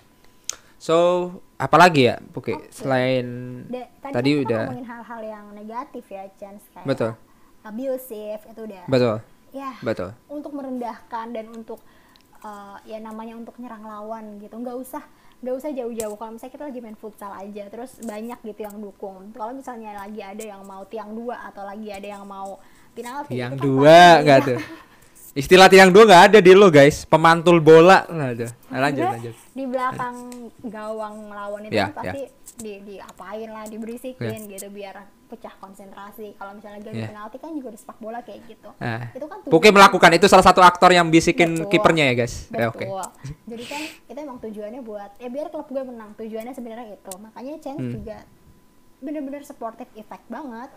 So 0.78 1.30
apalagi 1.58 2.10
ya, 2.10 2.16
Oke 2.34 2.54
Oke. 2.54 2.70
selain 2.74 3.26
Da- 3.70 3.90
tadi, 4.02 4.14
tadi 4.14 4.30
udah 4.46 4.62
ngomongin 4.66 4.86
hal-hal 4.86 5.20
yang 5.22 5.46
negatif 5.54 6.04
ya 6.10 6.26
chance 6.38 6.62
kayak 6.74 6.86
Betul. 6.86 7.12
Abusive 7.68 8.42
itu 8.48 8.60
udah. 8.64 8.84
Betul. 8.88 9.16
Ya 9.48 9.72
betul. 9.80 10.12
untuk 10.28 10.52
merendahkan 10.52 11.32
dan 11.32 11.48
untuk 11.48 11.80
uh, 12.44 12.76
ya 12.84 13.00
namanya 13.00 13.36
untuk 13.36 13.56
nyerang 13.56 13.84
lawan 13.84 14.40
gitu. 14.40 14.56
Nggak 14.60 14.76
usah 14.76 15.02
nggak 15.38 15.54
usah 15.54 15.70
jauh-jauh. 15.72 16.16
Kalau 16.18 16.30
misalnya 16.36 16.54
kita 16.56 16.64
lagi 16.68 16.80
main 16.82 16.98
futsal 16.98 17.32
aja 17.32 17.64
terus 17.70 17.96
banyak 18.02 18.38
gitu 18.44 18.60
yang 18.66 18.76
dukung. 18.76 19.30
Kalau 19.32 19.52
misalnya 19.56 19.96
lagi 19.96 20.20
ada 20.20 20.44
yang 20.44 20.62
mau 20.66 20.84
tiang 20.84 21.16
dua 21.16 21.48
atau 21.48 21.62
lagi 21.64 21.88
ada 21.88 22.08
yang 22.18 22.24
mau 22.26 22.60
penalti 22.92 23.38
yang 23.38 23.54
itu 23.54 23.60
kan 23.60 23.64
dua 23.64 23.98
nggak 24.24 24.38
tuh. 24.44 24.58
Istilah 25.38 25.68
tiang 25.68 25.88
dua 25.88 26.02
nggak 26.02 26.22
ada 26.26 26.38
di 26.40 26.50
lo 26.50 26.66
guys. 26.66 27.06
Pemantul 27.06 27.62
bola 27.62 28.02
lah 28.04 28.26
ada. 28.28 28.50
Nah, 28.68 28.78
lanjut 28.80 29.06
lanjut. 29.06 29.34
di 29.54 29.64
belakang 29.64 30.16
gawang 30.60 31.30
lawan 31.30 31.62
itu 31.62 31.72
Ya, 31.72 31.88
kan 31.88 32.02
pasti 32.02 32.26
di 32.58 32.72
diapain 32.80 33.46
lah 33.46 33.64
diberisikin 33.64 34.46
gitu 34.46 34.66
biar 34.68 34.98
pecah 35.24 35.54
konsentrasi 35.56 36.34
kalau 36.34 36.52
misalnya 36.52 36.82
lagi 36.82 36.90
Ya. 36.96 37.06
penalti 37.06 37.36
kan 37.36 37.52
juga 37.52 37.68
di 37.68 37.76
sepak 37.76 37.98
bola 37.98 38.18
kayak 38.18 38.40
gitu 38.46 38.70
Nah, 38.76 39.10
itu 39.10 39.26
kan 39.26 39.38
Puke 39.42 39.50
tujuan- 39.62 39.74
melakukan 39.76 40.10
itu 40.12 40.26
salah 40.26 40.42
satu 40.42 40.58
aktor 40.60 40.90
yang 40.90 41.06
bisikin 41.06 41.66
kipernya 41.66 42.08
ya 42.08 42.14
guys. 42.16 42.48
Ya, 42.48 42.66
Betul. 42.66 42.98
Oke. 42.98 43.14
Jadi 43.46 43.64
kan 43.64 43.80
itu 44.04 44.18
emang 44.18 44.38
tujuannya 44.38 44.80
buat 44.80 45.10
ya 45.16 45.28
biar 45.28 45.46
klub 45.48 45.66
gue 45.66 45.82
menang. 45.82 46.10
Tujuannya 46.14 46.50
sebenarnya 46.50 46.86
itu. 46.92 47.12
Makanya 47.14 47.54
Chance 47.58 47.78
Hmm. 47.80 47.92
juga 47.94 48.16
bener-bener 48.98 49.42
supportive 49.42 49.90
effect 49.94 50.26
banget. 50.26 50.70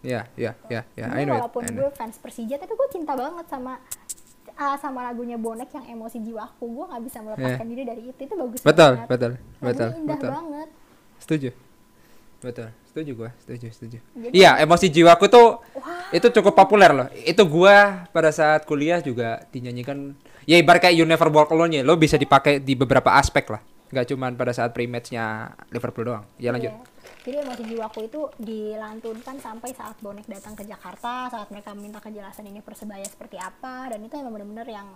Ya 0.00 0.28
ya 0.34 0.52
ya 0.66 0.84
ya. 0.92 1.06
Walaupun 1.08 1.64
gue 1.66 1.88
fans 1.90 2.16
Persija 2.16 2.54
tapi 2.56 2.72
gue 2.72 2.88
cinta 2.90 3.14
banget 3.14 3.46
sama 3.48 3.80
ah, 4.54 4.76
sama 4.76 5.02
lagunya 5.02 5.34
bonek 5.34 5.70
yang 5.70 5.86
emosi 5.90 6.18
jiwaku. 6.20 6.64
Gue 6.64 6.84
nggak 6.86 7.02
bisa 7.02 7.18
melepaskan 7.20 7.66
diri 7.66 7.82
dari 7.82 8.02
itu. 8.06 8.20
Itu 8.20 8.34
bagus. 8.34 8.60
Betul, 8.60 8.92
banget. 8.96 9.08
betul, 9.08 9.30
Lagunya 9.32 9.66
betul, 9.66 9.88
indah 9.96 10.16
betul. 10.16 10.30
banget. 10.30 10.68
Setuju. 11.18 11.50
Betul, 12.44 12.68
setuju 12.84 13.10
gua, 13.16 13.30
setuju, 13.40 13.66
setuju. 13.72 13.98
Jadi- 14.12 14.36
Iya, 14.36 14.60
emosi 14.60 14.92
jiwaku 14.92 15.32
tuh 15.32 15.64
Wah. 15.80 16.12
itu 16.12 16.28
cukup 16.28 16.52
populer 16.52 16.92
loh. 16.92 17.08
Itu 17.16 17.48
gua 17.48 18.04
pada 18.12 18.28
saat 18.28 18.68
kuliah 18.68 19.00
juga 19.00 19.48
dinyanyikan. 19.48 20.12
Ya 20.44 20.60
ibarat 20.60 20.84
kayak 20.84 20.92
You 20.92 21.08
Never 21.08 21.32
Walk 21.32 21.48
Alone 21.56 21.80
ya, 21.80 21.82
lo 21.82 21.96
bisa 21.96 22.20
dipakai 22.20 22.60
di 22.60 22.76
beberapa 22.76 23.16
aspek 23.16 23.48
lah. 23.48 23.64
Gak 23.88 24.12
cuman 24.12 24.36
pada 24.36 24.52
saat 24.52 24.76
pre-matchnya 24.76 25.56
Liverpool 25.72 26.04
doang. 26.04 26.24
Ya 26.36 26.52
lanjut. 26.52 26.68
Iya. 26.68 26.93
Jadi 27.24 27.40
emosi 27.40 27.62
jiwaku 27.64 27.98
itu 28.04 28.20
dilantunkan 28.36 29.40
sampai 29.40 29.72
saat 29.72 29.96
bonek 30.04 30.28
datang 30.28 30.52
ke 30.52 30.62
Jakarta, 30.62 31.32
saat 31.32 31.48
mereka 31.48 31.72
minta 31.72 31.96
kejelasan 31.96 32.44
ini 32.44 32.60
persebaya 32.60 33.04
seperti 33.08 33.40
apa, 33.40 33.88
dan 33.88 34.04
itu 34.04 34.12
emang 34.12 34.36
bener-bener 34.36 34.68
yang 34.68 34.88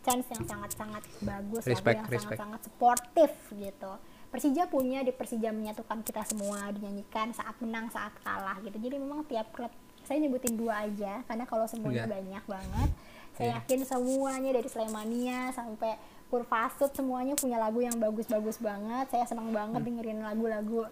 chance 0.00 0.24
yang 0.32 0.44
sangat-sangat 0.48 1.04
bagus, 1.20 1.68
lagu 1.68 1.72
Respect, 1.76 1.96
yang 2.00 2.08
sangat-sangat 2.08 2.60
sportif 2.64 3.32
gitu. 3.52 3.92
Persija 4.32 4.72
punya 4.72 5.04
di 5.04 5.12
Persija 5.12 5.52
menyatukan 5.52 6.00
kita 6.00 6.24
semua 6.24 6.72
dinyanyikan 6.72 7.36
saat 7.36 7.60
menang, 7.60 7.92
saat 7.92 8.16
kalah 8.24 8.56
gitu. 8.64 8.80
Jadi 8.80 8.96
memang 8.96 9.28
tiap 9.28 9.52
klub 9.52 9.70
saya 10.06 10.22
nyebutin 10.22 10.54
dua 10.54 10.86
aja 10.86 11.26
karena 11.26 11.44
kalau 11.44 11.66
semuanya 11.66 12.06
Iya. 12.06 12.14
banyak 12.14 12.44
banget. 12.46 12.88
Saya 13.36 13.46
Iya. 13.50 13.56
yakin 13.60 13.80
semuanya 13.84 14.50
dari 14.54 14.68
Slemania 14.70 15.50
sampai 15.52 15.98
Kurvasut 16.26 16.90
semuanya 16.90 17.38
punya 17.38 17.54
lagu 17.54 17.78
yang 17.78 17.94
bagus-bagus 17.98 18.58
banget. 18.58 19.06
Saya 19.14 19.26
senang 19.30 19.54
banget 19.54 19.78
Hmm. 19.78 19.86
dengerin 19.86 20.22
lagu-lagu 20.22 20.90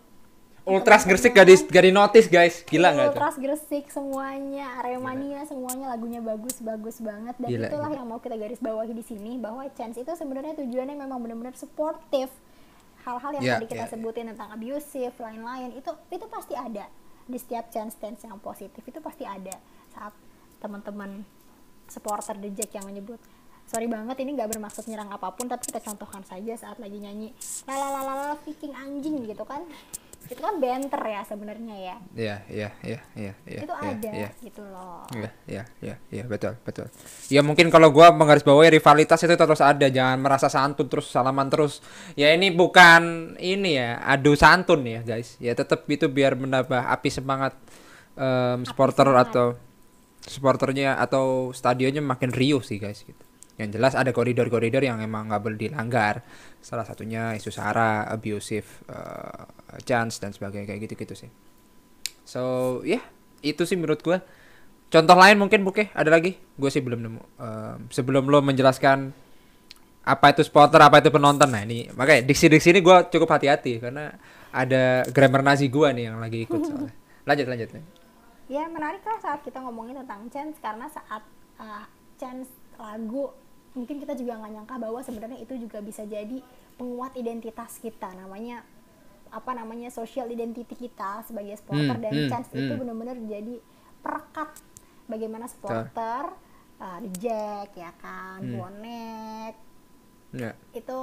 Ultras 0.65 1.05
Gresik 1.05 1.37
gak 1.37 1.45
di, 1.45 1.61
gak 1.61 1.85
di 1.85 1.93
notice 1.93 2.29
guys. 2.33 2.65
Gila 2.65 2.97
nggak 2.97 3.07
tuh? 3.13 3.21
Ultras 3.21 3.37
Gresik 3.37 3.85
semuanya, 3.93 4.81
Aremania 4.81 5.45
semuanya 5.45 5.93
lagunya 5.93 6.25
bagus-bagus 6.25 7.05
banget 7.05 7.37
dan 7.37 7.49
Gila, 7.53 7.69
itulah 7.69 7.89
gila. 7.93 7.99
yang 8.01 8.07
mau 8.09 8.17
kita 8.17 8.37
garis 8.41 8.61
bawahi 8.65 8.97
di 8.97 9.05
sini 9.05 9.37
bahwa 9.37 9.61
Chance 9.77 10.01
itu 10.01 10.13
sebenarnya 10.17 10.57
tujuannya 10.57 10.97
memang 10.97 11.21
benar-benar 11.21 11.53
sportif. 11.53 12.33
Hal-hal 13.05 13.37
yang 13.37 13.45
Ya, 13.45 13.55
tadi 13.61 13.69
kita 13.69 13.85
ya, 13.85 13.89
ya. 13.89 13.93
sebutin 13.93 14.25
tentang 14.33 14.49
abusive, 14.57 15.13
lain-lain 15.21 15.77
itu 15.77 15.91
itu 16.09 16.25
pasti 16.33 16.57
ada 16.57 16.89
di 17.29 17.37
setiap 17.37 17.69
Chance 17.69 18.01
Chance 18.01 18.25
yang 18.25 18.41
positif 18.41 18.81
itu 18.81 19.01
pasti 19.05 19.29
ada 19.29 19.53
saat 19.93 20.17
teman-teman 20.65 21.29
supporter 21.89 22.41
The 22.41 22.49
Jack 22.57 22.73
yang 22.73 22.89
menyebut 22.89 23.21
sorry 23.65 23.89
banget 23.89 24.21
ini 24.21 24.37
nggak 24.37 24.57
bermaksud 24.57 24.85
nyerang 24.89 25.09
apa 25.09 25.33
pun 25.33 25.49
tapi 25.49 25.65
kita 25.69 25.81
contohkan 25.81 26.21
saja 26.25 26.53
saat 26.57 26.77
lagi 26.77 27.01
nyanyi 27.01 27.33
lalalala 27.65 28.37
viking 28.45 28.77
anjing 28.77 29.25
gitu 29.25 29.45
kan 29.49 29.65
itu 30.25 30.41
kan 30.41 30.57
banter 30.57 31.03
ya 31.05 31.21
sebenarnya 31.27 31.77
ya 31.77 31.97
Iya, 32.17 32.37
iya, 32.49 32.69
iya, 32.81 33.01
iya, 33.13 33.33
iya. 33.45 33.61
itu 33.61 33.75
iya, 33.75 33.91
ada 33.93 34.11
iya. 34.11 34.29
gitu 34.41 34.63
loh 34.65 35.05
Iya, 35.13 35.31
iya, 35.47 35.63
iya, 35.85 35.97
iya, 36.09 36.25
betul, 36.25 36.57
betul. 36.65 36.89
Ya 37.29 37.45
mungkin 37.45 37.69
kalau 37.69 37.93
gua 37.93 38.11
menggarisbawahi 38.11 38.73
rivalitas 38.73 39.21
itu 39.21 39.35
terus 39.37 39.61
ada, 39.61 39.87
jangan 39.93 40.19
merasa 40.21 40.49
santun 40.49 40.89
terus 40.89 41.13
salaman 41.13 41.53
terus. 41.53 41.85
Ya 42.17 42.33
ini 42.33 42.49
bukan 42.51 43.35
ini 43.39 43.77
ya, 43.77 44.01
adu 44.01 44.33
santun 44.35 44.83
ya, 44.89 45.05
guys. 45.05 45.37
Ya 45.39 45.53
tetap 45.53 45.85
itu 45.87 46.09
biar 46.09 46.35
menambah 46.35 46.89
api 46.89 47.09
semangat 47.13 47.55
em, 48.17 48.65
supporter 48.65 49.07
semangat. 49.07 49.29
atau 49.31 49.47
supporternya 50.25 50.97
atau 50.97 51.53
stadionnya 51.53 52.01
makin 52.01 52.33
riuh 52.33 52.65
sih, 52.65 52.81
guys 52.81 53.05
gitu. 53.05 53.25
Yang 53.55 53.79
jelas 53.79 53.95
ada 53.95 54.11
koridor-koridor 54.11 54.83
yang 54.83 54.99
emang 54.99 55.31
nggak 55.31 55.43
boleh 55.43 55.59
dilanggar. 55.59 56.27
Salah 56.59 56.83
satunya 56.83 57.39
isu 57.39 57.55
sara, 57.55 58.07
abusive 58.11 58.67
eh, 58.91 59.47
chance 59.87 60.19
dan 60.19 60.35
sebagainya 60.35 60.67
kayak 60.67 60.91
gitu-gitu 60.91 61.15
sih. 61.15 61.31
So, 62.25 62.81
ya, 62.83 63.05
itu 63.45 63.63
sih 63.69 63.77
menurut 63.77 64.01
gua. 64.01 64.25
Contoh 64.89 65.17
lain 65.19 65.37
mungkin 65.37 65.67
Buke, 65.67 65.91
ada 65.91 66.07
lagi? 66.07 66.39
Gue 66.55 66.71
sih 66.71 66.79
belum 66.79 67.03
nemu. 67.03 67.23
Em, 67.43 67.79
sebelum 67.91 68.31
lo 68.31 68.39
menjelaskan 68.41 69.11
apa 70.05 70.27
itu 70.31 70.47
supporter, 70.47 70.79
apa 70.79 71.03
itu 71.03 71.11
penonton. 71.11 71.51
Nah, 71.51 71.67
ini 71.67 71.91
makanya 71.99 72.23
diksi-diksi 72.29 72.71
ini 72.71 72.81
gua 72.85 73.09
cukup 73.11 73.35
hati-hati 73.35 73.83
karena 73.83 74.15
ada 74.55 75.03
grammar 75.11 75.43
Nazi 75.43 75.67
gua 75.67 75.91
nih 75.91 76.13
yang 76.13 76.23
lagi 76.23 76.47
ikut 76.47 76.61
soalnya. 76.63 76.95
Lanjut, 77.29 77.49
lanjut. 77.49 77.69
ya 78.53 78.69
menarik 78.69 79.01
lah 79.01 79.17
saat 79.17 79.41
kita 79.41 79.57
ngomongin 79.65 79.97
tentang 80.05 80.29
chance 80.29 80.61
karena 80.61 80.85
saat 80.93 81.25
uh, 81.57 81.89
chance 82.21 82.53
lagu 82.77 83.33
mungkin 83.75 83.99
kita 83.99 84.15
juga 84.15 84.39
nggak 84.39 84.53
nyangka 84.55 84.75
bahwa 84.79 85.01
sebenarnya 85.03 85.39
itu 85.43 85.55
juga 85.59 85.83
bisa 85.83 86.07
jadi 86.07 86.39
penguat 86.79 87.19
identitas 87.19 87.79
kita 87.79 88.15
namanya 88.15 88.63
apa 89.35 89.51
namanya 89.51 89.91
social 89.91 90.31
identity 90.31 90.79
kita 90.79 91.27
sebagai 91.27 91.59
supporter 91.59 91.99
Hmm, 91.99 92.05
dan 92.07 92.13
hmm, 92.15 92.31
chance 92.31 92.49
itu 92.55 92.71
hmm. 92.71 92.81
benar-benar 92.81 93.17
jadi 93.19 93.55
perekat 93.99 94.51
bagaimana 95.11 95.51
supporter 95.51 96.31
uh, 96.79 97.01
Jack 97.19 97.75
ya 97.75 97.91
kan 97.99 98.41
Hmm. 98.41 98.55
bonek 98.57 99.55
Ya. 100.35 100.51
itu 100.75 100.99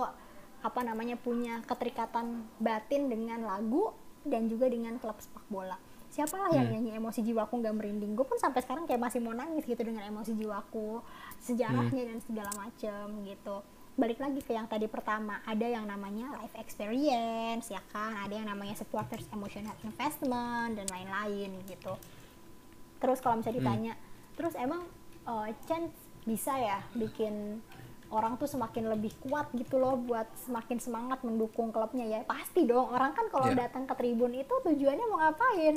apa 0.60 0.80
namanya 0.84 1.16
punya 1.16 1.64
keterikatan 1.64 2.44
batin 2.60 3.08
dengan 3.08 3.48
lagu 3.48 3.96
dan 4.28 4.52
juga 4.52 4.68
dengan 4.68 5.00
klub 5.00 5.16
sepak 5.24 5.48
bola 5.48 5.80
siapalah 6.12 6.52
yang 6.52 6.68
Hmm. 6.68 6.74
nyanyi 6.78 6.92
emosi 6.94 7.24
jiwaku 7.24 7.54
nggak 7.58 7.72
merinding? 7.74 8.12
Gue 8.14 8.24
pun 8.24 8.36
sampai 8.36 8.60
sekarang 8.60 8.84
kayak 8.84 9.00
masih 9.00 9.18
mau 9.18 9.32
nangis 9.32 9.64
gitu 9.64 9.80
dengan 9.80 10.04
emosi 10.04 10.36
jiwaku 10.36 11.00
sejarahnya 11.40 12.04
dan 12.06 12.20
segala 12.20 12.52
macem 12.54 13.06
gitu. 13.24 13.64
Balik 13.94 14.20
lagi 14.20 14.40
ke 14.40 14.52
yang 14.52 14.66
tadi 14.66 14.86
pertama 14.86 15.40
ada 15.42 15.64
yang 15.64 15.84
namanya 15.84 16.36
life 16.38 16.56
experience 16.56 17.68
ya 17.68 17.80
kan? 17.88 18.16
Ada 18.22 18.36
yang 18.36 18.48
namanya 18.48 18.76
supporters 18.76 19.28
emotional 19.30 19.76
investment 19.82 20.76
dan 20.76 20.88
lain-lain 20.88 21.64
gitu. 21.66 21.96
Terus 23.00 23.20
kalau 23.20 23.40
misalnya 23.40 23.58
ditanya 23.58 23.94
terus 24.34 24.54
emang 24.56 24.84
uh, 25.24 25.48
chance 25.66 25.92
bisa 26.22 26.54
ya 26.54 26.84
bikin 26.94 27.60
orang 28.12 28.36
tuh 28.36 28.46
semakin 28.46 28.92
lebih 28.92 29.16
kuat 29.20 29.48
gitu 29.52 29.80
loh 29.80 29.96
buat 29.96 30.28
semakin 30.38 30.78
semangat 30.78 31.24
mendukung 31.24 31.72
klubnya 31.72 32.04
ya? 32.04 32.20
Pasti 32.24 32.64
dong 32.64 32.92
orang 32.92 33.12
kan 33.12 33.28
kalau 33.28 33.48
Iya. 33.48 33.66
datang 33.66 33.88
ke 33.88 33.96
tribun 33.96 34.32
itu 34.34 34.52
tujuannya 34.52 35.06
mau 35.08 35.20
ngapain 35.20 35.76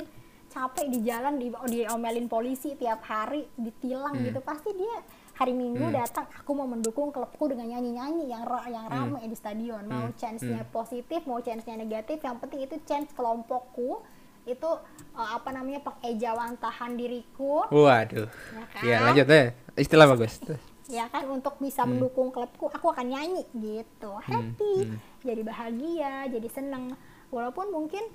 capek 0.55 0.87
di 0.87 1.03
jalan 1.03 1.35
di 1.35 1.51
diomelin 1.51 2.31
polisi 2.31 2.79
tiap 2.79 3.03
hari 3.03 3.43
ditilang 3.59 4.15
gitu 4.23 4.39
pasti 4.39 4.71
dia 4.71 5.03
hari 5.35 5.51
minggu 5.51 5.91
datang 5.91 6.31
aku 6.31 6.55
mau 6.55 6.63
mendukung 6.65 7.11
klubku 7.11 7.51
dengan 7.51 7.75
nyanyi-nyanyi 7.75 8.31
yang 8.31 8.47
ra- 8.47 8.71
yang 8.71 8.87
rame 8.87 9.19
di 9.21 9.35
stadion. 9.35 9.83
Mau 9.85 10.15
chance-nya 10.15 10.63
positif 10.71 11.27
mau 11.27 11.43
chance-nya 11.43 11.75
negatif 11.75 12.23
yang 12.23 12.39
penting 12.39 12.63
itu 12.63 12.79
chance 12.87 13.11
kelompokku 13.13 13.99
itu 14.47 14.71
uh, 15.17 15.31
apa 15.35 15.51
namanya 15.51 15.83
pengejawan 15.83 16.55
tahan 16.55 16.95
diriku. 16.95 17.67
Waduh. 17.67 18.31
Ya 18.31 18.65
kan? 18.71 18.83
Ya 18.87 18.97
lanjut 19.03 19.27
deh. 19.27 19.47
Istilah 19.75 20.07
bagus. 20.07 20.39
ya 20.87 21.11
kan? 21.11 21.27
Untuk 21.27 21.59
bisa 21.59 21.83
mendukung 21.83 22.31
klubku 22.31 22.71
aku 22.71 22.95
akan 22.95 23.11
nyanyi 23.11 23.43
gitu. 23.51 24.15
Happy. 24.23 24.87
Jadi 25.27 25.43
bahagia 25.43 26.31
jadi 26.31 26.47
seneng. 26.47 26.95
Walaupun 27.35 27.75
mungkin 27.75 28.07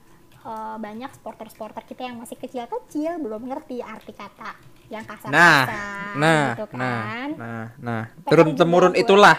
eh, 0.45 0.75
banyak 0.79 1.11
sporter-sporter 1.15 1.83
kita 1.87 2.07
yang 2.07 2.17
masih 2.21 2.37
kecil-kecil 2.39 3.19
belum 3.19 3.49
ngerti 3.49 3.83
arti 3.83 4.13
kata 4.13 4.55
yang 4.89 5.05
kasar-kasar 5.05 5.69
Nah, 5.69 6.17
nah, 6.17 6.45
gitu 6.57 6.65
nah, 6.73 7.01
kan 7.05 7.29
nah, 7.37 7.65
nah. 7.77 8.03
PR 8.25 8.29
Turun 8.33 8.57
temurun 8.57 8.93
itulah. 8.97 9.37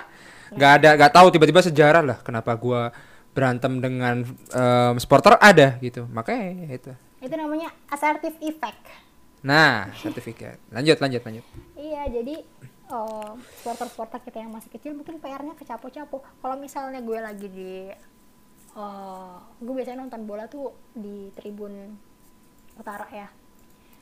Nggak 0.50 0.72
ada, 0.82 0.88
nggak 0.98 1.12
tahu 1.14 1.26
tiba-tiba 1.34 1.62
sejarah 1.62 2.02
lah. 2.02 2.18
Kenapa 2.22 2.54
gua 2.54 2.94
berantem 3.30 3.78
dengan 3.78 4.26
em, 4.30 4.94
supporter 4.98 5.38
ada 5.38 5.78
gitu. 5.82 6.06
Makanya 6.10 6.70
itu. 6.70 6.92
itu 7.20 7.34
namanya 7.36 7.68
assertive 7.92 8.32
effect 8.40 8.80
Nah, 9.40 9.88
sertifikat. 9.96 10.60
Lanjut, 10.68 11.00
lanjut, 11.00 11.22
lanjut. 11.24 11.44
Iya, 11.76 12.02
jadi 12.12 12.44
eh, 12.92 13.30
supporter-supporter 13.60 14.20
kita 14.28 14.38
yang 14.44 14.52
masih 14.52 14.68
kecil 14.72 14.92
mungkin 14.92 15.16
PR-nya 15.16 15.56
kecapo-capo. 15.56 16.20
Kalau 16.20 16.56
misalnya 16.60 17.00
gue 17.00 17.18
lagi 17.18 17.48
di, 17.48 17.72
eh, 18.76 19.34
gue 19.62 19.74
biasanya 19.74 20.06
nonton 20.06 20.22
bola 20.26 20.44
tuh 20.46 20.74
di 20.94 21.30
tribun 21.34 21.96
utara 22.78 23.06
ya. 23.10 23.28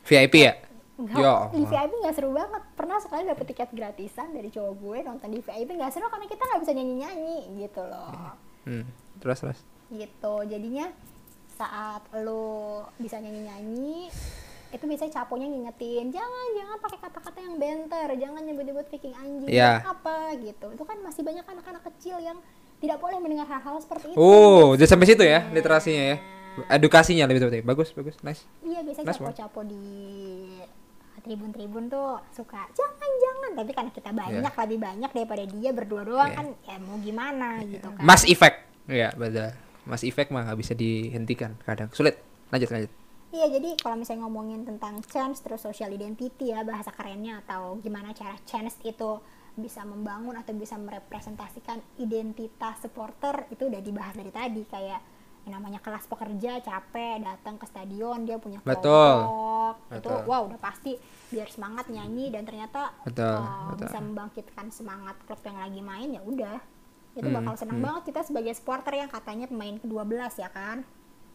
VIP 0.05 0.35
ya? 0.41 0.55
Enggak, 0.99 1.21
Ya 1.23 1.35
di. 1.55 1.65
VIP 1.69 1.93
nggak 2.03 2.15
seru 2.19 2.31
banget. 2.35 2.63
Pernah 2.75 2.99
sekali 2.99 3.23
dapet 3.29 3.47
tiket 3.55 3.71
gratisan 3.71 4.35
dari 4.35 4.51
cowok 4.51 4.75
gue 4.83 4.99
nonton 5.07 5.29
di 5.31 5.39
VIP 5.39 5.79
nggak 5.79 5.93
seru 5.95 6.11
karena 6.11 6.27
kita 6.27 6.43
nggak 6.43 6.61
bisa 6.67 6.73
nyanyi-nyanyi 6.75 7.39
gitu 7.63 7.83
loh. 7.87 8.35
Hmm. 8.67 8.85
Terus, 9.23 9.39
terus. 9.41 9.61
Gitu. 9.95 10.35
Jadinya 10.51 10.91
saat 11.59 12.03
lo 12.23 12.87
bisa 13.03 13.19
nyanyi-nyanyi 13.19 14.11
itu 14.69 14.85
biasanya 14.85 15.13
caponya 15.25 15.49
ngingetin 15.49 16.13
jangan 16.13 16.49
jangan 16.53 16.77
pakai 16.77 16.99
kata-kata 17.01 17.39
yang 17.41 17.57
banter 17.57 18.09
jangan 18.21 18.43
nyebut-nyebut 18.45 18.87
viking 18.93 19.17
anjing 19.17 19.49
jangan 19.49 19.97
apa 19.97 20.37
gitu 20.45 20.67
itu 20.77 20.85
kan 20.85 20.99
masih 21.01 21.23
banyak 21.25 21.47
anak-anak 21.49 21.83
kecil 21.89 22.21
yang 22.21 22.37
tidak 22.79 22.99
boleh 22.99 23.19
mendengar 23.19 23.47
hal-hal 23.47 23.77
seperti 23.79 24.11
itu 24.11 24.17
Oh, 24.17 24.75
udah 24.75 24.87
sampai 24.87 25.07
situ 25.07 25.23
ya 25.23 25.47
literasinya 25.51 26.05
ya. 26.09 26.17
Edukasinya 26.69 27.25
lebih 27.25 27.41
tepatnya. 27.41 27.63
Bagus, 27.63 27.89
bagus. 27.93 28.19
Nice. 28.21 28.43
Iya 28.61 28.83
biasanya 28.83 29.07
Nice 29.07 29.19
capo-capo 29.21 29.61
di 29.63 29.83
tribun-tribun 31.19 31.87
tuh 31.87 32.23
suka 32.31 32.63
jangan 32.73 33.11
jangan 33.19 33.51
tapi 33.53 33.71
karena 33.73 33.91
kita 33.91 34.11
banyak 34.13 34.53
lebih 34.55 34.79
banyak 34.79 35.11
daripada 35.13 35.45
dia 35.45 35.71
berdua 35.75 36.03
doang 36.03 36.31
Iya. 36.31 36.39
kan 36.39 36.47
ya 36.63 36.77
mau 36.79 36.97
gimana 36.99 37.49
gitu 37.65 37.89
kan 37.91 38.03
Mas 38.03 38.23
effect. 38.25 38.57
Iya, 38.87 39.13
betul. 39.13 39.51
Mas 39.85 40.03
effect 40.03 40.31
mah 40.31 40.45
nggak 40.45 40.59
bisa 40.59 40.73
dihentikan 40.73 41.59
kadang. 41.63 41.91
Sulit. 41.93 42.17
Lanjut, 42.49 42.71
lanjut. 42.71 42.93
iya 43.29 43.45
jadi 43.45 43.77
kalau 43.77 44.01
misalnya 44.01 44.25
ngomongin 44.25 44.65
tentang 44.65 45.05
chance 45.05 45.45
terus 45.45 45.61
social 45.61 45.93
identity 45.93 46.49
ya 46.49 46.65
bahasa 46.65 46.89
kerennya 46.89 47.45
atau 47.45 47.77
gimana 47.79 48.11
cara 48.11 48.33
chance 48.43 48.81
itu 48.81 49.21
bisa 49.59 49.83
membangun 49.83 50.39
atau 50.39 50.55
bisa 50.55 50.79
merepresentasikan 50.79 51.83
identitas 51.99 52.79
supporter 52.81 53.47
itu 53.51 53.67
udah 53.67 53.83
dibahas 53.83 54.15
dari 54.15 54.31
tadi 54.31 54.63
kayak 54.65 55.01
yang 55.47 55.65
namanya 55.65 55.81
kelas 55.81 56.05
pekerja 56.05 56.61
capek 56.61 57.25
datang 57.25 57.57
ke 57.57 57.65
stadion 57.65 58.29
dia 58.29 58.37
punya 58.37 58.61
Betul. 58.61 58.85
kelompok 59.25 59.75
itu 59.97 60.09
Betul. 60.13 60.19
wow 60.29 60.43
udah 60.45 60.61
pasti 60.61 60.93
biar 61.33 61.49
semangat 61.49 61.89
nyanyi 61.89 62.29
dan 62.29 62.45
ternyata 62.45 62.93
Betul, 63.05 63.37
uh, 63.41 63.73
betul. 63.73 63.89
bisa 63.89 63.99
membangkitkan 64.03 64.67
semangat 64.69 65.17
klub 65.25 65.41
yang 65.45 65.59
lagi 65.59 65.81
main 65.81 66.09
ya 66.13 66.23
udah 66.23 66.59
itu 67.17 67.27
Hmm, 67.27 67.35
bakal 67.43 67.55
senang 67.59 67.83
banget 67.83 68.15
kita 68.15 68.21
sebagai 68.23 68.55
supporter 68.55 68.95
yang 68.95 69.11
katanya 69.11 69.51
pemain 69.51 69.75
ke-12 69.83 70.39
ya 70.39 70.51
kan 70.55 70.87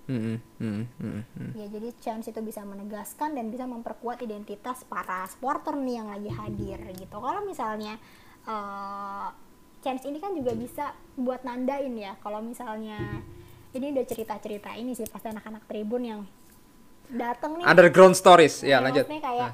Hmm, 0.04 0.36
hmm, 0.60 0.84
hmm, 1.00 1.22
hmm. 1.24 1.52
ya 1.56 1.66
jadi 1.72 1.90
chance 2.04 2.28
itu 2.28 2.44
bisa 2.44 2.60
menegaskan 2.68 3.40
dan 3.40 3.48
bisa 3.48 3.64
memperkuat 3.64 4.20
identitas 4.20 4.84
para 4.84 5.24
supporter 5.32 5.80
nih 5.80 5.96
yang 6.04 6.12
lagi 6.12 6.28
hadir 6.28 6.76
gitu 6.92 7.18
kalau 7.24 7.40
misalnya 7.48 7.96
uh, 8.44 9.32
chance 9.80 10.04
ini 10.04 10.20
kan 10.20 10.36
juga 10.36 10.52
bisa 10.60 10.92
buat 11.16 11.48
nandain 11.48 11.96
ya 11.96 12.20
kalau 12.20 12.44
misalnya 12.44 13.24
ini 13.74 13.96
udah 13.96 14.06
cerita-cerita 14.06 14.76
ini 14.76 14.92
sih 14.92 15.08
pasti 15.10 15.32
anak-anak 15.32 15.64
tribun 15.72 16.04
yang 16.04 16.22
datang 17.10 17.60
nih 17.60 17.66
Underground 17.66 18.16
stories. 18.16 18.62
Ya, 18.64 18.80
lanjut. 18.80 19.06
maksudnya 19.06 19.24
kayak 19.24 19.52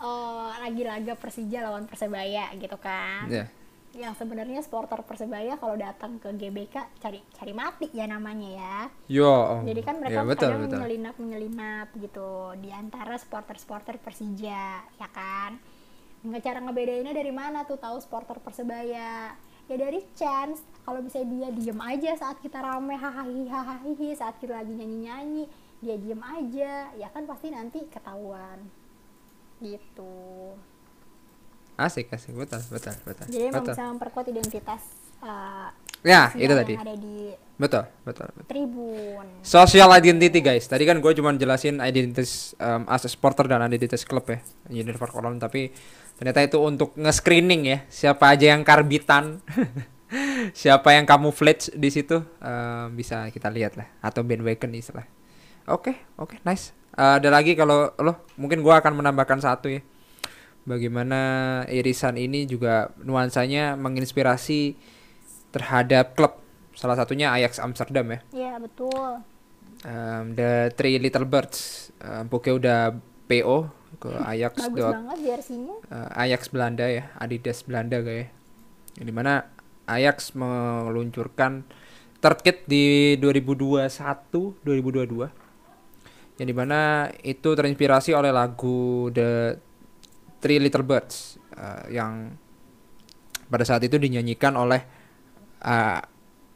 eh, 0.00 0.50
lagi 0.64 0.82
laga 0.82 1.14
Persija 1.16 1.58
lawan 1.64 1.84
Persebaya 1.86 2.50
gitu 2.56 2.76
kan. 2.80 3.28
Ya. 3.28 3.46
Yang 3.94 4.14
sebenarnya 4.20 4.60
supporter 4.60 5.00
Persebaya 5.06 5.54
kalau 5.54 5.78
datang 5.78 6.18
ke 6.18 6.28
GBK 6.34 6.98
cari 6.98 7.22
cari 7.34 7.52
mati 7.54 7.86
ya 7.94 8.10
namanya 8.10 8.50
ya. 8.50 8.78
Yo. 9.06 9.62
Jadi 9.62 9.80
kan 9.86 10.02
mereka 10.02 10.20
ya, 10.20 10.26
betul, 10.26 10.50
kadang 10.50 10.62
betul. 10.66 10.78
menyelinap 10.82 11.14
menyelinap 11.16 11.88
gitu 11.96 12.58
di 12.58 12.74
antara 12.74 13.14
supporter-supporter 13.14 14.02
Persija 14.02 14.82
ya 14.82 15.08
kan. 15.14 15.56
Nggak 16.26 16.42
cara 16.42 16.58
ngebedainnya 16.58 17.14
dari 17.14 17.30
mana 17.30 17.62
tuh 17.62 17.78
tahu 17.78 18.02
supporter 18.02 18.42
Persebaya? 18.42 19.32
Ya 19.64 19.76
dari 19.78 20.02
chance. 20.18 20.60
Kalau 20.84 21.00
bisa 21.00 21.22
dia 21.24 21.48
diem 21.48 21.80
aja 21.80 22.12
saat 22.18 22.36
kita 22.44 22.60
rame 22.60 22.98
hahaha 22.98 23.24
hahaha 23.24 24.12
saat 24.12 24.36
kita 24.36 24.52
lagi 24.52 24.76
nyanyi-nyanyi 24.76 25.48
dia 25.84 26.00
diem 26.00 26.22
aja 26.24 26.72
ya 26.96 27.08
kan 27.12 27.28
pasti 27.28 27.52
nanti 27.52 27.84
ketahuan 27.92 28.56
gitu. 29.60 30.56
Asik, 31.74 32.12
asik. 32.14 32.34
Betul, 32.38 32.62
betul, 32.70 32.94
betul. 33.02 33.26
Jadi 33.30 33.44
emang 33.50 33.66
betul. 33.66 33.74
bisa 33.74 33.84
memperkuat 33.90 34.26
identitas 34.30 34.82
uh, 35.22 35.68
Ya, 36.04 36.28
itu 36.36 36.52
tadi. 36.52 36.76
ada 36.76 36.94
di 37.00 37.32
Betul, 37.54 37.86
betul, 38.02 38.28
betul. 38.34 38.50
tribun. 38.50 39.26
Social 39.40 39.88
identity 39.94 40.42
guys. 40.42 40.66
Tadi 40.66 40.82
kan 40.84 40.98
gue 40.98 41.12
cuma 41.14 41.30
jelasin 41.38 41.78
identitas 41.80 42.52
um, 42.58 42.82
as 42.90 43.06
a 43.06 43.10
supporter 43.10 43.46
dan 43.46 43.62
identitas 43.64 44.02
klub 44.02 44.26
ya, 44.26 44.42
Univer 44.68 45.06
Colon. 45.06 45.38
Tapi 45.38 45.70
ternyata 46.18 46.42
itu 46.42 46.58
untuk 46.58 46.98
nge-screening 46.98 47.62
ya. 47.64 47.78
Siapa 47.86 48.34
aja 48.34 48.52
yang 48.52 48.66
karbitan, 48.66 49.38
siapa 50.60 50.98
yang 50.98 51.06
camouflage 51.06 51.70
di 51.78 51.88
situ 51.94 52.26
um, 52.42 52.86
bisa 52.92 53.30
kita 53.30 53.48
lihat 53.54 53.78
lah. 53.78 53.86
Atau 54.02 54.26
bandwagon 54.26 54.74
istilah. 54.74 55.06
Oke, 55.70 55.94
oke, 56.18 56.42
nice. 56.42 56.74
Uh, 56.98 57.22
ada 57.22 57.30
lagi 57.30 57.54
kalau 57.54 57.94
lo 58.02 58.28
mungkin 58.34 58.66
gue 58.66 58.74
akan 58.74 58.98
menambahkan 58.98 59.38
satu 59.40 59.70
ya. 59.70 59.80
Bagaimana 60.64 61.20
irisan 61.68 62.16
ini 62.16 62.48
juga 62.48 62.88
nuansanya 63.04 63.76
menginspirasi 63.76 64.76
terhadap 65.52 66.16
klub. 66.16 66.40
Salah 66.72 66.96
satunya 66.96 67.30
Ajax 67.36 67.60
Amsterdam 67.60 68.16
ya. 68.16 68.18
Iya 68.32 68.54
betul. 68.58 69.20
Um, 69.84 70.32
the 70.32 70.72
Three 70.72 70.96
Little 70.96 71.28
Birds. 71.28 71.92
Um, 72.00 72.32
Poke 72.32 72.48
udah 72.48 72.96
PO 73.28 73.68
ke 74.00 74.10
Ajax 74.10 74.54
Bagus 74.68 74.80
dot 74.80 74.94
banget 74.96 75.18
jersinya. 75.22 75.76
uh, 75.92 76.10
Ajax 76.16 76.48
Belanda 76.50 76.88
ya, 76.88 77.12
Adidas 77.20 77.62
Belanda 77.62 78.00
kayak. 78.00 78.32
Di 78.96 79.12
mana 79.12 79.52
Ajax 79.84 80.32
meluncurkan 80.32 81.68
third 82.24 82.40
kit 82.40 82.64
di 82.64 83.14
2021 83.20 83.84
2022 84.64 85.44
yang 86.40 86.48
di 86.50 86.56
mana 86.56 87.12
itu 87.22 87.54
terinspirasi 87.54 88.10
oleh 88.16 88.34
lagu 88.34 89.12
The 89.14 89.60
Three 90.44 90.60
Little 90.60 90.84
Birds 90.84 91.40
uh, 91.56 91.88
yang 91.88 92.36
pada 93.48 93.64
saat 93.64 93.80
itu 93.80 93.96
dinyanyikan 93.96 94.52
oleh 94.60 94.84
uh, 95.64 96.04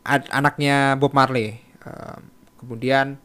ad- 0.04 0.28
anaknya 0.28 0.92
Bob 1.00 1.16
Marley. 1.16 1.56
Um, 1.88 2.28
kemudian 2.60 3.16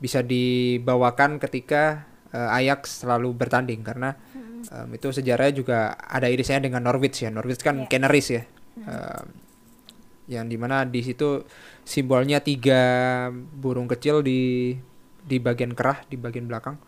bisa 0.00 0.24
dibawakan 0.24 1.36
ketika 1.36 2.08
uh, 2.32 2.56
Ajax 2.56 3.04
selalu 3.04 3.36
bertanding 3.36 3.84
karena 3.84 4.16
um, 4.72 4.88
itu 4.96 5.12
sejarahnya 5.12 5.52
juga 5.52 5.78
ada 6.00 6.32
irisannya 6.32 6.72
dengan 6.72 6.88
Norwich 6.88 7.20
ya. 7.20 7.28
Norwich 7.28 7.60
kan 7.60 7.84
Iya. 7.84 7.88
Canaries 7.92 8.28
ya. 8.32 8.42
Um, 8.88 9.26
yang 10.30 10.46
di 10.48 10.56
mana 10.56 10.88
di 10.88 11.04
situ 11.04 11.44
simbolnya 11.84 12.40
tiga 12.40 12.80
burung 13.34 13.90
kecil 13.90 14.24
di 14.24 14.72
di 15.22 15.36
bagian 15.36 15.76
kerah 15.76 16.00
di 16.08 16.16
bagian 16.16 16.48
belakang. 16.48 16.80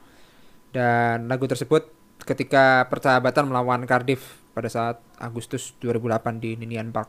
Dan 0.72 1.30
lagu 1.30 1.46
tersebut 1.46 2.03
ketika 2.24 2.88
persahabatan 2.88 3.48
melawan 3.52 3.84
Cardiff 3.84 4.40
pada 4.56 4.68
saat 4.72 5.00
Agustus 5.20 5.76
2008 5.80 6.40
di 6.40 6.56
Ninian 6.56 6.90
Park 6.90 7.08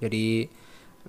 jadi 0.00 0.48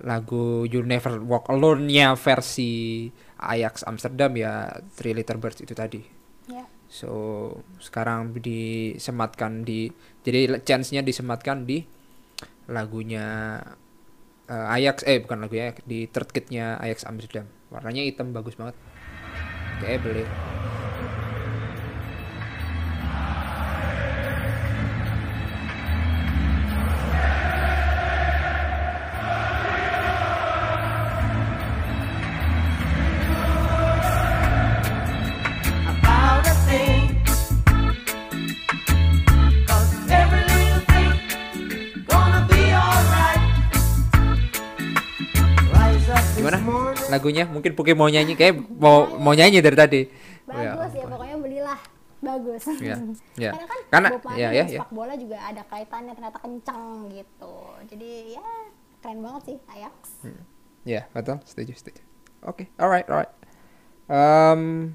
lagu 0.04 0.66
You 0.66 0.82
Never 0.82 1.22
Walk 1.22 1.50
Alone-nya 1.50 2.18
versi 2.18 3.08
Ajax 3.38 3.86
Amsterdam 3.86 4.34
ya 4.34 4.68
Three 4.94 5.14
Little 5.14 5.38
Birds 5.38 5.62
itu 5.62 5.74
tadi 5.74 6.24
Ya. 6.48 6.68
So 6.92 7.10
sekarang 7.80 8.36
disematkan 8.36 9.64
di 9.64 9.88
jadi 10.20 10.60
chance-nya 10.60 11.00
disematkan 11.00 11.64
di 11.64 11.84
lagunya 12.68 13.60
eh, 14.48 14.74
Ajax 14.76 15.04
eh 15.08 15.20
bukan 15.24 15.44
lagunya 15.44 15.72
di 15.88 16.04
third 16.08 16.28
kit-nya 16.32 16.76
Ajax 16.80 17.08
Amsterdam. 17.08 17.48
Warnanya 17.72 18.04
hitam 18.04 18.36
bagus 18.36 18.56
banget. 18.60 18.76
Kayak 19.80 20.04
beli. 20.04 20.24
Lagunya 47.34 47.50
mungkin 47.50 47.72
Puki 47.74 47.92
mau 47.92 48.06
nyanyi 48.06 48.38
kayak 48.38 48.54
mau 48.70 49.18
mau 49.18 49.34
nyanyi 49.34 49.58
dari 49.58 49.74
tadi. 49.74 50.00
bagus 50.44 50.92
ya 50.92 51.04
pokoknya 51.08 51.36
belilah 51.40 51.80
bagus 52.20 52.62
Iya, 52.78 52.96
iya. 53.42 53.50
karena 53.50 53.66
kan 53.66 53.80
Karena- 53.88 54.10
dan 54.12 54.36
iya, 54.36 54.48
iya. 54.52 54.64
sepak 54.70 54.90
bola 54.92 55.14
juga 55.16 55.36
ada 55.40 55.62
kaitannya 55.64 56.12
ternyata 56.12 56.38
kencang 56.38 56.84
gitu 57.10 57.56
jadi 57.88 58.10
ya 58.36 58.46
keren 59.00 59.20
banget 59.20 59.42
sih 59.44 59.56
Ajax 59.68 59.94
Ya, 60.84 61.08
betul, 61.16 61.40
setuju, 61.48 61.72
setuju. 61.72 62.04
Oke, 62.44 62.68
alright, 62.76 63.08
alright. 63.08 63.32
Um, 64.04 64.92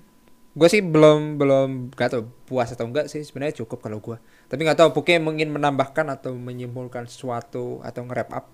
gue 0.53 0.69
sih 0.69 0.85
belum 0.85 1.41
belum 1.41 1.89
gak 1.97 2.13
tau 2.13 2.29
puas 2.45 2.69
atau 2.69 2.85
enggak 2.85 3.09
sih 3.09 3.25
sebenarnya 3.25 3.65
cukup 3.65 3.81
kalau 3.81 3.97
gue. 3.97 4.21
Tapi 4.45 4.69
nggak 4.69 4.77
tahu 4.77 4.89
Puke 4.93 5.17
ingin 5.17 5.49
menambahkan 5.49 6.13
atau 6.13 6.37
menyimpulkan 6.37 7.09
sesuatu 7.09 7.81
atau 7.81 8.05
nge-wrap 8.05 8.29
up, 8.29 8.45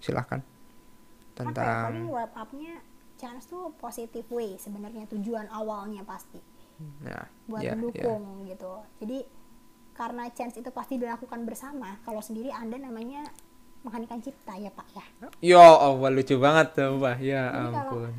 silahkan 0.00 0.40
apa 0.40 0.48
ya, 0.48 1.36
tentang 1.36 1.92
wrap 2.08 2.32
upnya 2.34 2.80
chance 3.18 3.50
tuh 3.50 3.74
positive 3.82 4.24
way 4.30 4.54
sebenarnya 4.56 5.04
tujuan 5.10 5.50
awalnya 5.50 6.06
pasti 6.06 6.38
ya, 7.02 7.26
buat 7.50 7.62
ya, 7.62 7.70
ya. 7.70 7.74
mendukung 7.74 8.46
gitu 8.46 8.72
jadi 9.02 9.26
karena 9.98 10.30
chance 10.30 10.54
itu 10.54 10.70
pasti 10.70 10.94
dilakukan 10.94 11.42
bersama 11.42 11.98
kalau 12.06 12.22
sendiri 12.22 12.54
anda 12.54 12.78
namanya 12.78 13.26
menghadirkan 13.82 14.22
cipta 14.22 14.54
ya 14.54 14.70
pak 14.70 14.86
ya 14.94 15.06
Ya 15.42 15.62
Allah 15.62 16.10
lucu 16.10 16.34
banget 16.38 16.74
tuh, 16.74 16.98
Mbak. 16.98 17.16
Ya 17.22 17.50
Jadi 17.50 17.78
ampun. 17.78 18.12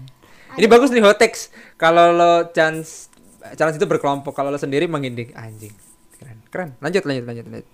Ini 0.55 0.67
bagus 0.71 0.89
nih 0.91 1.03
hotex. 1.03 1.51
Kalau 1.75 2.15
lo 2.15 2.31
chance 2.55 3.11
chance 3.55 3.75
itu 3.75 3.85
berkelompok, 3.87 4.31
kalau 4.35 4.51
lo 4.51 4.59
sendiri 4.59 4.87
mengindik 4.87 5.35
anjing. 5.35 5.71
Keren. 6.19 6.39
Keren. 6.51 6.69
Lanjut 6.83 7.03
lanjut 7.05 7.25
lanjut 7.27 7.45
lanjut. 7.47 7.67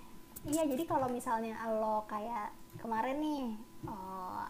Iya, 0.46 0.62
jadi 0.62 0.82
kalau 0.86 1.10
misalnya 1.10 1.58
lo 1.66 2.06
kayak 2.06 2.54
kemarin 2.78 3.18
nih, 3.18 3.42
oh, 3.90 4.46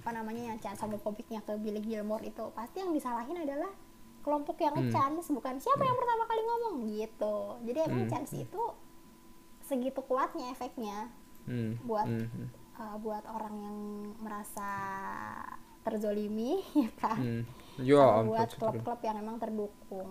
apa 0.00 0.10
namanya 0.10 0.50
yang 0.50 0.58
chance 0.58 0.80
homofobiknya 0.80 1.44
ke 1.44 1.52
Billy 1.60 1.84
Gilmore 1.84 2.24
itu, 2.24 2.48
pasti 2.56 2.80
yang 2.80 2.90
disalahin 2.90 3.36
adalah 3.36 3.68
kelompok 4.20 4.56
yang 4.60 4.76
nge-chance, 4.76 5.28
bukan 5.28 5.56
siapa 5.56 5.80
yang 5.80 5.96
pertama 5.96 6.24
kali 6.24 6.42
ngomong 6.42 6.74
gitu. 6.92 7.36
Jadi 7.68 7.78
emang 7.84 8.04
Hmm, 8.04 8.10
chance 8.10 8.32
itu 8.32 8.62
segitu 9.60 10.00
kuatnya 10.02 10.50
efeknya 10.50 11.12
Hmm. 11.40 11.72
buat 11.84 12.04
hmm, 12.04 12.28
hmm. 12.28 12.48
uh, 12.76 12.96
buat 13.00 13.24
orang 13.24 13.54
yang 13.56 13.76
merasa 14.20 14.70
terzolimi, 15.80 16.60
ya 16.84 16.90
kan? 17.00 17.16
Hmm. 17.16 17.42
Ya 17.80 17.96
Sama 17.96 18.12
ampun. 18.20 18.28
buat 18.28 18.48
klub-klub 18.56 19.00
yang 19.00 19.16
emang 19.20 19.36
terdukung. 19.36 20.10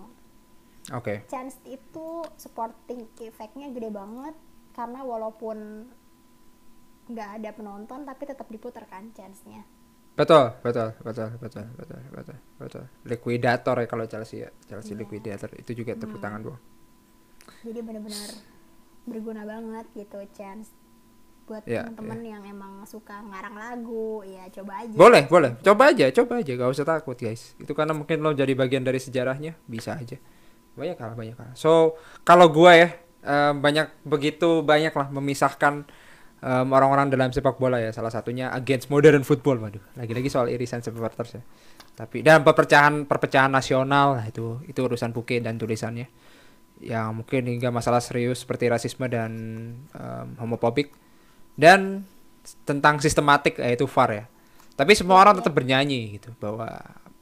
Oke. 0.90 1.22
chance 1.30 1.62
itu 1.70 2.26
supporting 2.34 3.06
effect-nya 3.22 3.70
gede 3.70 3.94
banget 3.94 4.34
karena 4.74 5.06
walaupun 5.06 5.86
nggak 7.10 7.30
ada 7.42 7.50
penonton 7.54 8.06
tapi 8.06 8.26
tetap 8.26 8.50
diputar 8.50 8.90
kan 8.90 9.14
chance-nya 9.14 9.66
Betul, 10.14 10.52
betul, 10.62 10.90
betul, 11.00 11.30
betul, 11.40 11.66
betul, 11.74 12.00
betul, 12.12 12.38
betul. 12.58 12.84
Liquidator 13.04 13.76
ya 13.80 13.88
kalau 13.88 14.06
Chelsea 14.06 14.44
ya. 14.44 14.50
Chelsea 14.68 14.94
Iya. 14.94 15.00
liquidator 15.02 15.50
itu 15.56 15.72
juga 15.74 15.96
tepuk 15.96 16.20
Hmm. 16.20 16.24
tangan 16.24 16.42
doang. 16.44 16.62
jadi 17.60 17.82
benar-benar 17.82 18.30
berguna 19.04 19.42
banget 19.44 19.86
gitu 19.92 20.16
chance 20.32 20.72
buat 21.44 21.66
Iya, 21.66 21.90
teman-teman 21.90 22.20
yang 22.22 22.44
emang 22.46 22.86
suka 22.86 23.20
ngarang 23.20 23.58
lagu 23.58 24.22
ya 24.22 24.46
coba 24.54 24.86
aja 24.86 24.94
Boleh, 24.94 25.26
boleh. 25.26 25.52
Coba 25.60 25.90
aja, 25.90 26.06
coba 26.14 26.40
aja. 26.40 26.52
Gak 26.54 26.70
usah 26.70 26.86
takut 26.86 27.18
guys. 27.18 27.58
Itu 27.58 27.74
karena 27.74 27.92
mungkin 27.92 28.22
lo 28.22 28.32
jadi 28.32 28.54
bagian 28.54 28.86
dari 28.86 29.02
sejarahnya, 29.02 29.58
bisa 29.66 29.98
aja. 29.98 30.22
Banyak 30.78 30.96
hal, 30.96 31.12
banyak 31.18 31.36
hal. 31.36 31.50
So, 31.58 31.98
kalau 32.22 32.54
gua 32.54 32.78
ya, 32.78 32.90
em, 33.20 33.58
banyak 33.58 34.06
begitu 34.06 34.62
banyak 34.62 34.94
lah 34.94 35.10
memisahkan 35.10 35.90
em, 36.40 36.68
orang-orang 36.72 37.12
dalam 37.12 37.32
sepak 37.32 37.60
bola 37.60 37.80
ya. 37.80 37.92
Salah 37.92 38.12
satunya 38.12 38.52
against 38.52 38.92
modern 38.92 39.24
football, 39.24 39.60
waduh. 39.60 39.84
Lagi-lagi 39.96 40.28
soal 40.32 40.52
irisan 40.52 40.84
supporters 40.84 41.40
ya. 41.40 41.44
Tapi 41.96 42.24
dan 42.24 42.48
perpecahan 42.48 43.04
perpecahan 43.04 43.52
nasional 43.52 44.20
lah 44.20 44.26
itu 44.28 44.64
itu 44.68 44.80
urusan 44.80 45.12
Puke 45.12 45.44
dan 45.44 45.60
tulisannya. 45.60 46.08
Yang 46.80 47.10
mungkin 47.12 47.44
hingga 47.48 47.70
masalah 47.76 48.00
serius 48.00 48.48
seperti 48.48 48.72
rasisme 48.72 49.08
dan 49.12 49.32
em, 49.92 50.28
homofobik 50.40 50.96
dan 51.60 52.08
tentang 52.64 53.04
sistematik 53.04 53.60
yaitu 53.60 53.86
VAR 53.86 54.10
ya. 54.12 54.26
Tapi 54.80 54.96
semua 54.96 55.20
orang 55.20 55.44
tetap 55.44 55.52
bernyanyi 55.52 56.16
gitu 56.16 56.32
bahwa 56.40 56.72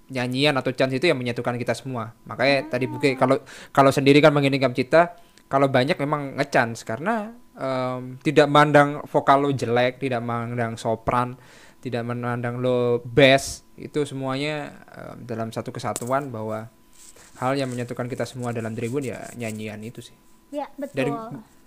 nyanyian 0.08 0.56
atau 0.56 0.72
chance 0.72 0.96
itu 0.96 1.10
yang 1.10 1.20
menyatukan 1.20 1.58
kita 1.58 1.74
semua. 1.76 2.16
Makanya 2.30 2.70
tadi 2.72 2.86
Buke 2.88 3.18
kalau 3.18 3.42
kalau 3.74 3.92
sendiri 3.92 4.22
kan 4.24 4.32
menginginkan 4.32 4.72
cita, 4.72 5.18
kalau 5.52 5.68
banyak 5.68 5.96
memang 6.00 6.36
ngechance 6.40 6.84
karena 6.88 7.36
em, 7.58 8.22
tidak 8.22 8.48
mandang 8.48 9.02
vokal 9.10 9.44
lo 9.44 9.50
jelek, 9.52 9.98
tidak 9.98 10.22
mandang 10.22 10.78
sopran, 10.78 11.36
tidak 11.82 12.06
memandang 12.06 12.62
lo 12.62 13.02
bass, 13.02 13.66
itu 13.76 14.06
semuanya 14.06 14.78
em, 14.94 15.26
dalam 15.26 15.50
satu 15.50 15.74
kesatuan 15.74 16.30
bahwa 16.30 16.70
hal 17.42 17.54
yang 17.58 17.70
menyatukan 17.70 18.06
kita 18.10 18.26
semua 18.26 18.54
dalam 18.54 18.74
tribun 18.74 19.06
ya 19.06 19.22
nyanyian 19.38 19.82
itu 19.82 20.02
sih. 20.02 20.18
ya 20.48 20.64
betul 20.80 20.96
Dan 20.96 21.08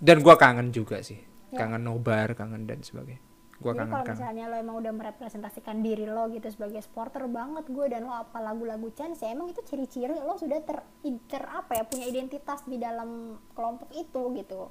dan 0.01 0.17
gua 0.25 0.35
kangen 0.39 0.73
juga 0.73 1.05
sih. 1.05 1.21
Ya. 1.53 1.67
Kangen 1.67 1.83
nobar, 1.85 2.33
kangen 2.33 2.65
dan 2.65 2.81
sebagainya. 2.81 3.21
Gua 3.61 3.77
jadi 3.77 3.85
kangen 3.85 3.93
kalau 3.93 4.05
kangen. 4.09 4.17
misalnya 4.17 4.43
lo 4.49 4.55
emang 4.57 4.75
udah 4.81 4.93
merepresentasikan 4.95 5.77
diri 5.85 6.09
lo 6.09 6.25
gitu 6.33 6.49
sebagai 6.49 6.81
supporter 6.81 7.29
banget 7.29 7.69
gue 7.69 7.85
dan 7.93 8.09
lo 8.09 8.13
apa 8.17 8.41
lagu-lagu 8.41 8.89
chance 8.97 9.21
ya 9.21 9.37
emang 9.37 9.53
itu 9.53 9.61
ciri-ciri 9.61 10.17
lo 10.17 10.33
sudah 10.33 10.65
ter, 10.65 10.81
ter 11.29 11.43
apa 11.45 11.77
ya 11.77 11.83
punya 11.85 12.09
identitas 12.09 12.65
di 12.65 12.81
dalam 12.81 13.37
kelompok 13.53 13.93
itu 13.93 14.21
gitu 14.33 14.65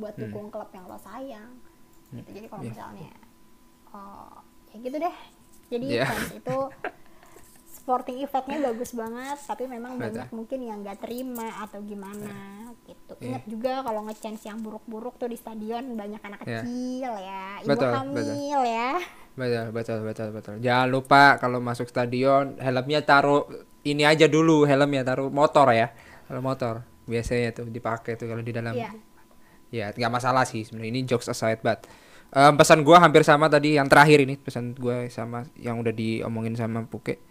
buat 0.00 0.14
Hmm. 0.16 0.22
dukung 0.26 0.48
klub 0.48 0.70
yang 0.70 0.84
lo 0.84 0.96
sayang 0.96 1.50
gitu 2.10 2.28
jadi 2.32 2.46
kalau 2.48 2.62
Iya. 2.64 2.70
misalnya 2.72 3.12
oh 3.92 4.32
ya 4.66 4.76
gitu 4.80 4.96
deh 4.98 5.16
jadi 5.68 5.84
Iya. 5.86 6.04
chance 6.08 6.34
itu 6.40 6.56
sporting 7.70 8.18
effectnya 8.20 8.58
bagus 8.62 8.90
banget 8.92 9.38
tapi 9.44 9.64
memang 9.64 9.94
Betul. 9.94 10.04
banyak 10.10 10.28
mungkin 10.32 10.58
yang 10.60 10.78
nggak 10.80 11.00
terima 11.00 11.48
atau 11.60 11.80
gimana 11.80 12.34
gitu 12.82 13.12
Iya. 13.16 13.24
ingat 13.26 13.44
juga 13.46 13.72
kalau 13.82 14.00
nge-chance 14.04 14.42
yang 14.44 14.58
buruk-buruk 14.58 15.16
tuh 15.16 15.26
di 15.26 15.36
stadion 15.36 15.94
banyak 15.94 16.20
anak 16.20 16.40
Iya. 16.42 16.60
kecil 16.62 17.12
ya 17.16 17.44
ibu 17.60 17.68
Betul, 17.68 17.90
hamil 17.90 18.60
ya 18.64 18.92
Betul, 19.30 19.72
betul, 19.72 19.98
betul, 20.04 20.28
betul. 20.34 20.54
Jangan 20.60 20.88
lupa 20.90 21.38
kalau 21.38 21.62
masuk 21.62 21.88
stadion 21.88 22.58
helmnya 22.60 23.00
taruh 23.00 23.46
ini 23.82 24.04
aja 24.04 24.28
dulu 24.28 24.68
helmnya 24.68 25.00
taruh 25.00 25.32
motor 25.32 25.70
ya. 25.72 25.94
Kalau 26.28 26.44
motor 26.44 26.84
biasanya 27.08 27.54
tuh 27.54 27.64
dipakai 27.64 28.20
tuh 28.20 28.28
kalau 28.28 28.42
di 28.44 28.52
dalam. 28.52 28.74
Iya. 28.76 28.90
Ya, 29.70 29.94
nggak 29.94 30.10
masalah 30.10 30.42
sih 30.42 30.66
sebenarnya 30.66 30.90
ini 30.90 31.02
jokes 31.06 31.30
aside 31.30 31.62
but 31.62 31.86
em, 32.34 32.54
pesan 32.58 32.82
gua 32.82 32.98
hampir 32.98 33.22
sama 33.22 33.46
tadi 33.46 33.78
yang 33.78 33.86
terakhir 33.86 34.22
ini 34.26 34.34
pesan 34.34 34.74
gua 34.74 35.06
sama 35.08 35.46
yang 35.54 35.78
udah 35.78 35.94
diomongin 35.94 36.58
sama 36.58 36.82
Puke. 36.86 37.22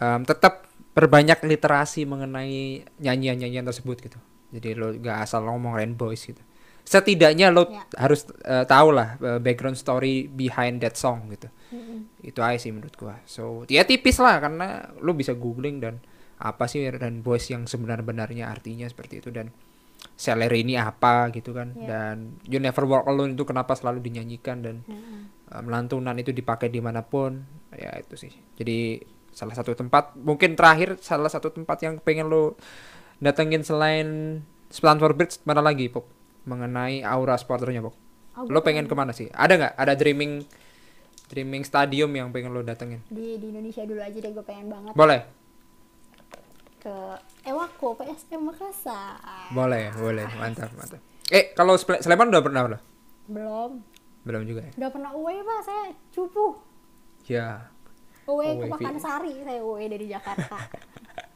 Em, 0.00 0.24
tetap 0.24 0.64
perbanyak 0.96 1.42
literasi 1.44 2.06
mengenai 2.06 2.86
nyanyian-nyanyian 3.02 3.66
tersebut 3.66 3.98
gitu. 4.00 4.18
Jadi 4.54 4.78
lo 4.78 4.94
gak 4.96 5.26
asal 5.26 5.42
ngomong 5.44 5.74
Rainbow 5.74 6.08
Boys 6.14 6.22
gitu. 6.24 6.40
Setidaknya 6.84 7.48
lo 7.48 7.64
Ya. 7.72 7.80
harus 7.96 8.28
eh, 8.44 8.64
tahu 8.68 8.92
lah 8.92 9.16
eh, 9.18 9.40
background 9.40 9.74
story 9.74 10.28
behind 10.28 10.84
that 10.84 10.94
song 10.94 11.32
gitu 11.32 11.48
Mm-mm. 11.72 12.12
itu 12.20 12.38
aja 12.44 12.60
sih 12.60 12.70
menurut 12.76 12.92
gua 12.94 13.16
so 13.24 13.64
ya 13.72 13.88
tipis 13.88 14.20
lah 14.20 14.36
karena 14.36 14.92
lu 15.00 15.16
bisa 15.16 15.32
googling 15.32 15.80
dan 15.80 16.04
apa 16.36 16.68
sih 16.68 16.84
dan 16.92 17.24
boys 17.24 17.48
yang 17.48 17.64
sebenar-benarnya 17.64 18.52
artinya 18.52 18.84
seperti 18.84 19.24
itu 19.24 19.32
dan 19.32 19.48
salary 20.14 20.62
ini 20.62 20.76
apa 20.76 21.32
gitu 21.32 21.56
kan. 21.56 21.72
Iya. 21.74 21.86
dan 21.88 22.16
you 22.46 22.60
never 22.60 22.84
walk 22.84 23.08
alone 23.08 23.34
itu 23.34 23.42
kenapa 23.48 23.74
selalu 23.74 24.04
dinyanyikan 24.04 24.60
dan 24.62 24.84
Mm-mm. 24.86 25.32
um, 25.50 25.64
lantunan 25.66 26.14
itu 26.20 26.30
dipakai 26.30 26.68
di 26.68 26.78
mana 26.84 27.02
pun. 27.02 27.42
Ya 27.74 27.96
itu 27.98 28.14
sih. 28.14 28.32
Jadi 28.54 29.02
salah 29.34 29.56
satu 29.56 29.74
tempat 29.74 30.14
mungkin 30.14 30.54
terakhir 30.54 31.02
salah 31.02 31.26
satu 31.26 31.50
tempat 31.50 31.82
yang 31.82 31.98
pengen 31.98 32.30
lo 32.30 32.54
datengin 33.18 33.66
selain 33.66 34.40
Stanford 34.70 35.18
Bridge 35.18 35.42
mana 35.42 35.58
lagi 35.58 35.90
Pop? 35.90 36.06
Mengenai 36.46 37.02
aura 37.02 37.34
supporternya 37.34 37.82
Pop. 37.82 37.94
Oh, 38.34 38.46
lo 38.50 38.62
pengen 38.62 38.86
ke 38.86 38.94
mana 38.94 39.10
sih? 39.14 39.30
Ada 39.30 39.54
nggak? 39.58 39.72
Ada 39.78 39.92
dreaming 39.98 40.42
dreaming 41.30 41.62
stadium 41.66 42.10
yang 42.14 42.30
pengen 42.30 42.54
lo 42.54 42.62
datengin? 42.62 43.02
Di 43.10 43.38
di 43.42 43.50
Indonesia 43.50 43.82
dulu 43.82 43.98
aja 43.98 44.18
deh 44.18 44.30
gue 44.30 44.44
pengen 44.46 44.70
banget. 44.70 44.94
Boleh 44.94 45.43
ke 46.84 46.96
Ewako 47.48 47.96
PSM 47.96 48.44
Makassar. 48.44 49.48
Boleh 49.56 49.88
boleh. 49.96 50.28
Mantap 50.36 50.68
mantap. 50.76 51.00
Eh 51.32 51.56
kalau 51.56 51.80
Sleman 51.80 52.28
udah 52.28 52.44
pernah 52.44 52.60
belum? 52.68 52.80
Belum. 53.32 53.70
Belum 54.28 54.42
juga 54.44 54.68
ya? 54.68 54.72
Udah 54.76 54.90
pernah 54.92 55.10
away 55.16 55.40
pak. 55.40 55.58
Saya 55.64 55.84
cupu. 56.12 56.60
Ya. 57.24 57.72
Away 58.28 58.60
ke 58.60 58.64
Pakansari 58.68 59.32
saya 59.40 59.64
away 59.64 59.88
dari 59.88 60.12
Jakarta. 60.12 60.60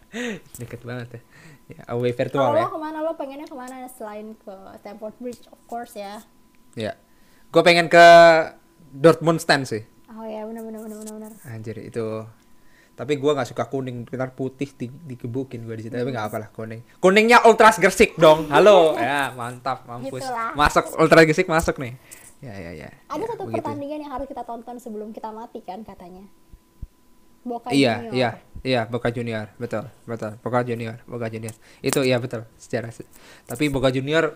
Deket 0.61 0.81
banget 0.89 1.21
ya, 1.21 1.21
ya 1.69 1.81
away 1.93 2.17
kalau 2.17 2.21
virtual 2.25 2.49
lo 2.57 2.61
ya? 2.61 2.69
ke 2.73 2.79
mana? 2.81 2.99
Lo 3.05 3.13
pengennya 3.13 3.45
ke 3.45 3.53
mana 3.53 3.85
selain 3.93 4.33
ke 4.41 4.57
Stamford 4.81 5.17
Bridge? 5.21 5.45
Of 5.53 5.61
course 5.69 5.97
ya. 5.97 6.25
Ya. 6.77 6.97
Gue 7.53 7.61
pengen 7.65 7.89
ke 7.89 8.05
Dortmund 8.93 9.41
stand 9.41 9.69
sih. 9.69 9.85
Oh 10.13 10.25
ya. 10.25 10.45
Benar 10.45 10.65
benar 10.65 10.81
benar 10.85 11.13
benar. 11.17 11.33
Anjir 11.49 11.77
itu 11.81 12.25
tapi 12.99 13.15
gua 13.15 13.31
nggak 13.39 13.55
suka 13.55 13.71
kuning 13.71 14.03
kita 14.03 14.27
putih 14.35 14.67
di, 14.75 14.91
dikebukin 14.91 15.63
gue 15.63 15.77
di 15.79 15.87
situ. 15.87 15.95
Tapi 15.95 16.11
nggak 16.11 16.27
apa 16.35 16.37
lah 16.43 16.49
kuning. 16.51 16.83
Kuningnya 16.99 17.47
ultras 17.47 17.79
gersik 17.79 18.19
dong. 18.19 18.51
Halo. 18.51 18.99
Ya 18.99 19.31
mantap 19.39 19.87
mampus. 19.87 20.19
Gitulah. 20.27 20.51
masuk 20.59 20.99
ultras 20.99 21.23
gersik 21.31 21.47
masuk 21.47 21.79
nih. 21.79 21.95
Ya 22.43 22.59
ya 22.59 22.71
ya. 22.75 22.89
Ada 23.07 23.23
Ya, 23.23 23.27
satu 23.31 23.47
begitu. 23.47 23.63
pertandingan 23.63 23.99
yang 24.03 24.13
harus 24.19 24.27
kita 24.27 24.43
tonton 24.43 24.83
sebelum 24.83 25.15
kita 25.15 25.31
mati 25.31 25.63
kan 25.63 25.87
katanya. 25.87 26.27
Boca 27.47 27.71
iya 27.71 28.03
Junior. 28.03 28.13
iya. 28.19 28.31
Iya 28.67 28.81
Boca 28.91 29.09
Junior. 29.15 29.47
Betul 29.63 29.87
betul. 30.03 30.35
Boca 30.43 30.59
Junior 30.67 30.99
Boca 31.07 31.31
Junior. 31.31 31.55
Itu 31.79 32.03
iya 32.03 32.19
betul. 32.19 32.51
Secara 32.59 32.91
tapi 33.47 33.71
Boca 33.71 33.95
Junior 33.95 34.35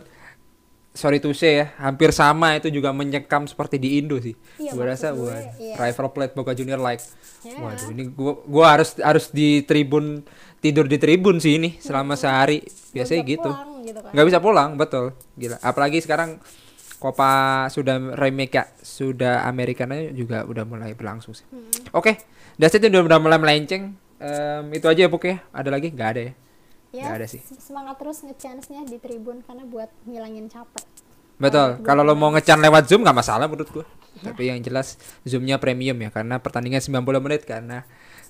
sorry 0.93 1.19
to 1.19 1.33
say 1.33 1.65
ya 1.65 1.67
hampir 1.81 2.13
sama 2.13 2.57
itu 2.61 2.69
juga 2.69 2.93
menyekam 2.93 3.49
seperti 3.49 3.81
di 3.81 3.97
Indo 3.97 4.21
sih. 4.21 4.37
Iya, 4.61 4.77
gue 4.77 4.85
rasa 4.85 5.17
gue, 5.17 5.25
gua 5.25 5.37
iya. 5.57 5.75
River 5.81 6.07
Plate 6.13 6.35
Boca 6.37 6.53
Junior 6.53 6.81
like. 6.81 7.03
Ya. 7.43 7.59
waduh 7.59 7.91
ini 7.91 8.07
gua 8.15 8.39
gua 8.47 8.79
harus 8.79 8.95
harus 9.03 9.35
di 9.35 9.67
tribun 9.67 10.23
tidur 10.63 10.87
di 10.87 10.95
tribun 10.95 11.43
sih 11.43 11.59
ini 11.59 11.81
selama 11.83 12.15
sehari. 12.15 12.63
Nggak 12.63 12.93
biasanya 12.95 13.23
gitu. 13.27 13.51
pulang 13.51 13.83
gitu 13.83 13.99
kan. 13.99 14.13
nggak 14.15 14.27
bisa 14.31 14.39
pulang 14.39 14.71
betul. 14.79 15.07
Gila. 15.35 15.57
Apalagi 15.59 15.99
sekarang 15.99 16.39
Copa 17.03 17.67
sudah 17.67 18.15
remake 18.15 18.55
ya 18.55 18.65
sudah 18.79 19.43
Amerikanya 19.51 20.15
juga 20.15 20.47
udah 20.47 20.63
mulai 20.63 20.95
berlangsung 20.95 21.35
sih. 21.35 21.43
Hmm. 21.51 21.67
oke 21.99 22.15
that's 22.63 22.79
it 22.79 22.85
udah 22.87 23.03
udah 23.03 23.19
mulai 23.19 23.43
melenceng. 23.43 23.99
Em, 24.23 24.65
itu 24.71 24.87
aja 24.87 25.03
ya 25.03 25.11
pokoknya 25.11 25.43
ada 25.51 25.67
lagi? 25.75 25.91
Nggak 25.91 26.09
ada 26.15 26.23
ya 26.31 26.33
ya 26.93 27.11
ada 27.11 27.25
sih. 27.25 27.41
se- 27.41 27.59
semangat 27.59 27.97
terus 27.97 28.21
nge-chance-nya 28.23 28.85
di 28.85 29.01
tribun 29.01 29.41
karena 29.43 29.65
buat 29.65 29.89
ngilangin 30.05 30.47
capek 30.47 30.85
betul 31.37 31.81
kalau 31.83 32.05
lo 32.05 32.15
mau 32.15 32.31
ngecan 32.31 32.61
lewat 32.61 32.87
zoom 32.87 33.03
nggak 33.03 33.17
masalah 33.17 33.49
menurut 33.49 33.69
gua 33.73 33.87
tapi 34.21 34.53
yang 34.53 34.61
jelas 34.61 34.95
zoomnya 35.25 35.57
premium 35.57 35.97
ya 35.97 36.13
karena 36.13 36.39
pertandingan 36.39 36.79
90 36.79 37.03
menit 37.19 37.43
karena 37.43 37.83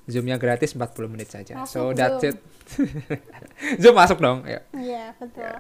zoomnya 0.07 0.39
gratis 0.39 0.73
40 0.73 1.13
menit 1.13 1.29
saja 1.29 1.67
so 1.67 1.91
Masuk 1.91 1.99
that's 1.99 2.23
Zoom. 2.23 2.33
it 2.33 2.37
zoom 3.83 3.95
masuk 3.95 4.17
dong 4.17 4.47
ya 4.47 4.63
iya 4.73 5.13
betul 5.19 5.51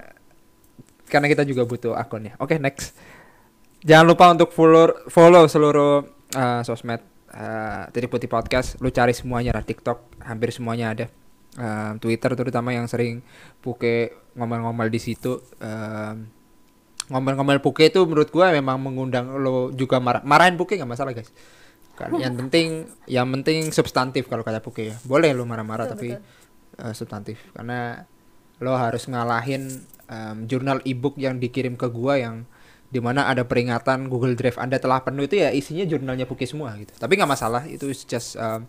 karena 1.02 1.28
kita 1.28 1.44
juga 1.44 1.68
butuh 1.68 1.92
akunnya. 1.92 2.40
Oke, 2.40 2.56
next. 2.56 2.96
Jangan 3.84 4.06
lupa 4.08 4.32
untuk 4.32 4.48
follow 4.48 4.88
follow 5.12 5.44
seluruh 5.44 6.00
uh, 6.32 6.60
sosmed 6.64 7.04
uh, 7.28 7.84
Titik 7.92 8.08
Putih 8.08 8.32
Podcast. 8.32 8.80
Lu 8.80 8.88
cari 8.88 9.12
semuanya 9.12 9.52
lah 9.52 9.60
TikTok, 9.60 10.24
hampir 10.24 10.48
semuanya 10.48 10.96
ada. 10.96 11.06
Um, 11.52 12.00
Twitter 12.00 12.32
terutama 12.32 12.72
yang 12.72 12.88
sering 12.88 13.20
Puke 13.60 14.16
ngomel-ngomel 14.36 14.88
di 14.88 15.00
situ. 15.00 15.44
Um, 15.60 16.32
ngomel-ngomel 17.12 17.60
Puke 17.60 17.92
itu 17.92 18.00
menurut 18.08 18.32
gua 18.32 18.52
memang 18.56 18.80
mengundang 18.80 19.28
lo 19.36 19.68
juga 19.72 20.00
marah. 20.00 20.24
Marahin 20.24 20.56
Puke 20.56 20.80
nggak 20.80 20.88
masalah, 20.88 21.12
guys. 21.12 21.28
Kan 21.92 22.16
yang 22.16 22.32
penting 22.40 22.88
yang 23.04 23.28
penting 23.28 23.68
substantif 23.68 24.32
kalau 24.32 24.40
kata 24.40 24.64
Puke 24.64 24.92
ya. 24.92 24.96
Boleh 25.04 25.36
lu 25.36 25.44
marah-marah 25.44 25.92
tapi 25.92 26.16
betul. 26.16 26.80
uh, 26.80 26.94
substantif 26.96 27.36
karena 27.52 28.08
lo 28.62 28.72
harus 28.78 29.04
ngalahin 29.10 29.84
um, 30.08 30.48
jurnal 30.48 30.80
ebook 30.88 31.20
yang 31.20 31.36
dikirim 31.36 31.76
ke 31.76 31.92
gua 31.92 32.16
yang 32.16 32.48
di 32.92 33.00
mana 33.00 33.24
ada 33.24 33.48
peringatan 33.48 34.12
Google 34.12 34.36
Drive 34.36 34.60
Anda 34.60 34.76
telah 34.76 35.00
penuh 35.00 35.24
itu 35.24 35.40
ya 35.40 35.48
isinya 35.48 35.88
jurnalnya 35.88 36.28
Puki 36.28 36.44
semua 36.44 36.76
gitu 36.76 36.92
tapi 37.00 37.16
nggak 37.16 37.30
masalah 37.32 37.64
itu 37.64 37.88
just 38.04 38.36
um, 38.36 38.68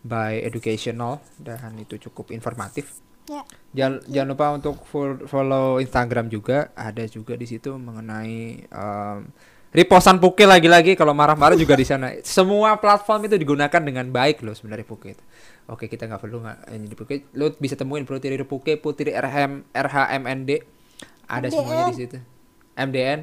by 0.00 0.40
educational 0.40 1.20
dan 1.36 1.76
itu 1.76 2.00
cukup 2.10 2.32
informatif. 2.32 3.00
Ya. 3.28 3.44
Jangan 3.76 4.02
jangan 4.10 4.28
lupa 4.32 4.46
untuk 4.56 4.76
fol- 4.88 5.24
follow 5.28 5.78
Instagram 5.78 6.32
juga. 6.32 6.72
Ada 6.74 7.06
juga 7.06 7.38
di 7.38 7.46
situ 7.46 7.76
mengenai 7.76 8.64
um, 8.72 9.28
repostan 9.70 10.18
Puke 10.18 10.48
lagi-lagi. 10.48 10.98
Kalau 10.98 11.14
marah-marah 11.14 11.54
juga 11.54 11.78
di 11.78 11.86
sana. 11.86 12.16
Semua 12.26 12.80
platform 12.80 13.30
itu 13.30 13.36
digunakan 13.38 13.80
dengan 13.80 14.08
baik 14.10 14.42
loh 14.42 14.56
sebenarnya 14.56 14.86
Puke 14.88 15.14
itu 15.14 15.24
oke 15.70 15.86
kita 15.86 16.10
nggak 16.10 16.20
perlu 16.20 16.42
nggak 16.42 16.58
ini 16.74 16.86
di 16.90 16.96
Puke 16.98 17.14
lo 17.38 17.54
bisa 17.54 17.78
temuin 17.78 18.02
Putri 18.02 18.34
Puke 18.42 18.74
Putri 18.82 19.14
RHM 19.14 19.70
RHMND 19.70 20.50
ada 21.30 21.46
MDN. 21.46 21.54
semuanya 21.54 21.84
di 21.86 21.96
situ. 21.96 22.18
MDN 22.74 23.20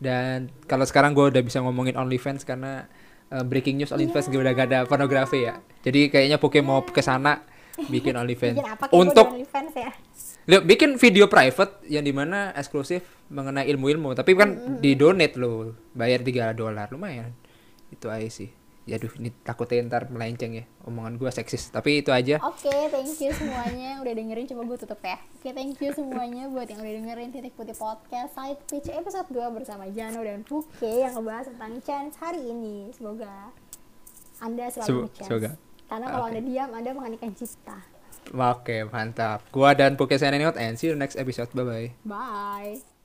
dan 0.00 0.48
kalau 0.64 0.88
sekarang 0.88 1.12
gue 1.12 1.28
udah 1.28 1.42
bisa 1.44 1.60
ngomongin 1.60 1.92
OnlyFans 2.00 2.48
karena 2.48 2.88
uh, 3.32 3.44
breaking 3.46 3.80
news 3.80 3.94
OnlyFans 3.94 4.28
udah 4.30 4.52
gak 4.52 4.68
ada 4.70 4.78
pornografi 4.84 5.46
ya. 5.46 5.58
Jadi 5.80 6.10
kayaknya 6.12 6.36
Puke 6.36 6.60
mau 6.60 6.84
ke 6.84 7.00
sana 7.00 7.42
bikin 7.88 8.14
OnlyFans. 8.18 8.58
Bikin 8.58 8.68
apa 8.68 8.84
untuk 8.92 9.32
OnlyFans 9.32 9.72
ya? 9.74 9.90
Lihat, 10.50 10.62
bikin 10.66 10.90
video 10.98 11.30
private 11.30 11.86
yang 11.86 12.02
di 12.02 12.10
mana 12.10 12.50
eksklusif 12.52 13.06
mengenai 13.30 13.70
ilmu-ilmu. 13.70 14.12
Tapi 14.18 14.34
kan 14.34 14.82
di 14.82 14.98
donate 14.98 15.38
lo 15.38 15.78
bayar 15.94 16.20
3 16.26 16.58
dolar 16.58 16.90
lumayan. 16.90 17.32
Itu 17.90 18.10
aja 18.10 18.26
sih 18.30 18.59
ya 18.84 18.96
aduh 18.96 19.12
ini 19.16 19.28
takutnya 19.40 19.84
ntar 19.86 20.08
melenceng 20.08 20.56
ya 20.56 20.64
omongan 20.82 21.14
gua 21.16 21.28
seksis 21.28 21.68
tapi 21.68 22.00
itu 22.00 22.10
aja 22.10 22.40
Oke, 22.42 22.72
thank 22.88 23.12
you 23.18 23.30
semuanya 23.30 23.94
yang 23.94 24.00
udah 24.00 24.14
dengerin. 24.14 24.46
Coba 24.46 24.62
gue 24.66 24.78
tutup 24.78 25.00
ya. 25.00 25.20
Oke, 25.36 25.52
thank 25.52 25.76
you 25.76 25.90
semuanya 25.92 26.48
buat 26.48 26.64
yang 26.64 26.80
udah 26.80 26.94
dengerin 26.96 27.28
Titik 27.30 27.54
Putih 27.54 27.74
Podcast 27.74 28.32
Side 28.32 28.60
Pitch 28.66 28.88
episode 28.88 29.28
2 29.28 29.56
bersama 29.56 29.84
Jano 29.88 30.20
dan 30.20 30.40
Puke 30.42 31.04
yang 31.04 31.12
ngebahas 31.12 31.52
tentang 31.52 31.72
chance 31.80 32.14
hari 32.16 32.40
ini. 32.42 32.88
Semoga 32.90 33.52
Anda 34.38 34.66
selalu 34.68 35.06
nge-chance. 35.06 35.28
semoga. 35.28 35.50
Karena 35.86 36.06
kalau 36.08 36.24
Oke. 36.24 36.30
Anda 36.32 36.40
diam, 36.42 36.68
Anda 36.72 36.90
menghanikan 36.90 37.30
cipta. 37.32 37.78
oke 38.30 38.76
mantap 38.88 39.40
gua 39.50 39.72
dan 39.72 39.96
Poke 39.96 40.14
signing 40.14 40.44
out 40.44 40.54
and 40.54 40.76
see 40.76 40.86
you 40.86 40.94
next 40.94 41.16
episode 41.16 41.48
bye 41.50 41.64
bye 41.64 41.88
Bye. 42.02 42.99